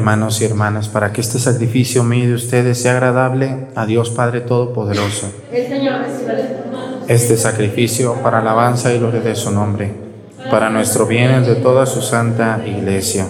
Hermanos 0.06 0.40
y 0.40 0.46
hermanas 0.46 0.88
para 0.88 1.12
que 1.12 1.20
este 1.20 1.40
sacrificio 1.40 2.04
mío 2.04 2.28
de 2.28 2.36
ustedes 2.36 2.80
sea 2.80 2.92
agradable 2.92 3.70
a 3.74 3.88
Dios 3.88 4.12
Padre 4.12 4.42
Todopoderoso. 4.42 5.32
Este 7.08 7.38
sacrificio 7.38 8.14
para 8.22 8.38
alabanza 8.38 8.94
y 8.94 9.00
gloria 9.00 9.22
de 9.22 9.34
su 9.34 9.50
nombre, 9.50 9.92
para 10.52 10.70
nuestro 10.70 11.08
bien 11.08 11.32
y 11.32 11.34
el 11.34 11.46
de 11.46 11.56
toda 11.56 11.88
su 11.88 12.04
santa 12.04 12.62
iglesia. 12.68 13.26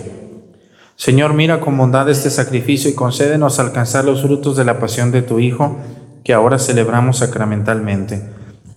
Señor, 0.98 1.34
mira 1.34 1.62
con 1.62 1.78
bondad 1.78 2.10
este 2.10 2.30
sacrificio 2.30 2.92
y 2.92 2.94
concédenos 2.94 3.58
alcanzar 3.60 4.04
los 4.04 4.22
frutos 4.22 4.58
de 4.58 4.66
la 4.66 4.78
pasión 4.78 5.14
de 5.14 5.22
tu 5.22 5.40
Hijo, 5.40 5.78
que 6.26 6.34
ahora 6.34 6.60
celebramos 6.60 7.20
sacramentalmente. 7.20 8.22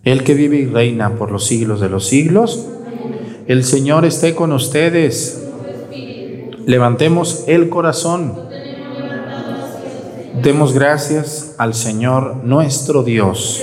El 0.05 0.23
que 0.23 0.35
vive 0.35 0.59
y 0.59 0.67
reina 0.67 1.17
por 1.17 1.33
los 1.33 1.49
siglos 1.49 1.81
de 1.81 1.89
los 1.89 2.07
siglos. 2.07 2.65
El 3.49 3.65
Señor 3.65 4.05
esté 4.05 4.37
con 4.37 4.53
ustedes. 4.53 5.48
Levantemos 6.69 7.45
el 7.47 7.71
corazón. 7.71 8.35
Demos 10.43 10.75
gracias 10.75 11.55
al 11.57 11.73
Señor 11.73 12.45
nuestro 12.45 13.03
Dios. 13.03 13.63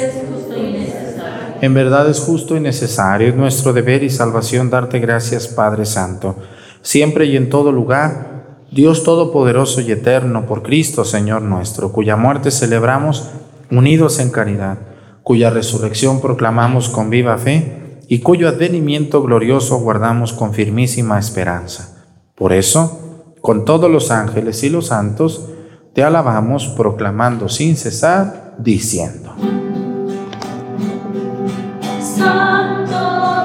En 1.61 1.75
verdad 1.75 2.09
es 2.09 2.19
justo 2.19 2.55
y 2.55 2.59
necesario, 2.59 3.27
es 3.27 3.35
nuestro 3.35 3.73
deber 3.73 4.01
y 4.01 4.09
salvación 4.09 4.71
darte 4.71 4.97
gracias, 4.97 5.47
Padre 5.47 5.85
Santo, 5.85 6.35
siempre 6.81 7.27
y 7.27 7.37
en 7.37 7.51
todo 7.51 7.71
lugar, 7.71 8.63
Dios 8.71 9.03
Todopoderoso 9.03 9.81
y 9.81 9.91
Eterno, 9.91 10.47
por 10.47 10.63
Cristo, 10.63 11.05
Señor 11.05 11.43
nuestro, 11.43 11.91
cuya 11.91 12.15
muerte 12.15 12.49
celebramos 12.49 13.29
unidos 13.69 14.17
en 14.17 14.31
caridad, 14.31 14.79
cuya 15.21 15.51
resurrección 15.51 16.21
proclamamos 16.21 16.89
con 16.89 17.11
viva 17.11 17.37
fe 17.37 17.99
y 18.07 18.21
cuyo 18.21 18.49
advenimiento 18.49 19.21
glorioso 19.21 19.77
guardamos 19.77 20.33
con 20.33 20.55
firmísima 20.55 21.19
esperanza. 21.19 21.94
Por 22.35 22.51
eso, 22.51 23.33
con 23.39 23.63
todos 23.63 23.89
los 23.89 24.11
ángeles 24.11 24.61
y 24.63 24.69
los 24.69 24.87
santos, 24.87 25.47
te 25.93 26.03
alabamos 26.03 26.67
proclamando 26.67 27.47
sin 27.47 27.77
cesar, 27.77 28.55
diciendo. 28.57 29.33
Santo, 32.01 33.44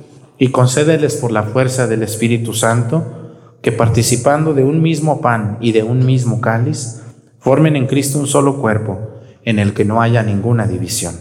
y 0.41 0.47
concédeles 0.47 1.17
por 1.17 1.31
la 1.31 1.43
fuerza 1.43 1.85
del 1.85 2.01
Espíritu 2.01 2.53
Santo, 2.53 3.59
que 3.61 3.71
participando 3.71 4.55
de 4.55 4.63
un 4.63 4.81
mismo 4.81 5.21
pan 5.21 5.59
y 5.61 5.71
de 5.71 5.83
un 5.83 6.03
mismo 6.03 6.41
cáliz, 6.41 7.03
formen 7.37 7.75
en 7.75 7.85
Cristo 7.85 8.17
un 8.17 8.25
solo 8.25 8.59
cuerpo, 8.59 9.21
en 9.45 9.59
el 9.59 9.75
que 9.75 9.85
no 9.85 10.01
haya 10.01 10.23
ninguna 10.23 10.65
división. 10.65 11.13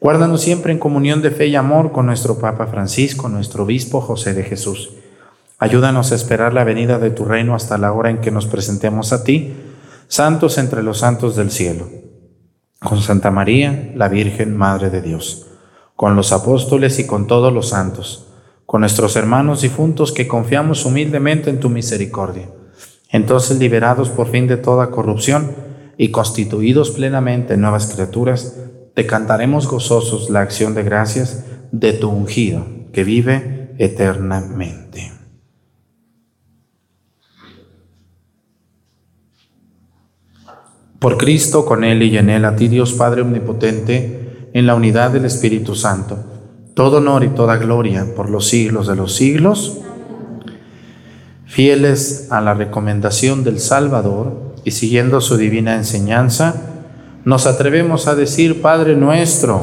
Guárdanos 0.00 0.40
siempre 0.40 0.72
en 0.72 0.78
comunión 0.78 1.20
de 1.20 1.30
fe 1.30 1.48
y 1.48 1.56
amor 1.56 1.92
con 1.92 2.06
nuestro 2.06 2.38
Papa 2.38 2.68
Francisco, 2.68 3.28
nuestro 3.28 3.64
Obispo 3.64 4.00
José 4.00 4.32
de 4.32 4.44
Jesús. 4.44 4.94
Ayúdanos 5.58 6.10
a 6.10 6.14
esperar 6.14 6.54
la 6.54 6.64
venida 6.64 6.98
de 6.98 7.10
tu 7.10 7.26
reino 7.26 7.54
hasta 7.54 7.76
la 7.76 7.92
hora 7.92 8.08
en 8.08 8.22
que 8.22 8.30
nos 8.30 8.46
presentemos 8.46 9.12
a 9.12 9.24
ti, 9.24 9.52
santos 10.08 10.56
entre 10.56 10.82
los 10.82 11.00
santos 11.00 11.36
del 11.36 11.50
cielo. 11.50 11.86
Con 12.80 13.02
Santa 13.02 13.30
María, 13.30 13.92
la 13.94 14.08
Virgen 14.08 14.56
Madre 14.56 14.88
de 14.88 15.02
Dios 15.02 15.46
con 15.96 16.14
los 16.14 16.32
apóstoles 16.32 16.98
y 16.98 17.06
con 17.06 17.26
todos 17.26 17.52
los 17.52 17.70
santos, 17.70 18.26
con 18.66 18.82
nuestros 18.82 19.16
hermanos 19.16 19.62
difuntos 19.62 20.12
que 20.12 20.28
confiamos 20.28 20.84
humildemente 20.84 21.50
en 21.50 21.58
tu 21.58 21.70
misericordia. 21.70 22.50
Entonces, 23.10 23.58
liberados 23.58 24.10
por 24.10 24.28
fin 24.28 24.46
de 24.46 24.58
toda 24.58 24.90
corrupción 24.90 25.56
y 25.96 26.10
constituidos 26.10 26.90
plenamente 26.90 27.56
nuevas 27.56 27.86
criaturas, 27.86 28.56
te 28.94 29.06
cantaremos 29.06 29.66
gozosos 29.66 30.30
la 30.30 30.42
acción 30.42 30.74
de 30.74 30.82
gracias 30.82 31.44
de 31.72 31.94
tu 31.94 32.10
ungido, 32.10 32.66
que 32.92 33.02
vive 33.04 33.74
eternamente. 33.78 35.12
Por 40.98 41.18
Cristo, 41.18 41.66
con 41.66 41.84
Él 41.84 42.02
y 42.02 42.16
en 42.16 42.30
Él, 42.30 42.44
a 42.44 42.56
ti 42.56 42.68
Dios 42.68 42.94
Padre 42.94 43.22
Omnipotente, 43.22 44.15
en 44.56 44.66
la 44.66 44.74
unidad 44.74 45.10
del 45.10 45.26
Espíritu 45.26 45.74
Santo, 45.74 46.16
todo 46.72 46.96
honor 46.96 47.24
y 47.24 47.28
toda 47.28 47.58
gloria 47.58 48.06
por 48.16 48.30
los 48.30 48.48
siglos 48.48 48.86
de 48.86 48.96
los 48.96 49.14
siglos, 49.14 49.80
fieles 51.44 52.28
a 52.30 52.40
la 52.40 52.54
recomendación 52.54 53.44
del 53.44 53.60
Salvador 53.60 54.54
y 54.64 54.70
siguiendo 54.70 55.20
su 55.20 55.36
divina 55.36 55.74
enseñanza, 55.74 56.54
nos 57.26 57.46
atrevemos 57.46 58.08
a 58.08 58.14
decir, 58.14 58.62
Padre 58.62 58.96
nuestro, 58.96 59.62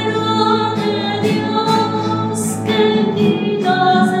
Dios, 2.81 3.05
que 3.05 3.13
quitas 3.13 4.20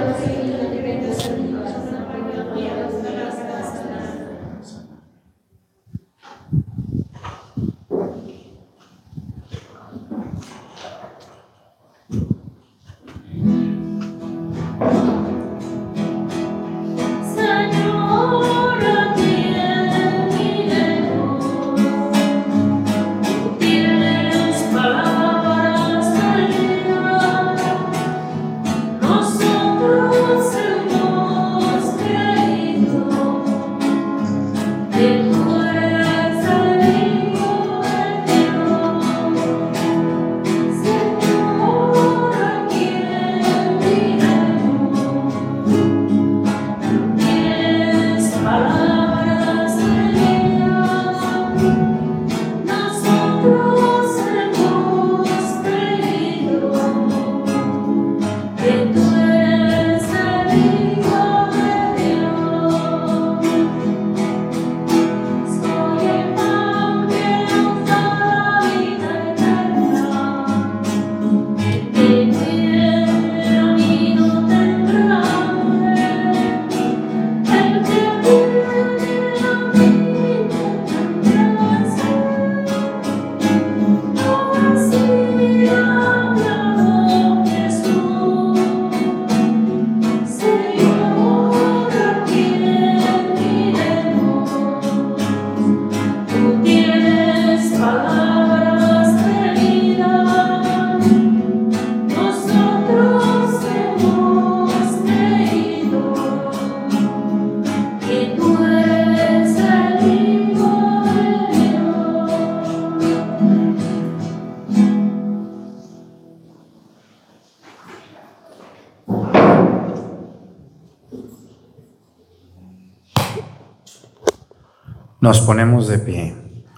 Nos 125.21 125.39
ponemos 125.39 125.87
de 125.87 125.99
pie. 125.99 126.33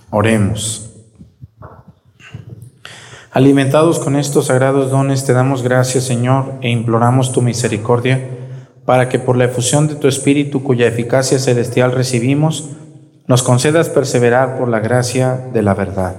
Oremos. 0.10 0.90
Alimentados 3.32 4.00
con 4.00 4.18
estos 4.18 4.48
sagrados 4.48 4.92
dones, 4.92 5.24
te 5.24 5.32
damos 5.32 5.64
gracias, 5.64 6.04
Señor, 6.04 6.56
e 6.62 6.70
imploramos 6.70 7.32
tu 7.32 7.42
misericordia 7.42 8.22
para 8.84 9.08
que 9.08 9.18
por 9.18 9.38
la 9.38 9.46
efusión 9.46 9.88
de 9.88 9.96
tu 9.96 10.10
Espíritu, 10.10 10.62
cuya 10.62 10.88
eficacia 10.88 11.40
celestial 11.40 11.94
recibimos, 11.94 12.72
nos 13.28 13.44
concedas 13.44 13.88
perseverar 13.88 14.58
por 14.58 14.68
la 14.68 14.82
gracia 14.82 15.50
de 15.54 15.62
la 15.62 15.74
verdad. 15.74 16.18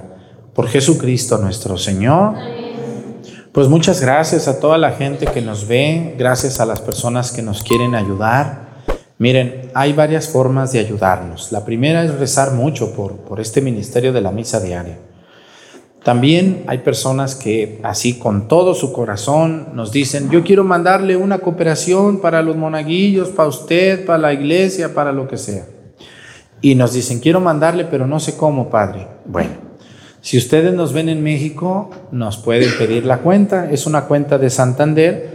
Por 0.55 0.67
Jesucristo 0.67 1.37
nuestro 1.37 1.77
Señor. 1.77 2.33
Pues 3.51 3.67
muchas 3.67 4.01
gracias 4.01 4.47
a 4.47 4.59
toda 4.59 4.79
la 4.79 4.93
gente 4.93 5.27
que 5.27 5.43
nos 5.43 5.67
ve, 5.67 6.15
gracias 6.17 6.59
a 6.59 6.65
las 6.65 6.81
personas 6.81 7.31
que 7.31 7.43
nos 7.43 7.61
quieren 7.61 7.93
ayudar. 7.93 8.64
Miren, 9.17 9.71
hay 9.73 9.93
varias 9.93 10.27
formas 10.27 10.73
de 10.73 10.79
ayudarnos. 10.79 11.51
La 11.51 11.63
primera 11.63 12.03
es 12.03 12.15
rezar 12.15 12.51
mucho 12.51 12.93
por, 12.93 13.13
por 13.17 13.39
este 13.39 13.61
ministerio 13.61 14.11
de 14.11 14.21
la 14.21 14.31
misa 14.31 14.59
diaria. 14.59 14.97
También 16.03 16.65
hay 16.67 16.79
personas 16.79 17.33
que 17.33 17.79
así 17.81 18.19
con 18.19 18.47
todo 18.47 18.75
su 18.75 18.93
corazón 18.93 19.69
nos 19.73 19.91
dicen, 19.91 20.29
yo 20.29 20.43
quiero 20.43 20.63
mandarle 20.63 21.15
una 21.15 21.39
cooperación 21.39 22.19
para 22.19 22.43
los 22.43 22.55
monaguillos, 22.57 23.29
para 23.29 23.49
usted, 23.49 24.05
para 24.05 24.19
la 24.19 24.33
iglesia, 24.33 24.93
para 24.93 25.11
lo 25.11 25.27
que 25.27 25.37
sea. 25.37 25.65
Y 26.61 26.75
nos 26.75 26.93
dicen, 26.93 27.19
quiero 27.19 27.39
mandarle, 27.39 27.85
pero 27.85 28.05
no 28.05 28.19
sé 28.19 28.37
cómo, 28.37 28.69
Padre. 28.69 29.07
Bueno, 29.25 29.51
si 30.21 30.37
ustedes 30.37 30.73
nos 30.73 30.93
ven 30.93 31.09
en 31.09 31.23
México, 31.23 31.89
nos 32.11 32.37
pueden 32.37 32.69
pedir 32.77 33.05
la 33.05 33.19
cuenta. 33.19 33.71
Es 33.71 33.87
una 33.87 34.05
cuenta 34.05 34.37
de 34.37 34.49
Santander 34.49 35.34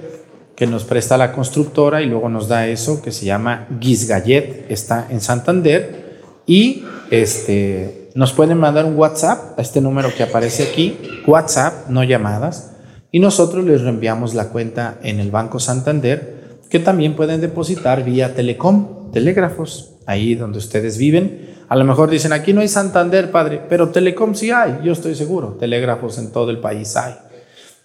que 0.61 0.67
nos 0.67 0.85
presta 0.85 1.17
la 1.17 1.33
constructora 1.33 2.03
y 2.03 2.07
luego 2.07 2.29
nos 2.29 2.47
da 2.47 2.67
eso 2.67 3.01
que 3.01 3.13
se 3.13 3.25
llama 3.25 3.67
Guisgallet, 3.81 4.67
está 4.69 5.07
en 5.09 5.23
Santander. 5.23 6.21
Y 6.45 6.85
este, 7.11 8.11
nos 8.15 8.35
pueden 8.35 8.59
mandar 8.59 8.85
un 8.85 8.95
WhatsApp 8.95 9.59
a 9.59 9.63
este 9.63 9.81
número 9.81 10.15
que 10.15 10.23
aparece 10.23 10.65
aquí, 10.65 10.99
WhatsApp, 11.27 11.89
no 11.89 12.05
llamadas, 12.05 12.73
y 13.11 13.21
nosotros 13.21 13.65
les 13.65 13.81
reenviamos 13.81 14.35
la 14.35 14.51
cuenta 14.51 14.99
en 15.03 15.19
el 15.19 15.31
Banco 15.31 15.61
Santander, 15.61 16.59
que 16.69 16.79
también 16.79 17.17
pueden 17.17 17.41
depositar 17.41 18.05
vía 18.05 18.35
Telecom, 18.35 19.13
telégrafos, 19.13 19.95
ahí 20.05 20.35
donde 20.35 20.59
ustedes 20.59 20.99
viven. 20.99 21.55
A 21.71 21.77
lo 21.77 21.87
mejor 21.87 22.11
dicen, 22.11 22.35
aquí 22.35 22.53
no 22.53 22.61
hay 22.61 22.69
Santander, 22.69 23.31
padre, 23.31 23.63
pero 23.67 23.89
Telecom 23.89 24.35
sí 24.35 24.51
hay, 24.51 24.81
yo 24.85 24.93
estoy 24.93 25.15
seguro, 25.15 25.57
telégrafos 25.59 26.19
en 26.19 26.31
todo 26.31 26.51
el 26.51 26.59
país 26.59 26.95
hay. 26.99 27.15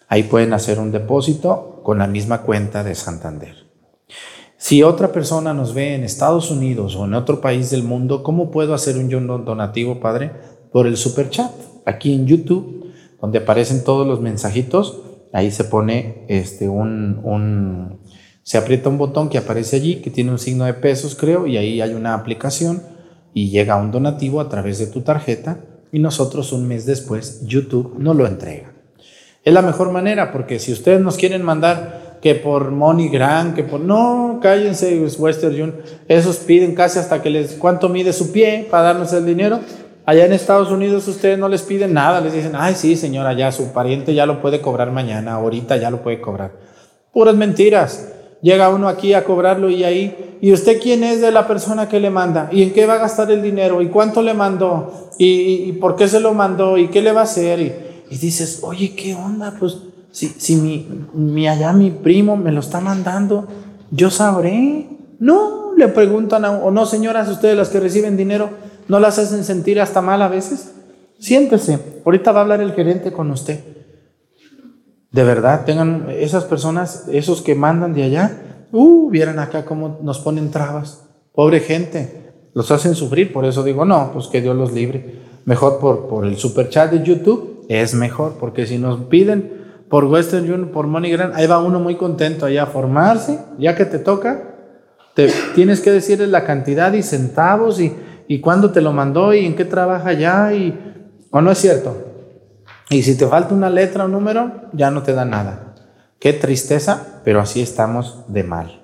Ahí 0.07 0.23
pueden 0.23 0.53
hacer 0.53 0.79
un 0.79 0.91
depósito 0.91 1.81
con 1.83 1.99
la 1.99 2.07
misma 2.07 2.41
cuenta 2.41 2.83
de 2.83 2.95
Santander. 2.95 3.65
Si 4.57 4.83
otra 4.83 5.11
persona 5.11 5.53
nos 5.53 5.73
ve 5.73 5.95
en 5.95 6.03
Estados 6.03 6.49
Unidos 6.49 6.95
o 6.95 7.05
en 7.05 7.13
otro 7.13 7.41
país 7.41 7.69
del 7.69 7.83
mundo, 7.83 8.23
¿cómo 8.23 8.51
puedo 8.51 8.73
hacer 8.73 8.97
un 8.97 9.09
donativo, 9.45 9.99
Padre? 9.99 10.31
Por 10.71 10.87
el 10.87 10.97
super 10.97 11.29
chat, 11.29 11.51
aquí 11.85 12.13
en 12.13 12.25
YouTube, 12.25 12.91
donde 13.21 13.39
aparecen 13.39 13.83
todos 13.83 14.07
los 14.07 14.21
mensajitos, 14.21 15.01
ahí 15.33 15.51
se 15.51 15.65
pone 15.65 16.25
este, 16.29 16.69
un, 16.69 17.19
un, 17.23 17.99
se 18.43 18.57
aprieta 18.57 18.89
un 18.89 18.97
botón 18.97 19.29
que 19.29 19.37
aparece 19.37 19.75
allí, 19.75 19.97
que 19.97 20.09
tiene 20.09 20.31
un 20.31 20.39
signo 20.39 20.65
de 20.65 20.73
pesos, 20.73 21.15
creo, 21.15 21.47
y 21.47 21.57
ahí 21.57 21.81
hay 21.81 21.93
una 21.93 22.13
aplicación 22.13 22.81
y 23.33 23.49
llega 23.49 23.75
un 23.75 23.91
donativo 23.91 24.39
a 24.39 24.49
través 24.49 24.79
de 24.79 24.87
tu 24.87 25.01
tarjeta 25.01 25.59
y 25.91 25.99
nosotros 25.99 26.53
un 26.53 26.67
mes 26.67 26.85
después 26.85 27.45
YouTube 27.45 27.95
nos 27.99 28.15
lo 28.15 28.25
entrega. 28.25 28.74
Es 29.45 29.53
la 29.53 29.61
mejor 29.61 29.91
manera 29.91 30.31
porque 30.31 30.59
si 30.59 30.73
ustedes 30.73 30.99
nos 30.99 31.15
quieren 31.17 31.43
mandar 31.43 32.17
que 32.21 32.33
por 32.33 32.71
MoneyGram, 32.71 33.53
que 33.53 33.63
por... 33.63 33.79
No, 33.79 34.39
cállense, 34.41 34.99
Western 35.19 35.53
Union. 35.53 35.75
Esos 36.07 36.37
piden 36.37 36.73
casi 36.73 36.97
hasta 36.97 37.21
que 37.21 37.29
les... 37.29 37.53
¿Cuánto 37.53 37.87
mide 37.87 38.11
su 38.11 38.31
pie 38.31 38.67
para 38.71 38.83
darnos 38.85 39.13
el 39.13 39.27
dinero? 39.27 39.59
Allá 40.07 40.25
en 40.25 40.33
Estados 40.33 40.71
Unidos 40.71 41.07
ustedes 41.07 41.37
no 41.37 41.47
les 41.47 41.61
piden 41.61 41.93
nada, 41.93 42.21
les 42.21 42.33
dicen, 42.33 42.53
ay, 42.55 42.73
sí, 42.75 42.95
señora, 42.95 43.33
ya 43.33 43.51
su 43.51 43.71
pariente 43.73 44.15
ya 44.15 44.25
lo 44.25 44.41
puede 44.41 44.61
cobrar 44.61 44.91
mañana, 44.91 45.33
ahorita 45.33 45.77
ya 45.77 45.91
lo 45.91 46.01
puede 46.01 46.19
cobrar. 46.19 46.51
Puras 47.13 47.35
mentiras. 47.35 48.11
Llega 48.41 48.69
uno 48.69 48.87
aquí 48.87 49.13
a 49.13 49.23
cobrarlo 49.23 49.69
y 49.69 49.83
ahí, 49.83 50.37
¿y 50.41 50.51
usted 50.51 50.79
quién 50.79 51.03
es 51.03 51.21
de 51.21 51.31
la 51.31 51.47
persona 51.47 51.89
que 51.89 51.99
le 51.99 52.09
manda? 52.09 52.49
¿Y 52.51 52.61
en 52.63 52.73
qué 52.73 52.85
va 52.85 52.95
a 52.95 52.97
gastar 52.99 53.31
el 53.31 53.41
dinero? 53.41 53.81
¿Y 53.81 53.87
cuánto 53.87 54.21
le 54.21 54.33
mandó? 54.33 55.09
¿Y, 55.17 55.71
por 55.73 55.95
qué 55.95 56.07
se 56.07 56.19
lo 56.19 56.33
mandó? 56.33 56.77
¿Y 56.77 56.89
qué 56.89 57.01
le 57.01 57.11
va 57.11 57.21
a 57.21 57.23
hacer? 57.23 57.59
Y, 57.59 57.73
y 58.09 58.17
dices, 58.17 58.59
oye, 58.63 58.95
¿qué 58.95 59.15
onda? 59.15 59.55
Pues 59.59 59.77
si, 60.11 60.27
si 60.27 60.55
mi, 60.55 60.87
mi, 61.13 61.47
allá 61.47 61.73
mi 61.73 61.91
primo 61.91 62.37
me 62.37 62.51
lo 62.51 62.59
está 62.59 62.79
mandando, 62.79 63.47
yo 63.91 64.09
sabré. 64.09 64.87
No, 65.19 65.73
le 65.75 65.87
preguntan, 65.87 66.45
a, 66.45 66.51
o 66.51 66.71
no, 66.71 66.85
señoras, 66.85 67.29
ustedes 67.29 67.57
las 67.57 67.69
que 67.69 67.79
reciben 67.79 68.17
dinero, 68.17 68.49
¿no 68.87 68.99
las 68.99 69.19
hacen 69.19 69.43
sentir 69.43 69.79
hasta 69.81 70.01
mal 70.01 70.21
a 70.21 70.27
veces? 70.27 70.73
Siéntese, 71.19 71.79
ahorita 72.05 72.31
va 72.31 72.39
a 72.39 72.43
hablar 72.43 72.61
el 72.61 72.73
gerente 72.73 73.11
con 73.11 73.31
usted. 73.31 73.59
De 75.11 75.23
verdad, 75.23 75.63
tengan 75.65 76.07
esas 76.09 76.43
personas, 76.43 77.05
esos 77.09 77.41
que 77.41 77.55
mandan 77.55 77.93
de 77.93 78.03
allá, 78.03 78.65
uh, 78.71 79.09
vieran 79.09 79.39
acá 79.39 79.63
cómo 79.63 79.99
nos 80.01 80.19
ponen 80.19 80.51
trabas. 80.51 81.05
Pobre 81.33 81.61
gente, 81.61 82.33
los 82.53 82.69
hacen 82.71 82.95
sufrir, 82.95 83.31
por 83.31 83.45
eso 83.45 83.63
digo, 83.63 83.85
no, 83.85 84.11
pues 84.11 84.27
que 84.27 84.41
Dios 84.41 84.55
los 84.55 84.73
libre. 84.73 85.21
Mejor 85.45 85.79
por, 85.79 86.07
por 86.07 86.25
el 86.25 86.37
super 86.37 86.69
chat 86.69 86.91
de 86.91 87.03
YouTube, 87.03 87.54
es 87.69 87.93
mejor, 87.93 88.37
porque 88.39 88.65
si 88.65 88.77
nos 88.77 89.05
piden 89.05 89.65
por 89.89 90.05
Western 90.05 90.43
Union, 90.43 90.69
por 90.69 90.87
MoneyGram, 90.87 91.31
ahí 91.35 91.47
va 91.47 91.59
uno 91.59 91.79
muy 91.79 91.95
contento 91.95 92.45
allá 92.45 92.63
a 92.63 92.67
formarse, 92.67 93.39
ya 93.57 93.75
que 93.75 93.85
te 93.85 93.99
toca, 93.99 94.55
te 95.13 95.31
tienes 95.53 95.79
que 95.79 95.91
decirle 95.91 96.27
la 96.27 96.43
cantidad 96.43 96.91
y 96.93 97.03
centavos 97.03 97.79
y, 97.79 97.93
y 98.27 98.41
cuándo 98.41 98.71
te 98.71 98.81
lo 98.81 98.91
mandó 98.91 99.33
y 99.33 99.45
en 99.45 99.55
qué 99.55 99.65
trabaja 99.65 100.13
ya 100.13 100.53
y 100.53 100.77
o 101.31 101.41
no 101.41 101.51
es 101.51 101.57
cierto. 101.57 101.97
Y 102.89 103.03
si 103.03 103.17
te 103.17 103.27
falta 103.27 103.53
una 103.53 103.69
letra 103.69 104.05
o 104.05 104.07
número, 104.07 104.69
ya 104.73 104.91
no 104.91 105.03
te 105.03 105.13
da 105.13 105.25
nada. 105.25 105.75
Qué 106.19 106.33
tristeza, 106.33 107.21
pero 107.23 107.39
así 107.39 107.61
estamos 107.61 108.23
de 108.27 108.43
mal. 108.43 108.81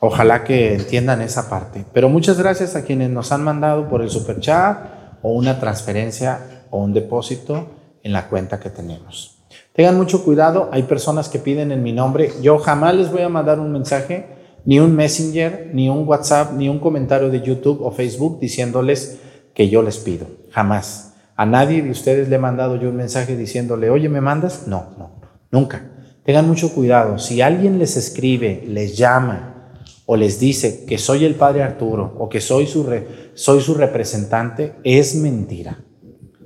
Ojalá 0.00 0.44
que 0.44 0.74
entiendan 0.74 1.22
esa 1.22 1.48
parte. 1.48 1.84
Pero 1.92 2.08
muchas 2.08 2.38
gracias 2.38 2.76
a 2.76 2.82
quienes 2.84 3.10
nos 3.10 3.32
han 3.32 3.42
mandado 3.42 3.88
por 3.88 4.02
el 4.02 4.10
super 4.10 4.38
chat 4.40 4.78
o 5.22 5.32
una 5.32 5.58
transferencia 5.58 6.66
o 6.70 6.82
un 6.82 6.92
depósito 6.92 7.77
en 8.08 8.14
la 8.14 8.26
cuenta 8.28 8.58
que 8.58 8.70
tenemos. 8.70 9.44
Tengan 9.74 9.96
mucho 9.96 10.24
cuidado, 10.24 10.70
hay 10.72 10.84
personas 10.84 11.28
que 11.28 11.38
piden 11.38 11.70
en 11.70 11.82
mi 11.82 11.92
nombre. 11.92 12.32
Yo 12.42 12.58
jamás 12.58 12.94
les 12.94 13.12
voy 13.12 13.20
a 13.20 13.28
mandar 13.28 13.60
un 13.60 13.70
mensaje, 13.70 14.26
ni 14.64 14.80
un 14.80 14.96
messenger, 14.96 15.70
ni 15.74 15.90
un 15.90 16.08
WhatsApp, 16.08 16.52
ni 16.54 16.70
un 16.70 16.78
comentario 16.78 17.28
de 17.28 17.42
YouTube 17.42 17.82
o 17.82 17.92
Facebook 17.92 18.40
diciéndoles 18.40 19.18
que 19.54 19.68
yo 19.68 19.82
les 19.82 19.98
pido. 19.98 20.26
Jamás. 20.50 21.14
A 21.36 21.44
nadie 21.44 21.82
de 21.82 21.90
ustedes 21.90 22.28
le 22.28 22.36
he 22.36 22.38
mandado 22.40 22.76
yo 22.76 22.88
un 22.88 22.96
mensaje 22.96 23.36
diciéndole, 23.36 23.90
oye, 23.90 24.08
¿me 24.08 24.22
mandas? 24.22 24.66
No, 24.66 24.86
no, 24.98 25.20
nunca. 25.50 25.92
Tengan 26.24 26.48
mucho 26.48 26.72
cuidado. 26.72 27.18
Si 27.18 27.42
alguien 27.42 27.78
les 27.78 27.96
escribe, 27.96 28.64
les 28.66 28.96
llama 28.96 29.74
o 30.06 30.16
les 30.16 30.40
dice 30.40 30.86
que 30.86 30.96
soy 30.96 31.26
el 31.26 31.34
padre 31.34 31.62
Arturo 31.62 32.16
o 32.18 32.30
que 32.30 32.40
soy 32.40 32.66
su, 32.66 32.90
soy 33.34 33.60
su 33.60 33.74
representante, 33.74 34.76
es 34.82 35.14
mentira. 35.14 35.84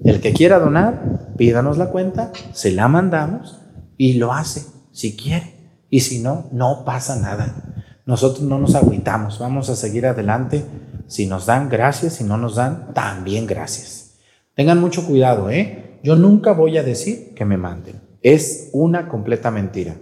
El 0.04 0.20
que 0.20 0.32
quiera 0.32 0.58
donar, 0.58 1.21
pídanos 1.36 1.78
la 1.78 1.90
cuenta, 1.90 2.32
se 2.52 2.72
la 2.72 2.88
mandamos 2.88 3.60
y 3.96 4.14
lo 4.14 4.32
hace 4.32 4.64
si 4.92 5.16
quiere. 5.16 5.52
Y 5.90 6.00
si 6.00 6.20
no, 6.20 6.48
no 6.52 6.84
pasa 6.84 7.16
nada. 7.16 7.74
Nosotros 8.06 8.42
no 8.42 8.58
nos 8.58 8.74
agüitamos, 8.74 9.38
vamos 9.38 9.68
a 9.68 9.76
seguir 9.76 10.06
adelante. 10.06 10.64
Si 11.06 11.26
nos 11.26 11.46
dan 11.46 11.68
gracias, 11.68 12.14
si 12.14 12.24
no 12.24 12.36
nos 12.36 12.56
dan, 12.56 12.94
también 12.94 13.46
gracias. 13.46 14.14
Tengan 14.54 14.80
mucho 14.80 15.06
cuidado, 15.06 15.50
¿eh? 15.50 15.98
Yo 16.02 16.16
nunca 16.16 16.52
voy 16.52 16.78
a 16.78 16.82
decir 16.82 17.34
que 17.34 17.44
me 17.44 17.56
manden. 17.56 18.00
Es 18.22 18.70
una 18.72 19.08
completa 19.08 19.50
mentira. 19.50 19.96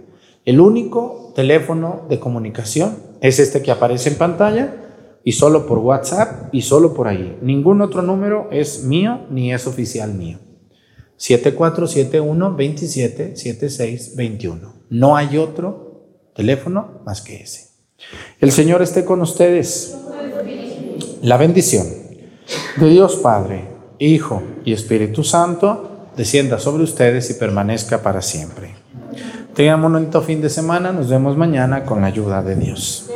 El 0.45 0.59
único 0.59 1.31
teléfono 1.35 2.05
de 2.09 2.19
comunicación 2.19 2.97
es 3.21 3.39
este 3.39 3.61
que 3.61 3.71
aparece 3.71 4.09
en 4.09 4.15
pantalla 4.15 4.75
y 5.23 5.33
solo 5.33 5.67
por 5.67 5.77
WhatsApp 5.79 6.53
y 6.53 6.61
solo 6.61 6.93
por 6.93 7.07
ahí. 7.07 7.37
Ningún 7.41 7.81
otro 7.81 8.01
número 8.01 8.47
es 8.51 8.83
mío 8.83 9.21
ni 9.29 9.53
es 9.53 9.67
oficial 9.67 10.13
mío. 10.13 10.39
7471 11.21 12.55
27 12.55 13.35
76 13.35 14.15
21. 14.15 14.73
No 14.89 15.15
hay 15.15 15.37
otro 15.37 16.07
teléfono 16.35 17.01
más 17.05 17.21
que 17.21 17.43
ese. 17.43 17.67
El 18.39 18.51
Señor 18.51 18.81
esté 18.81 19.05
con 19.05 19.21
ustedes. 19.21 19.95
La 21.21 21.37
bendición 21.37 21.85
de 22.77 22.89
Dios 22.89 23.17
Padre, 23.17 23.67
Hijo 23.99 24.41
y 24.65 24.73
Espíritu 24.73 25.23
Santo 25.23 26.07
descienda 26.17 26.57
sobre 26.57 26.83
ustedes 26.83 27.29
y 27.29 27.35
permanezca 27.35 28.01
para 28.01 28.23
siempre. 28.23 28.73
Tengan 29.53 29.85
un 29.85 29.93
bonito 29.93 30.23
fin 30.23 30.41
de 30.41 30.49
semana. 30.49 30.91
Nos 30.91 31.07
vemos 31.07 31.37
mañana 31.37 31.83
con 31.83 32.01
la 32.01 32.07
ayuda 32.07 32.41
de 32.41 32.55
Dios. 32.55 33.11